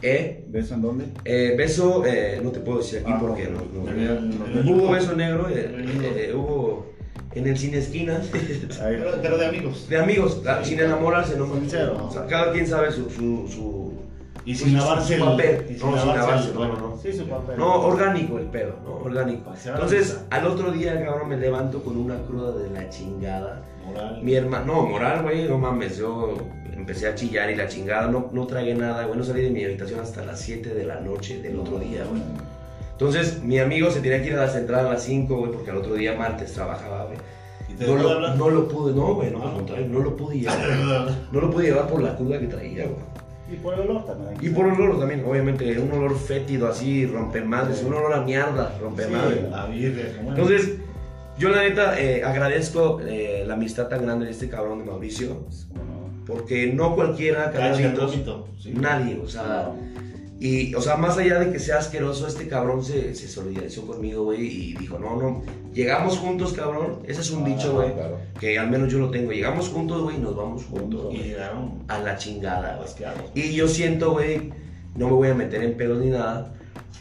eh, 0.02 0.44
¿Beso 0.48 0.74
en 0.74 0.82
dónde? 0.82 1.04
eh, 1.24 1.54
beso, 1.56 2.04
eh, 2.06 2.40
no 2.42 2.50
te 2.50 2.60
puedo 2.60 2.78
decir 2.78 3.00
aquí 3.00 3.12
Ah, 3.14 3.18
porque 3.20 3.48
no, 3.48 4.72
hubo 4.72 4.90
beso 4.90 5.14
negro, 5.14 5.48
eh, 5.48 5.84
eh, 6.16 6.32
hubo 6.34 6.86
en 7.34 7.46
el 7.46 7.56
cine 7.56 7.78
esquinas. 7.78 8.28
Pero, 8.78 9.10
pero 9.22 9.38
de 9.38 9.46
amigos. 9.46 9.88
de 9.88 9.98
amigos, 9.98 10.42
la- 10.44 10.64
sin 10.64 10.80
enamorarse, 10.80 11.36
¿no? 11.36 11.46
Sincero. 11.54 12.06
O 12.08 12.12
sea, 12.12 12.26
cada 12.26 12.52
quien 12.52 12.66
sabe 12.66 12.90
su, 12.90 13.08
su, 13.10 13.48
su, 13.48 13.92
Y 14.44 14.54
sin 14.54 14.74
lavarse 14.76 15.16
su 15.16 15.22
el- 15.24 15.30
papel. 15.30 15.66
y 15.70 15.72
No, 15.80 15.98
sin 15.98 16.08
lavarse 16.08 16.52
no, 16.52 16.64
no, 16.66 16.74
no. 16.80 16.98
Sí, 17.00 17.12
su 17.12 17.26
papel. 17.26 17.56
No, 17.58 17.80
orgánico 17.86 18.38
el 18.38 18.46
pedo, 18.46 18.74
¿no? 18.84 18.96
Orgánico. 18.96 19.52
Entonces, 19.64 20.20
al 20.30 20.46
otro 20.46 20.72
día, 20.72 21.02
cabrón, 21.04 21.28
me 21.28 21.36
levanto 21.36 21.82
con 21.82 21.96
una 21.96 22.16
cruda 22.26 22.52
de 22.58 22.70
la 22.70 22.88
chingada. 22.90 23.62
Moral. 23.86 24.22
Mi 24.22 24.34
hermano, 24.34 24.66
no, 24.66 24.82
moral, 24.86 25.22
güey, 25.22 25.48
no 25.48 25.58
mames, 25.58 25.96
yo 25.98 26.34
empecé 26.72 27.08
a 27.08 27.14
chillar 27.14 27.50
y 27.50 27.56
la 27.56 27.68
chingada, 27.68 28.08
no, 28.08 28.30
no 28.32 28.46
tragué 28.46 28.74
nada, 28.74 29.04
güey, 29.04 29.18
no 29.18 29.24
salí 29.24 29.42
de 29.42 29.50
mi 29.50 29.64
habitación 29.64 30.00
hasta 30.00 30.24
las 30.24 30.40
7 30.40 30.74
de 30.74 30.84
la 30.84 31.00
noche 31.00 31.40
del 31.40 31.58
otro 31.58 31.78
día, 31.78 32.04
güey. 32.04 32.22
Entonces, 32.92 33.42
mi 33.42 33.58
amigo 33.58 33.90
se 33.90 34.00
tenía 34.00 34.22
que 34.22 34.28
ir 34.28 34.34
a 34.34 34.46
la 34.46 34.48
central 34.48 34.86
a 34.86 34.92
las 34.92 35.02
5, 35.02 35.36
güey, 35.36 35.52
porque 35.52 35.70
al 35.70 35.78
otro 35.78 35.94
día 35.94 36.14
martes 36.14 36.52
trabajaba, 36.52 37.06
güey. 37.06 37.18
¿Y 37.68 37.74
te 37.74 37.86
No 37.86 37.96
lo, 37.96 38.34
no 38.36 38.50
lo 38.50 38.68
pude, 38.68 38.94
no, 38.94 39.14
güey, 39.14 39.30
no, 39.30 39.42
al 39.42 39.54
contrario, 39.54 39.86
no 39.88 40.00
lo 40.00 40.16
pude 40.16 40.40
llevar. 40.40 40.58
No 41.32 41.40
lo 41.40 41.50
pude 41.50 41.66
llevar 41.66 41.88
por 41.88 42.02
la 42.02 42.16
cruda 42.16 42.38
que 42.38 42.46
traía, 42.46 42.84
güey. 42.84 43.12
Y 43.52 43.56
por 43.56 43.74
el 43.74 43.80
olor 43.80 44.06
también. 44.06 44.34
Y 44.40 44.48
por 44.48 44.66
olor 44.66 44.98
también, 44.98 45.24
obviamente, 45.26 45.78
un 45.78 45.92
olor 45.92 46.16
fétido 46.16 46.68
así, 46.68 47.06
rompe 47.06 47.42
madres, 47.42 47.82
un 47.82 47.92
olor 47.92 48.14
a 48.14 48.22
mierda, 48.22 48.78
rompe 48.80 49.06
madres. 49.08 49.50
La. 49.50 49.68
Entonces, 50.28 50.78
yo 51.38 51.48
la 51.48 51.62
neta 51.62 52.00
eh, 52.00 52.22
agradezco 52.24 53.00
eh, 53.00 53.44
la 53.46 53.54
amistad 53.54 53.88
tan 53.88 54.02
grande 54.02 54.26
de 54.26 54.30
este 54.30 54.48
cabrón 54.48 54.78
de 54.78 54.84
Mauricio. 54.84 55.38
Porque 56.26 56.72
no 56.72 56.94
cualquiera, 56.94 57.52
sí. 58.58 58.72
nadie, 58.74 59.18
o 59.22 59.28
sea, 59.28 59.70
y, 60.40 60.74
o 60.74 60.80
sea, 60.80 60.96
más 60.96 61.16
allá 61.18 61.38
de 61.38 61.52
que 61.52 61.58
sea 61.60 61.78
asqueroso, 61.78 62.26
este 62.26 62.48
cabrón 62.48 62.84
se, 62.84 63.14
se 63.14 63.28
solidarizó 63.28 63.86
conmigo, 63.86 64.24
güey, 64.24 64.40
y 64.44 64.74
dijo, 64.76 64.98
no, 64.98 65.16
no, 65.16 65.42
llegamos 65.72 66.18
juntos, 66.18 66.52
cabrón, 66.52 66.98
ese 67.06 67.20
es 67.20 67.30
un 67.30 67.44
Ah, 67.44 67.48
dicho, 67.48 67.74
güey, 67.74 67.92
claro. 67.94 68.18
que 68.40 68.58
al 68.58 68.68
menos 68.70 68.90
yo 68.92 68.98
lo 68.98 69.10
tengo, 69.10 69.30
llegamos 69.30 69.68
juntos, 69.68 70.02
güey, 70.02 70.16
y 70.16 70.20
nos 70.20 70.34
vamos 70.36 70.64
juntos, 70.64 71.14
Y 71.14 71.18
llegaron 71.18 71.84
a 71.88 71.98
la 72.00 72.16
chingada, 72.16 72.76
güey. 72.76 73.30
Y 73.34 73.54
yo 73.54 73.68
siento, 73.68 74.12
güey, 74.12 74.52
no 74.96 75.06
me 75.06 75.12
voy 75.12 75.28
a 75.28 75.34
meter 75.34 75.62
en 75.62 75.76
pedos 75.76 76.00
ni 76.00 76.10
nada, 76.10 76.54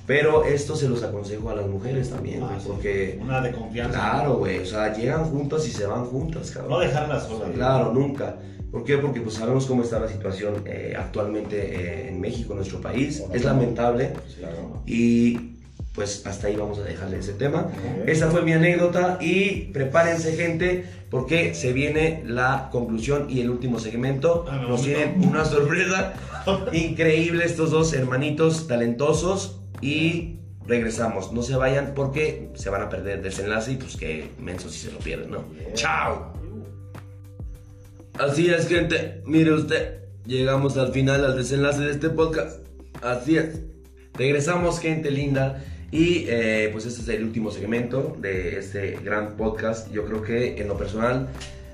pero 0.05 0.43
esto 0.45 0.75
se 0.75 0.87
los 0.87 1.01
aconsejo 1.03 1.49
a 1.49 1.55
las 1.55 1.67
mujeres 1.67 2.11
también, 2.11 2.41
güey, 2.41 2.53
Ah, 2.53 2.59
sí. 2.59 2.67
porque, 2.67 3.19
Una 3.23 3.41
de 3.41 3.51
confianza. 3.53 3.97
claro, 3.97 4.35
güey, 4.37 4.59
o 4.59 4.65
sea, 4.67 4.93
llegan 4.93 5.25
juntas 5.25 5.67
y 5.67 5.71
se 5.71 5.85
van 5.87 6.05
juntas, 6.05 6.51
cabrón. 6.51 6.71
No 6.73 6.79
dejarlas 6.79 7.27
solas. 7.27 7.49
Claro, 7.55 7.91
nunca. 7.91 8.35
¿Por 8.71 8.83
qué? 8.85 8.97
Porque 8.97 9.19
pues 9.21 9.35
sabemos 9.35 9.65
cómo 9.65 9.83
está 9.83 9.99
la 9.99 10.07
situación 10.07 10.63
eh, 10.65 10.93
actualmente 10.97 11.57
eh, 11.75 12.09
en 12.09 12.21
México, 12.21 12.53
en 12.53 12.57
nuestro 12.59 12.79
país. 12.81 13.21
Es 13.33 13.43
lamentable 13.43 14.11
Claro. 14.39 14.81
y 14.85 15.47
pues 15.93 16.25
hasta 16.25 16.47
ahí 16.47 16.55
vamos 16.55 16.79
a 16.79 16.83
dejarle 16.83 17.17
ese 17.19 17.33
tema. 17.33 17.67
Esa 18.07 18.29
fue 18.31 18.43
mi 18.43 18.53
anécdota 18.53 19.17
y 19.19 19.71
prepárense 19.73 20.37
gente 20.37 20.85
porque 21.09 21.53
se 21.53 21.73
viene 21.73 22.23
la 22.25 22.69
conclusión 22.71 23.27
y 23.29 23.41
el 23.41 23.49
último 23.49 23.77
segmento. 23.77 24.45
Ah, 24.49 24.63
Nos 24.69 24.83
tienen 24.83 25.21
una 25.27 25.43
sorpresa 25.43 26.13
increíble 26.71 27.43
estos 27.43 27.71
dos 27.71 27.91
hermanitos 27.93 28.67
talentosos 28.67 29.59
y 29.81 30.37
regresamos. 30.65 31.33
No 31.33 31.43
se 31.43 31.57
vayan 31.57 31.91
porque 31.93 32.51
se 32.53 32.69
van 32.69 32.83
a 32.83 32.89
perder 32.89 33.21
desenlace 33.21 33.73
y 33.73 33.75
pues 33.75 33.97
que 33.97 34.29
mensos 34.39 34.71
si 34.71 34.87
se 34.87 34.93
lo 34.93 34.99
pierden, 34.99 35.31
¿no? 35.31 35.43
¡Chao! 35.73 36.31
Así 38.21 38.51
es, 38.51 38.67
gente. 38.67 39.23
Mire 39.25 39.51
usted, 39.51 39.95
llegamos 40.27 40.77
al 40.77 40.91
final, 40.91 41.25
al 41.25 41.35
desenlace 41.35 41.81
de 41.81 41.89
este 41.89 42.11
podcast. 42.11 42.59
Así 43.01 43.35
es. 43.35 43.61
Regresamos, 44.13 44.79
gente 44.79 45.09
linda. 45.09 45.63
Y 45.89 46.25
eh, 46.27 46.69
pues 46.71 46.85
este 46.85 47.01
es 47.01 47.07
el 47.07 47.23
último 47.23 47.49
segmento 47.49 48.15
de 48.19 48.59
este 48.59 48.99
gran 49.03 49.37
podcast. 49.37 49.91
Yo 49.91 50.05
creo 50.05 50.21
que 50.21 50.61
en 50.61 50.67
lo 50.67 50.77
personal 50.77 51.29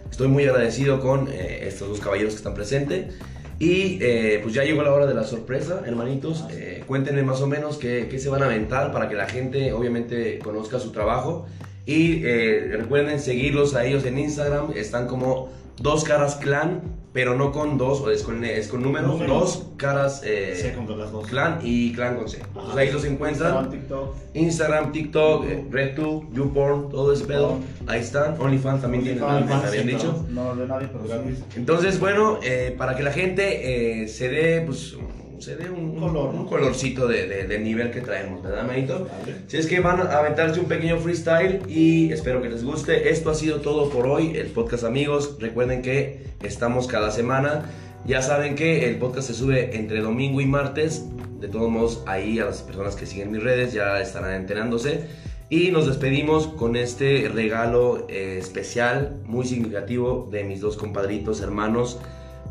estoy 0.09 0.29
muy 0.29 0.45
agradecido 0.45 1.01
con 1.01 1.27
eh, 1.27 1.67
estos 1.67 1.89
dos 1.89 1.99
caballeros 1.99 2.31
que 2.31 2.37
están 2.37 2.53
presentes. 2.53 3.13
Y 3.59 3.99
eh, 4.01 4.39
pues 4.41 4.53
ya 4.53 4.63
llegó 4.63 4.83
la 4.83 4.93
hora 4.93 5.05
de 5.05 5.15
la 5.15 5.25
sorpresa, 5.25 5.81
hermanitos. 5.85 6.45
Cuéntenme 6.87 7.23
más 7.23 7.41
o 7.41 7.47
menos 7.47 7.75
qué, 7.75 8.07
qué 8.09 8.19
se 8.19 8.29
van 8.29 8.41
a 8.41 8.45
aventar 8.45 8.93
para 8.93 9.09
que 9.09 9.15
la 9.15 9.27
gente 9.27 9.73
obviamente 9.73 10.39
conozca 10.39 10.79
su 10.79 10.93
trabajo. 10.93 11.45
Y 11.85 12.23
recuerden 12.23 13.19
seguirlos 13.19 13.75
a 13.75 13.85
ellos 13.85 14.05
en 14.05 14.17
Instagram. 14.17 14.71
Están 14.75 15.07
como 15.07 15.51
Dos 15.79 16.03
Caras 16.03 16.35
Clan, 16.35 16.81
pero 17.13 17.35
no 17.35 17.51
con 17.51 17.77
dos, 17.77 18.01
o 18.01 18.11
es 18.11 18.23
con, 18.23 18.43
es 18.43 18.67
con 18.67 18.81
números. 18.81 19.11
Número. 19.11 19.39
Dos 19.39 19.65
Caras 19.77 20.21
eh, 20.25 20.75
las 20.97 21.11
dos. 21.11 21.27
Clan 21.27 21.59
y 21.61 21.93
Clan 21.93 22.15
con 22.15 22.27
C. 22.27 22.37
Entonces 22.37 22.77
ahí 22.77 22.91
los 22.91 23.05
encuentran. 23.05 23.51
Instagram, 23.53 23.71
TikTok. 23.71 24.15
Instagram, 24.33 24.91
TikTok, 24.91 25.45
eh, 25.45 25.65
RedTube, 25.69 26.33
YouPorn, 26.33 26.89
todo 26.89 27.13
ese 27.13 27.25
pedo. 27.25 27.59
Ahí 27.85 28.01
están. 28.01 28.39
OnlyFans 28.39 28.81
también 28.81 29.03
tienen, 29.03 29.23
OnlyFans, 29.23 29.63
me 29.63 29.67
habían 29.67 29.87
dicho. 29.87 30.25
No 30.29 30.55
de 30.55 30.67
nadie, 30.67 30.89
pero 30.91 31.03
gratis. 31.07 31.43
Entonces, 31.55 31.99
bueno, 31.99 32.39
eh, 32.43 32.73
para 32.77 32.95
que 32.95 33.03
la 33.03 33.11
gente 33.11 34.01
eh, 34.03 34.07
se 34.07 34.29
dé, 34.29 34.61
pues, 34.61 34.95
se 35.39 35.55
dé 35.55 35.69
un, 35.69 35.99
Color, 35.99 36.33
un 36.35 36.45
colorcito 36.45 37.07
de, 37.07 37.27
de- 37.27 37.47
del 37.47 37.63
nivel 37.63 37.91
que 37.91 38.01
traemos, 38.01 38.41
¿verdad, 38.43 38.65
manito? 38.65 39.07
Vale. 39.19 39.35
Si 39.47 39.57
es 39.57 39.67
que 39.67 39.79
van 39.79 39.99
a 39.99 40.17
aventarse 40.17 40.59
un 40.59 40.67
pequeño 40.67 40.97
freestyle 40.99 41.61
y 41.67 42.11
espero 42.11 42.41
que 42.41 42.49
les 42.49 42.63
guste. 42.63 43.09
Esto 43.09 43.29
ha 43.29 43.35
sido 43.35 43.61
todo 43.61 43.89
por 43.89 44.07
hoy, 44.07 44.35
el 44.35 44.47
podcast 44.47 44.83
amigos. 44.83 45.37
Recuerden 45.39 45.81
que 45.81 46.25
estamos 46.43 46.87
cada 46.87 47.11
semana. 47.11 47.65
Ya 48.05 48.21
saben 48.21 48.55
que 48.55 48.87
el 48.87 48.97
podcast 48.97 49.27
se 49.27 49.33
sube 49.33 49.75
entre 49.75 50.01
domingo 50.01 50.39
y 50.41 50.45
martes. 50.45 51.03
De 51.39 51.47
todos 51.47 51.69
modos, 51.69 52.03
ahí 52.07 52.39
a 52.39 52.45
las 52.45 52.61
personas 52.63 52.95
que 52.95 53.05
siguen 53.05 53.31
mis 53.31 53.43
redes 53.43 53.73
ya 53.73 53.99
estarán 54.01 54.33
enterándose. 54.35 55.05
Y 55.49 55.71
nos 55.71 55.87
despedimos 55.87 56.47
con 56.47 56.75
este 56.75 57.29
regalo 57.33 58.05
eh, 58.09 58.37
especial, 58.39 59.17
muy 59.25 59.45
significativo 59.45 60.27
de 60.31 60.43
mis 60.43 60.59
dos 60.61 60.75
compadritos, 60.77 61.41
hermanos. 61.41 61.99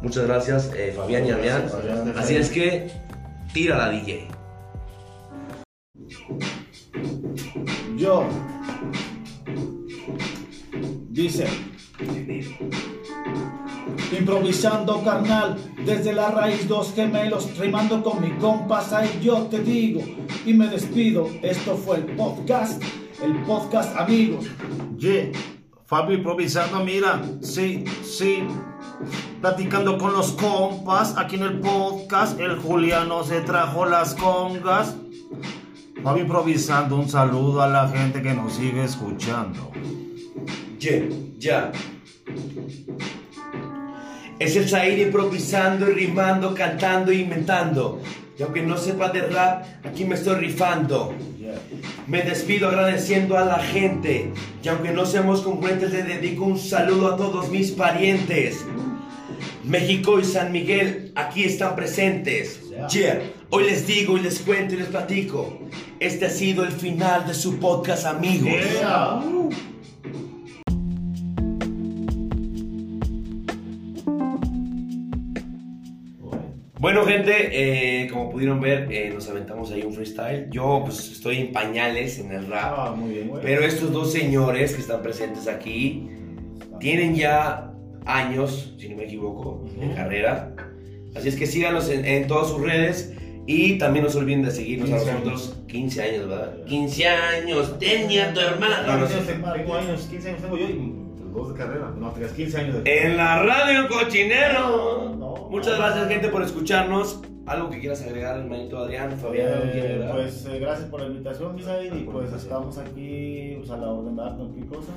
Muchas 0.06 0.24
gracias, 0.24 0.70
eh, 0.76 0.92
Fabián 0.94 1.26
y 1.26 1.32
Adrián. 1.32 1.68
Así 2.16 2.36
es 2.36 2.48
que, 2.50 2.92
tira 3.52 3.76
la 3.76 3.90
DJ. 3.90 4.28
Yo. 7.96 8.24
Dice. 11.08 11.48
Improvisando 14.16 15.02
carnal, 15.02 15.56
desde 15.84 16.12
la 16.12 16.30
raíz 16.30 16.68
dos 16.68 16.94
gemelos, 16.94 17.58
rimando 17.58 18.00
con 18.04 18.22
mi 18.22 18.30
compás, 18.38 18.92
ahí 18.92 19.10
yo 19.20 19.48
te 19.48 19.58
digo 19.58 20.02
y 20.44 20.54
me 20.54 20.68
despido. 20.68 21.28
Esto 21.42 21.76
fue 21.76 21.96
el 21.96 22.04
podcast, 22.14 22.80
el 23.24 23.42
podcast 23.42 23.96
amigos. 23.96 24.46
Ye, 24.96 25.32
Fabio 25.84 26.16
improvisando, 26.16 26.84
mira, 26.84 27.20
sí, 27.40 27.84
sí. 28.04 28.44
Platicando 29.40 29.98
con 29.98 30.12
los 30.12 30.32
compas 30.32 31.14
aquí 31.16 31.36
en 31.36 31.42
el 31.42 31.60
podcast. 31.60 32.38
El 32.40 32.56
Juliano 32.58 33.24
se 33.24 33.40
trajo 33.40 33.86
las 33.86 34.14
congas. 34.14 34.96
Fabio 36.02 36.22
improvisando, 36.22 36.96
un 36.96 37.08
saludo 37.08 37.62
a 37.62 37.68
la 37.68 37.88
gente 37.88 38.22
que 38.22 38.32
nos 38.34 38.54
sigue 38.54 38.84
escuchando. 38.84 39.72
Ya, 40.78 41.02
ya. 41.38 41.72
Es 44.38 44.54
el 44.54 44.68
Zaire 44.68 45.02
improvisando, 45.02 45.86
rimando, 45.86 46.54
cantando, 46.54 47.10
inventando. 47.10 48.00
Y 48.38 48.42
aunque 48.42 48.62
no 48.62 48.76
sepa 48.76 49.08
de 49.08 49.22
rap, 49.22 49.64
aquí 49.84 50.04
me 50.04 50.14
estoy 50.14 50.36
rifando. 50.36 51.14
Me 52.06 52.22
despido 52.22 52.68
agradeciendo 52.68 53.38
a 53.38 53.44
la 53.44 53.58
gente. 53.58 54.30
Y 54.62 54.68
aunque 54.68 54.90
no 54.90 55.06
seamos 55.06 55.40
congruentes, 55.40 55.92
le 55.92 56.02
dedico 56.02 56.44
un 56.44 56.58
saludo 56.58 57.14
a 57.14 57.16
todos 57.16 57.48
mis 57.48 57.70
parientes. 57.70 58.64
México 59.64 60.20
y 60.20 60.24
San 60.24 60.52
Miguel 60.52 61.12
aquí 61.14 61.44
están 61.44 61.74
presentes. 61.74 62.60
Yeah. 62.92 63.22
Hoy 63.50 63.64
les 63.64 63.86
digo 63.86 64.16
y 64.18 64.20
les 64.20 64.40
cuento 64.40 64.74
y 64.74 64.78
les 64.78 64.88
platico. 64.88 65.58
Este 65.98 66.26
ha 66.26 66.30
sido 66.30 66.62
el 66.62 66.72
final 66.72 67.26
de 67.26 67.34
su 67.34 67.58
podcast, 67.58 68.04
amigos. 68.04 68.52
Bueno, 76.86 77.04
gente, 77.04 77.48
eh, 77.50 78.08
como 78.08 78.30
pudieron 78.30 78.60
ver, 78.60 78.86
eh, 78.92 79.10
nos 79.12 79.28
aventamos 79.28 79.72
ahí 79.72 79.82
un 79.82 79.92
freestyle. 79.92 80.46
Yo, 80.50 80.82
pues, 80.84 81.10
estoy 81.10 81.38
en 81.38 81.50
pañales 81.50 82.20
en 82.20 82.30
el 82.30 82.46
rap. 82.46 82.74
Ah, 82.78 82.94
muy 82.96 83.12
bien. 83.12 83.32
Pero 83.42 83.64
estos 83.64 83.92
dos 83.92 84.12
señores 84.12 84.72
que 84.72 84.82
están 84.82 85.02
presentes 85.02 85.48
aquí 85.48 86.08
tienen 86.78 87.16
ya 87.16 87.72
años, 88.04 88.72
si 88.78 88.88
no 88.88 88.98
me 88.98 89.02
equivoco, 89.02 89.64
de 89.80 89.96
carrera. 89.96 90.54
Así 91.16 91.26
es 91.26 91.34
que 91.34 91.48
síganos 91.48 91.90
en, 91.90 92.04
en 92.04 92.28
todas 92.28 92.50
sus 92.50 92.60
redes 92.60 93.12
y 93.48 93.78
también 93.78 94.04
no 94.04 94.08
se 94.12 94.18
olviden 94.18 94.44
de 94.44 94.52
seguirnos 94.52 94.92
a 94.92 94.98
15 94.98 95.12
nosotros. 95.12 95.58
15 95.66 96.02
años, 96.02 96.28
¿verdad? 96.28 96.64
15 96.66 97.08
años, 97.08 97.78
tenía 97.80 98.32
tu 98.32 98.38
hermana. 98.38 98.82
No, 98.86 98.98
no. 98.98 99.06
Tengo 99.08 99.74
años, 99.74 100.06
15 100.08 100.28
años 100.28 100.40
tengo 100.40 100.56
yo 100.56 100.68
y 100.68 100.92
dos 101.34 101.52
de 101.52 101.58
carrera. 101.58 101.92
No, 101.98 102.12
tengas 102.12 102.30
15 102.30 102.58
años 102.58 102.84
de 102.84 103.06
En 103.06 103.16
la 103.16 103.42
radio 103.42 103.88
cochinero. 103.88 105.16
No. 105.18 105.25
Muchas 105.50 105.78
gracias, 105.78 106.08
gente, 106.08 106.28
por 106.28 106.42
escucharnos. 106.42 107.20
Algo 107.46 107.70
que 107.70 107.78
quieras 107.78 108.02
agregar, 108.02 108.38
hermanito 108.40 108.76
Adrián, 108.76 109.16
Fabián, 109.16 109.52
¿algo 109.52 109.70
quiere 109.70 109.94
Eh, 109.94 110.08
pues 110.12 110.46
eh, 110.46 110.58
gracias 110.58 110.88
por 110.88 111.00
la 111.00 111.06
invitación, 111.06 111.54
Misael, 111.54 111.96
y 111.96 112.02
pues 112.02 112.32
estamos 112.32 112.76
aquí 112.76 113.54
pues, 113.58 113.70
a 113.70 113.76
la 113.76 113.88
orden 113.88 114.16
de 114.16 114.22
cualquier 114.22 114.66
cosa. 114.66 114.92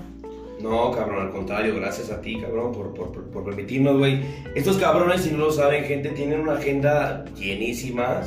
No, 0.59 0.91
cabrón, 0.91 1.27
al 1.27 1.31
contrario, 1.31 1.75
gracias 1.75 2.11
a 2.11 2.19
ti, 2.21 2.37
cabrón, 2.41 2.71
por, 2.73 2.93
por, 2.93 3.11
por, 3.11 3.23
por 3.25 3.45
permitirnos, 3.45 3.97
güey. 3.97 4.21
Estos 4.55 4.77
cabrones, 4.77 5.21
si 5.21 5.31
no 5.31 5.37
lo 5.37 5.51
saben, 5.51 5.85
gente, 5.85 6.09
tienen 6.09 6.41
una 6.41 6.53
agenda 6.53 7.23
llenísima. 7.35 8.23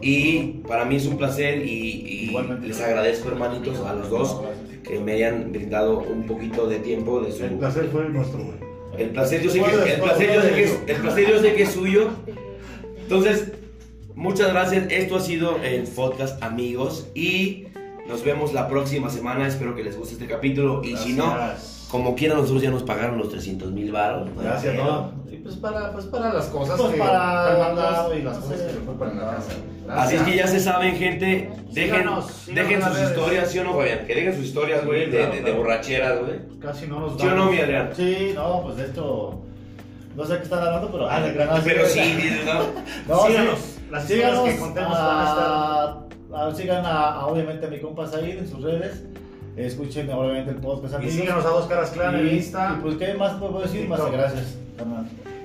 Y 0.00 0.62
para 0.66 0.84
mí 0.84 0.96
es 0.96 1.06
un 1.06 1.18
placer 1.18 1.64
y, 1.64 2.34
les 2.62 2.80
agradezco, 2.80 3.28
hermanitos, 3.28 3.78
a 3.80 3.92
los 3.92 4.10
dos 4.10 4.40
que 4.82 4.98
me 4.98 5.12
hayan 5.12 5.52
brindado 5.52 5.98
un 5.98 6.26
poquito 6.26 6.66
de 6.66 6.78
tiempo 6.78 7.20
de 7.20 7.30
su... 7.30 7.44
El 7.44 7.58
placer 7.58 7.88
fue 7.92 8.08
nuestro, 8.08 8.42
güey. 8.42 8.65
El 8.98 9.10
placer 9.10 9.42
yo 9.42 9.50
sé 9.50 9.60
que, 9.60 9.92
el 9.92 10.00
placer 10.00 10.34
yo 10.34 10.42
sé 10.42 10.54
que, 10.54 10.64
es, 10.64 10.78
el 10.86 10.96
placer 10.96 11.28
yo 11.28 11.40
sé 11.40 11.54
que 11.54 11.62
es 11.62 11.72
suyo. 11.72 12.10
Entonces, 12.98 13.52
muchas 14.14 14.48
gracias. 14.50 14.86
Esto 14.90 15.16
ha 15.16 15.20
sido 15.20 15.56
el 15.62 15.84
podcast, 15.84 16.42
amigos. 16.42 17.08
Y 17.14 17.66
nos 18.08 18.24
vemos 18.24 18.52
la 18.52 18.68
próxima 18.68 19.10
semana. 19.10 19.46
Espero 19.46 19.74
que 19.74 19.84
les 19.84 19.96
guste 19.96 20.14
este 20.14 20.26
capítulo. 20.26 20.82
Y 20.84 20.96
si 20.96 21.12
no. 21.12 21.34
Como 21.96 22.14
quiera, 22.14 22.34
nosotros 22.34 22.62
ya 22.62 22.70
nos 22.70 22.82
pagaron 22.82 23.18
los 23.18 23.30
300 23.30 23.70
mil 23.72 23.90
baros. 23.92 24.28
Gracias, 24.40 24.74
¿no? 24.74 25.12
Y 25.30 25.36
pues 25.36 25.56
para, 25.56 25.92
pues 25.92 26.04
para 26.06 26.32
las 26.32 26.46
cosas 26.46 26.78
Pues 26.80 26.92
que 26.92 26.98
para- 26.98 27.52
han 27.52 27.58
mandado 27.60 28.16
y 28.16 28.22
las 28.22 28.36
no 28.36 28.42
cosas 28.42 28.58
sé, 28.60 28.66
que 28.66 28.72
le 28.74 28.80
fue 28.80 28.94
para 28.94 29.14
la 29.14 29.20
casa. 29.36 29.52
Así 29.88 30.16
es 30.16 30.22
que 30.22 30.36
ya 30.36 30.46
se 30.48 30.60
saben, 30.60 30.96
gente. 30.96 31.50
Dejen, 31.70 31.94
Síganos, 31.94 32.26
síganos 32.32 32.68
dejen 32.68 32.82
sus 32.82 32.94
redes. 32.94 33.10
historias, 33.10 33.50
¿sí 33.52 33.58
o 33.60 33.64
no, 33.64 33.74
Fabián? 33.74 33.98
Que 34.06 34.14
dejen 34.14 34.34
sus 34.34 34.44
historias, 34.44 34.80
Sí, 34.80 34.86
güey, 34.86 35.00
de, 35.10 35.16
claro, 35.16 35.26
de- 35.30 35.36
de 35.36 35.42
claro. 35.42 35.56
borracheras, 35.58 36.18
güey. 36.20 36.38
Casi 36.60 36.86
no 36.88 37.00
nos 37.00 37.20
¿Sí 37.20 37.26
o 37.26 37.30
no, 37.34 37.50
mi 37.52 37.58
Adrián? 37.60 37.90
Sí, 37.94 38.32
no, 38.34 38.62
pues 38.62 38.76
de 38.78 38.86
hecho, 38.86 39.40
no 40.16 40.24
sé 40.24 40.36
qué 40.38 40.42
están 40.42 40.58
hablando, 40.60 40.90
pero... 40.90 41.08
Ah, 41.08 41.20
de 41.20 41.32
no, 41.32 41.38
verdad, 41.38 41.60
Pero 41.64 41.86
sí, 41.86 42.18
No, 42.44 43.14
¿no? 43.14 43.26
Síganos. 43.26 43.58
sí. 43.60 43.72
Las 43.90 44.02
historias 44.02 44.30
Síganos 44.32 44.48
que 44.48 44.58
contemos 44.58 44.90
van 44.92 45.00
a 45.00 45.32
a, 45.32 46.48
a- 46.48 46.54
sigan 46.54 46.84
a, 46.84 47.08
a, 47.12 47.26
obviamente 47.26 47.66
a 47.66 47.70
mi 47.70 47.78
compa 47.78 48.06
Said 48.08 48.38
en 48.38 48.48
sus 48.48 48.62
redes. 48.62 49.04
Escuchen 49.56 50.10
obviamente 50.10 50.50
el 50.50 50.56
podcast 50.58 51.02
Y 51.02 51.10
síganos 51.10 51.44
a 51.44 51.48
Dos 51.48 51.66
Caras 51.66 51.90
Clan 51.90 52.14
en 52.16 52.26
Y- 52.26 52.30
Insta. 52.36 52.76
Y 52.78 52.82
pues, 52.82 52.96
¿qué 52.96 53.14
más 53.14 53.34
puedo 53.34 53.60
decir? 53.62 53.88
Más 53.88 54.10
gracias. 54.12 54.58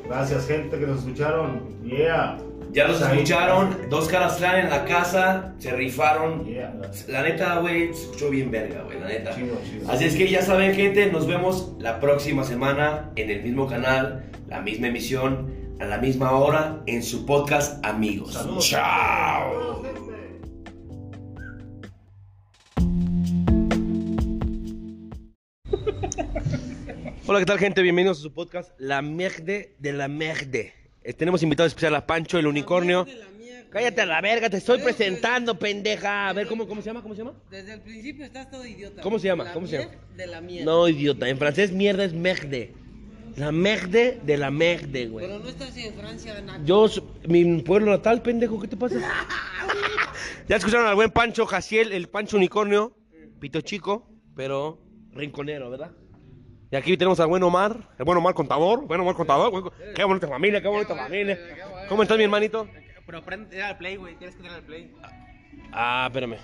Gracias, 0.07 0.47
gente 0.47 0.77
que 0.77 0.85
nos 0.87 0.99
escucharon. 0.99 1.61
Yeah. 1.85 2.37
Ya 2.73 2.87
los 2.87 3.01
Ahí. 3.01 3.13
escucharon. 3.17 3.77
Dos 3.89 4.07
caras 4.09 4.35
clan 4.35 4.59
en 4.59 4.69
la 4.69 4.83
casa. 4.85 5.53
Se 5.59 5.71
rifaron. 5.71 6.45
Yeah. 6.45 6.73
La 7.07 7.21
neta, 7.23 7.59
güey, 7.59 7.93
se 7.93 8.03
escuchó 8.03 8.29
bien 8.29 8.51
verga, 8.51 8.81
güey, 8.83 8.99
la 8.99 9.07
neta. 9.07 9.33
Chido, 9.35 9.55
chido. 9.63 9.89
Así 9.91 10.05
es 10.05 10.15
que 10.15 10.29
ya 10.29 10.41
saben, 10.41 10.73
gente, 10.73 11.09
nos 11.11 11.27
vemos 11.27 11.71
la 11.79 11.99
próxima 11.99 12.43
semana 12.43 13.11
en 13.15 13.29
el 13.29 13.43
mismo 13.43 13.67
canal, 13.67 14.23
la 14.49 14.59
misma 14.61 14.87
emisión, 14.87 15.49
a 15.79 15.85
la 15.85 15.97
misma 15.97 16.31
hora, 16.31 16.81
en 16.85 17.03
su 17.03 17.25
podcast, 17.25 17.85
amigos. 17.85 18.33
Saludos. 18.33 18.67
Chao. 18.69 20.00
Hola, 27.31 27.39
¿qué 27.39 27.45
tal, 27.45 27.59
gente? 27.59 27.81
Bienvenidos 27.81 28.19
a 28.19 28.23
su 28.23 28.33
podcast, 28.33 28.77
La 28.77 29.01
Merde 29.01 29.73
de 29.79 29.93
la 29.93 30.09
Merde. 30.09 30.73
Eh, 31.01 31.13
tenemos 31.13 31.41
invitado 31.41 31.65
especial 31.65 31.95
a 31.95 32.05
Pancho, 32.05 32.37
el 32.37 32.45
unicornio. 32.45 33.07
Cállate 33.69 34.01
a 34.01 34.05
la 34.05 34.19
verga, 34.19 34.49
te 34.49 34.57
estoy 34.57 34.79
presentando, 34.79 35.57
pendeja. 35.57 36.27
A 36.27 36.33
ver, 36.33 36.45
¿cómo, 36.45 36.67
cómo 36.67 36.81
se 36.81 36.87
llama? 36.87 37.01
¿Cómo 37.01 37.15
se 37.15 37.19
llama? 37.19 37.33
Desde 37.49 37.75
el 37.75 37.79
principio 37.79 38.25
estás 38.25 38.51
todo 38.51 38.65
idiota. 38.65 39.01
¿Cómo 39.01 39.17
se 39.17 39.27
llama? 39.27 39.45
La 39.45 39.53
¿Cómo 39.53 39.65
se 39.65 39.77
llama? 39.77 39.91
De 40.13 40.27
la 40.27 40.41
mierda. 40.41 40.65
No, 40.65 40.89
idiota. 40.89 41.29
En 41.29 41.37
francés, 41.37 41.71
mierda 41.71 42.03
es 42.03 42.11
merde. 42.11 42.73
La 43.37 43.53
merde 43.53 44.19
de 44.25 44.37
la 44.37 44.51
merde, 44.51 45.07
güey. 45.07 45.25
Pero 45.25 45.39
no 45.39 45.47
estás 45.47 45.77
en 45.77 45.93
Francia, 45.93 46.41
nada. 46.41 46.59
Yo, 46.65 46.89
mi 47.29 47.61
pueblo 47.61 47.91
natal, 47.91 48.21
pendejo, 48.21 48.59
¿qué 48.59 48.67
te 48.67 48.75
pasa? 48.75 48.99
ya 50.49 50.57
escucharon 50.57 50.85
al 50.85 50.95
buen 50.95 51.11
Pancho 51.11 51.45
Jaciel, 51.45 51.93
el 51.93 52.09
Pancho 52.09 52.35
Unicornio. 52.35 52.93
Pito 53.39 53.61
chico, 53.61 54.11
pero 54.35 54.81
rinconero, 55.13 55.69
¿verdad? 55.69 55.91
Y 56.71 56.75
aquí 56.77 56.95
tenemos 56.95 57.19
al 57.19 57.27
buen 57.27 57.43
Omar, 57.43 57.75
el 57.99 58.05
buen 58.05 58.17
Omar 58.17 58.33
contador, 58.33 58.87
buen 58.87 59.01
Omar 59.01 59.13
contador. 59.15 59.51
buen- 59.51 59.65
Qué 59.93 60.03
bonita 60.05 60.27
familia, 60.27 60.61
qué 60.61 60.67
bonita 60.69 60.95
familia. 60.95 61.37
¿Cómo 61.89 62.03
estás, 62.03 62.17
mi 62.17 62.23
hermanito? 62.23 62.67
Pero 63.05 63.21
prende 63.23 63.61
al 63.61 63.77
play, 63.77 63.97
güey. 63.97 64.15
Tienes 64.15 64.35
que 64.37 64.41
tener 64.43 64.57
al 64.57 64.63
play. 64.63 64.89
Ah, 65.73 66.05
espérame. 66.07 66.37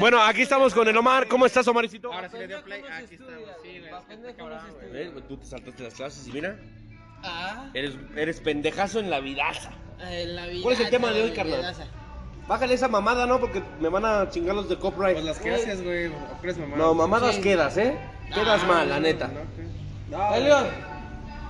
Bueno, 0.00 0.20
aquí 0.22 0.42
estamos 0.42 0.74
con 0.74 0.88
el 0.88 0.96
Omar. 0.96 1.28
¿Cómo 1.28 1.46
estás, 1.46 1.68
Omaricito? 1.68 2.12
Ahora 2.12 2.28
sí 2.28 2.36
le 2.38 2.48
dio 2.48 2.62
play. 2.64 2.82
Aquí 2.90 3.14
estamos. 3.14 3.34
Sí, 3.62 3.80
güey. 4.90 5.22
Tú 5.28 5.36
te 5.36 5.46
saltaste 5.46 5.82
las 5.84 5.94
clases 5.94 6.26
y 6.26 6.32
mira, 6.32 6.56
Ah, 7.24 7.70
eres, 7.74 7.94
eres 8.16 8.40
pendejazo 8.40 8.98
en 8.98 9.08
la 9.08 9.20
vidaza. 9.20 9.70
eh, 10.00 10.24
la 10.26 10.46
vida. 10.48 10.62
¿Cuál 10.62 10.74
es 10.74 10.80
el 10.80 10.90
tema 10.90 11.12
de 11.12 11.22
hoy, 11.22 11.30
carnal? 11.30 11.74
Bájale 12.52 12.74
esa 12.74 12.86
mamada, 12.86 13.24
¿no? 13.24 13.40
Porque 13.40 13.62
me 13.80 13.88
van 13.88 14.04
a 14.04 14.28
chingar 14.28 14.54
los 14.54 14.68
de 14.68 14.76
copyright. 14.76 15.14
Pues 15.14 15.24
las 15.24 15.38
que 15.38 15.54
haces, 15.54 15.82
güey, 15.82 16.10
crees. 16.42 16.58
No, 16.76 16.92
mamadas 16.92 17.36
Sí. 17.36 17.40
quedas, 17.40 17.78
¿eh? 17.78 17.96
Quedas 18.34 18.60
Ah, 18.64 18.66
mal, 18.66 18.88
la 18.90 19.00
neta. 19.00 19.30
No, 20.10 20.34
Elion, 20.34 20.66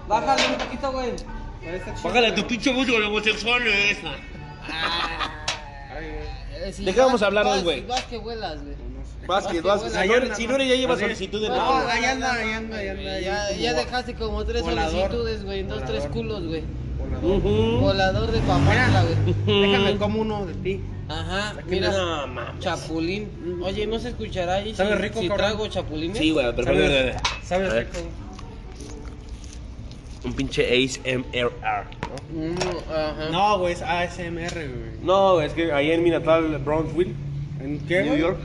bájale 0.07 0.43
un 0.47 0.55
poquito, 0.59 0.93
güey. 0.93 1.11
pero 1.61 1.77
está 1.77 1.93
chido, 1.97 2.05
Bájale 2.09 2.31
güey. 2.31 2.41
tu 2.43 2.47
pinche 2.47 2.73
músico 2.73 3.01
de 3.01 3.07
homosexuales. 3.07 3.99
Ay, 5.93 6.07
güey. 6.61 6.85
¿De 6.87 6.95
qué 6.95 7.01
vamos 7.01 7.21
a 7.21 7.27
hablar 7.27 7.47
hoy, 7.47 7.63
güey? 7.63 7.81
Vas 7.85 8.05
que 8.05 8.19
vuelas, 8.19 8.63
güey. 8.63 8.77
Vuelas. 9.27 9.93
Señor, 9.93 10.37
si 10.37 10.47
Nuri 10.47 10.69
ya 10.69 10.77
lleva 10.77 10.97
solicitud 10.97 11.43
de 11.43 11.49
No, 11.49 11.55
trabajo. 11.57 11.89
ahí 11.89 12.05
anda, 12.05 12.33
ahí 12.33 12.53
anda, 12.53 12.77
ahí 12.77 12.89
anda. 12.89 13.13
ahí 13.13 13.25
Ya, 13.25 13.47
como 13.49 13.61
ya 13.61 13.73
vo- 13.73 13.77
dejaste 13.77 14.15
como 14.15 14.45
tres 14.45 14.63
volador. 14.63 14.91
solicitudes, 14.93 15.45
güey. 15.45 15.63
Dos, 15.65 15.85
tres 15.85 16.07
culos, 16.07 16.47
güey. 16.47 16.63
Volador. 17.21 18.31
De 18.31 18.41
papá, 18.41 19.03
güey. 19.03 19.63
Déjame 19.71 19.97
como 19.97 20.21
uno 20.21 20.47
de 20.47 20.55
ti. 20.55 20.81
Ajá, 21.09 21.55
mira. 21.67 21.91
No. 21.91 22.59
Chapulín. 22.59 23.61
Oye, 23.63 23.87
¿no 23.87 23.99
se 23.99 24.11
escuchará 24.11 24.55
ahí 24.55 24.75
Sabe 24.75 24.97
si, 24.97 25.03
rico, 25.03 25.21
si 25.21 25.29
trago 25.29 25.67
chapulines? 25.67 26.19
Sí, 26.19 26.31
güey, 26.31 26.47
pero 26.55 26.67
¿Sabes? 26.69 27.17
¿Sabes 27.43 27.73
rico? 27.73 27.99
Un 30.25 30.33
pinche 30.35 30.63
ASMR. 30.65 31.53
Mm, 32.33 32.55
ajá. 32.91 33.29
No, 33.31 33.59
güey, 33.59 33.73
es 33.75 33.83
ASMR, 33.83 34.55
güey. 34.55 34.99
No, 35.03 35.41
es 35.41 35.53
que 35.53 35.73
ahí 35.73 35.91
en 35.91 36.03
mi 36.03 36.11
natal 36.11 36.59
Brownsville, 36.59 37.15
¿En 37.61 37.81
qué, 37.87 38.03
New 38.03 38.11
güey? 38.11 38.21
York. 38.21 38.39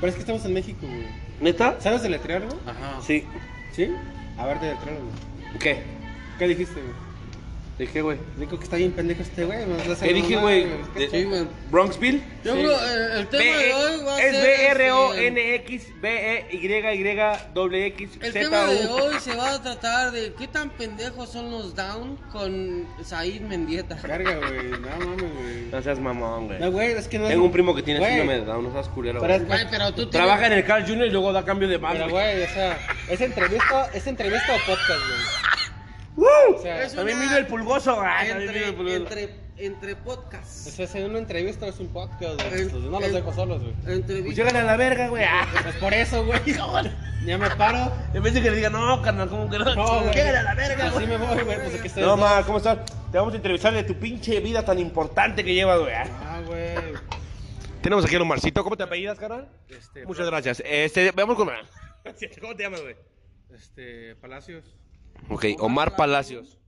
Pero 0.00 0.08
es 0.08 0.14
que 0.14 0.20
estamos 0.20 0.44
en 0.44 0.54
México, 0.54 0.86
güey. 0.86 1.06
¿Neta? 1.40 1.76
¿Sabes 1.80 2.02
deletrearlo? 2.02 2.56
Ajá. 2.66 3.00
Sí. 3.04 3.24
¿Sí? 3.72 3.90
A 4.38 4.46
ver, 4.46 4.60
deletrearlo, 4.60 5.00
güey. 5.06 5.58
¿Qué? 5.58 5.82
¿Qué 6.38 6.48
dijiste, 6.48 6.80
güey? 6.80 7.03
Dije, 7.78 8.02
güey. 8.02 8.18
Digo 8.36 8.56
que 8.56 8.64
está 8.64 8.76
bien 8.76 8.92
pendejo 8.92 9.22
este 9.22 9.44
güey. 9.44 9.58
¿Qué 10.00 10.12
dije, 10.14 10.36
güey? 10.36 10.66
¿Qué- 10.96 11.10
Sí, 11.10 11.24
güey. 11.24 11.44
Bronxville. 11.72 12.22
Yo 12.44 12.52
creo 12.52 12.70
eh, 12.70 13.18
el 13.18 13.26
tema 13.28 13.42
de 13.58 13.74
hoy 13.74 14.04
va 14.04 14.14
a 14.16 14.22
es 14.22 14.32
ser. 14.36 14.42
B 14.44 14.66
R 14.66 14.90
O 14.92 15.12
este, 15.14 15.26
N 15.26 15.54
X 15.56 15.86
B 16.00 16.36
E 16.38 16.48
Y 16.52 16.66
Y 16.72 17.16
W 17.52 17.86
X 17.86 18.10
El 18.20 18.32
Z 18.32 18.40
tema 18.40 18.66
de 18.66 18.86
hoy 18.86 19.14
se 19.18 19.34
va 19.34 19.54
a 19.54 19.62
tratar 19.62 20.12
de 20.12 20.32
qué 20.34 20.46
tan 20.46 20.70
pendejos 20.70 21.30
son 21.30 21.50
los 21.50 21.74
down 21.74 22.16
con 22.30 22.86
Said 23.02 23.40
Mendieta. 23.40 23.96
Verga, 24.06 24.36
güey. 24.36 24.68
No 24.70 25.06
mames, 25.06 25.34
güey. 25.34 25.62
No 25.72 25.82
seas 25.82 25.98
mamón, 25.98 26.46
güey. 26.46 26.60
No, 26.60 26.70
güey, 26.70 26.92
es 26.92 27.08
que 27.08 27.18
no 27.18 27.24
es- 27.24 27.30
Tengo 27.30 27.44
un 27.44 27.52
primo 27.52 27.74
que 27.74 27.82
tiene 27.82 28.06
síndrome 28.06 28.34
de 28.34 28.44
Down, 28.44 28.62
no 28.64 28.72
seas 28.72 28.88
culero. 28.88 29.20
Pero 29.20 29.44
güey. 29.44 29.60
es- 29.60 29.66
pero 29.68 29.92
tú 29.92 30.08
Trabaja 30.10 30.46
en 30.46 30.52
el 30.52 30.64
Carl 30.64 30.86
Jr. 30.86 31.06
y 31.06 31.10
luego 31.10 31.32
da 31.32 31.44
cambio 31.44 31.66
de 31.66 31.80
Pero, 31.80 31.88
banda. 31.88 32.06
güey, 32.06 32.40
o 32.44 32.48
sea, 32.50 32.78
¿es 33.08 33.20
entrevista, 33.20 33.90
¿es 33.92 34.06
entrevista 34.06 34.52
o 34.54 34.58
podcast, 34.58 34.88
güey? 35.08 35.43
O 36.16 36.62
sea, 36.62 36.82
Es 36.84 36.94
También 36.94 37.18
una- 37.18 37.26
vino 37.26 37.36
el 37.38 37.46
pulgoso. 37.46 38.00
ah, 38.00 38.24
Entre, 38.26 38.52
vino 38.52 38.66
el 38.66 38.74
pulgoso. 38.74 38.96
entre, 38.96 39.30
entre 39.56 39.96
podcasts. 39.96 40.66
o 40.66 40.70
sea, 40.70 40.84
es 40.84 40.94
una 40.94 41.18
entrevista 41.18 41.66
o 41.66 41.68
es 41.68 41.78
un 41.80 41.88
podcast, 41.88 42.40
güey. 42.48 42.68
Pues 42.68 42.84
no 42.84 43.00
los 43.00 43.12
dejo 43.12 43.32
solos, 43.32 43.62
güey. 43.62 44.02
Pues 44.02 44.36
llegan 44.36 44.56
a 44.56 44.62
la 44.62 44.76
verga, 44.76 45.08
güey. 45.08 45.24
Ah. 45.24 45.46
Pues 45.62 45.74
por 45.76 45.92
eso, 45.94 46.24
güey. 46.24 46.40
Ya 47.24 47.38
me 47.38 47.48
paro. 47.56 47.90
En 48.12 48.22
vez 48.22 48.34
de 48.34 48.42
que 48.42 48.50
le 48.50 48.56
digan, 48.58 48.74
no, 48.74 49.00
carnal, 49.00 49.30
¿cómo 49.30 49.48
que 49.48 49.58
no? 49.58 49.74
No, 49.74 50.00
güey. 50.02 50.14
Llegan 50.14 50.36
a 50.36 50.42
la 50.42 50.54
verga, 50.54 50.88
Así 50.88 51.06
me 51.06 51.16
voy, 51.16 51.42
güey. 51.42 51.56
Pues 51.56 51.74
aquí 51.78 51.86
estoy. 51.86 52.02
No, 52.02 52.18
ma, 52.18 52.42
¿cómo 52.44 52.58
estás? 52.58 52.80
Te 53.10 53.16
vamos 53.16 53.32
a 53.32 53.36
entrevistar 53.38 53.72
de 53.72 53.82
tu 53.82 53.94
pinche 53.94 54.40
vida 54.40 54.62
tan 54.62 54.78
importante 54.78 55.42
que 55.42 55.54
llevas, 55.54 55.80
güey. 55.80 55.94
Ah, 55.94 56.42
güey. 56.46 56.74
Tenemos 57.80 58.04
aquí 58.04 58.14
a 58.16 58.20
Omarcito. 58.20 58.62
¿Cómo 58.62 58.76
te 58.76 58.82
apellidas, 58.82 59.18
carnal? 59.18 59.48
Este, 59.70 60.04
Muchas 60.04 60.26
gracias. 60.26 60.62
Este, 60.66 61.12
veamos 61.12 61.36
con... 61.36 61.48
¿Cómo 62.42 62.54
te 62.56 62.62
llamas, 62.62 62.82
güey? 62.82 62.96
Este, 63.54 64.16
Palacios. 64.16 64.76
Ok, 65.28 65.46
Omar 65.60 65.96
Palacios. 65.96 66.58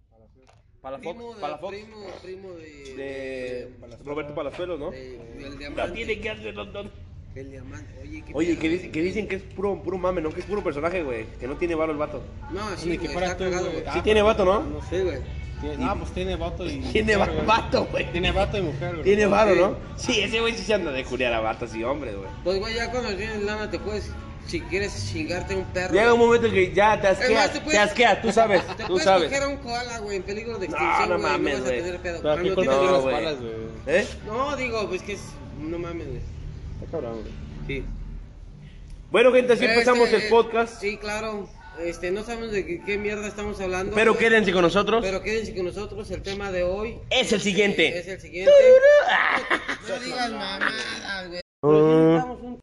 Primo, 1.01 1.35
de, 1.35 1.41
Palafox. 1.41 1.75
primo, 1.75 1.97
primo 2.23 2.49
de, 2.55 2.95
De 2.97 3.73
Roberto 4.05 4.35
Palazuelos, 4.37 4.79
¿no? 4.79 4.93
de- 4.93 5.19
del 5.37 5.59
diamante. 5.59 5.93
tiene 5.97 6.21
que 6.21 6.31
hacer, 6.31 6.55
no, 6.55 6.65
no. 6.65 6.91
El 7.35 7.51
diamante. 7.51 7.93
Oye, 8.03 8.23
qué 8.25 8.33
Oye, 8.35 8.49
pedo, 8.53 8.61
que, 8.61 8.69
dice- 8.69 8.83
güey. 8.85 8.93
que 8.93 9.03
dicen 9.03 9.29
que 9.29 9.35
es 9.37 9.43
puro, 9.43 9.83
puro 9.83 9.99
mame, 9.99 10.21
¿no? 10.23 10.31
Que 10.31 10.41
es 10.41 10.47
puro 10.47 10.63
personaje, 10.63 11.03
güey. 11.03 11.27
Que 11.41 11.49
no 11.49 11.57
tiene 11.57 11.75
varo 11.75 11.91
el 11.91 11.99
vato. 11.99 12.23
No, 12.53 12.77
sí, 12.77 12.89
Ni 12.91 12.99
que 12.99 13.05
güey, 13.09 13.13
fuera 13.15 13.27
está 13.33 13.39
tú, 13.39 13.45
cagado, 13.51 13.67
güey. 13.71 13.83
güey. 13.83 13.95
Sí 13.95 14.01
tiene 14.03 14.23
vato, 14.23 14.45
¿no? 14.45 14.63
No 14.63 14.81
Sí, 14.89 15.01
güey. 15.01 15.19
Tiene- 15.61 15.77
No, 15.85 15.99
pues 15.99 16.13
tiene 16.13 16.37
vato 16.37 16.65
y. 16.67 16.79
Tiene 16.93 17.17
mujer, 17.17 17.35
güey. 17.35 17.47
vato, 17.47 17.87
güey. 17.91 18.13
Tiene 18.13 18.31
vato 18.33 18.57
y 18.59 18.63
mujer, 18.63 18.91
güey. 18.93 19.03
Tiene 19.05 19.27
varo, 19.27 19.55
Sí. 19.55 19.61
¿no? 19.61 19.77
Sí, 19.97 20.21
ese 20.21 20.41
güey 20.41 20.55
sí 20.55 20.63
se 20.63 20.75
anda 20.75 20.93
de 20.93 21.05
culiar 21.05 21.33
a 21.35 21.41
vatos 21.41 21.75
y 21.75 21.83
hombres, 21.83 22.15
güey. 22.17 22.29
Pues, 22.45 22.59
güey, 22.61 22.75
ya 22.75 22.91
cuando 22.93 23.09
tienes 23.17 23.43
lana 23.43 23.69
te 23.71 23.79
puedes, 23.81 24.13
si 24.47 24.61
quieres 24.63 25.11
chingarte 25.13 25.55
un 25.57 25.65
perro. 25.67 25.93
Llega 25.95 26.13
un 26.15 26.21
momento 26.21 26.47
en 26.47 26.53
que 26.55 26.73
ya 26.73 27.01
te 27.01 27.09
asquea, 27.09 27.31
más, 27.39 27.53
te 27.53 27.59
te 27.59 27.65
puedes- 27.65 27.81
asquea, 27.81 28.21
tú 28.23 28.33
sabes, 28.33 28.67
Te 28.77 28.83
tú 28.85 28.89
puedes 28.89 29.05
sabes. 29.05 29.29
coger 29.29 29.43
a 29.43 29.49
un 29.49 29.57
koala, 29.59 29.99
güey, 29.99 30.17
en 30.17 30.23
peligro 30.23 30.59
de 30.59 30.69
No, 30.69 30.75
extinción, 30.77 31.09
no 31.09 31.19
güey, 31.19 31.33
mames, 31.33 31.53
vas 31.55 31.61
a 31.63 31.65
güey. 31.65 31.83
tener 31.83 32.01
pedo. 32.01 32.19
Pero 32.21 32.23
Cuando 32.23 32.43
¿qué 32.43 32.55
culpa 32.55 32.63
tienes- 32.63 32.79
tiene 32.79 32.87
No, 32.87 32.93
las 32.93 33.03
güey. 33.03 33.15
palas, 33.15 33.37
güey? 33.41 33.97
¿Eh? 33.99 34.07
No, 34.27 34.57
digo, 34.57 34.89
pues 34.89 35.03
que 35.03 35.13
es... 35.15 35.21
No 35.61 35.79
mames, 35.79 36.07
güey. 36.07 36.21
Está 36.83 36.91
cabrón, 36.93 37.21
güey. 37.23 37.33
Sí. 37.81 37.85
Bueno, 39.11 39.33
gente, 39.33 39.53
así 39.53 39.65
Este, 39.65 39.75
empezamos 39.75 40.13
el 40.13 40.29
podcast. 40.29 40.81
Sí, 40.81 40.97
claro. 40.99 41.49
Este, 41.81 42.11
no 42.11 42.25
sabemos 42.25 42.53
de 42.53 42.65
qué, 42.67 42.81
qué 42.85 42.97
mierda 42.99 43.27
estamos 43.29 43.61
hablando. 43.61 43.95
Pero 43.95 44.15
güey. 44.15 44.25
quédense 44.25 44.51
con 44.53 44.63
nosotros. 44.63 45.05
Pero 45.05 45.23
quédense 45.23 45.55
con 45.55 45.67
nosotros. 45.67 46.11
El 46.11 46.23
tema 46.23 46.51
de 46.51 46.63
hoy 46.63 46.99
Es 47.11 47.33
el 47.33 47.41
siguiente. 47.41 47.99
es 47.99 48.09
el 48.09 48.21
siguiente. 48.21 48.53
No 49.89 49.99
digas 50.01 50.31
mamadas, 50.33 51.29
güey. 51.29 51.41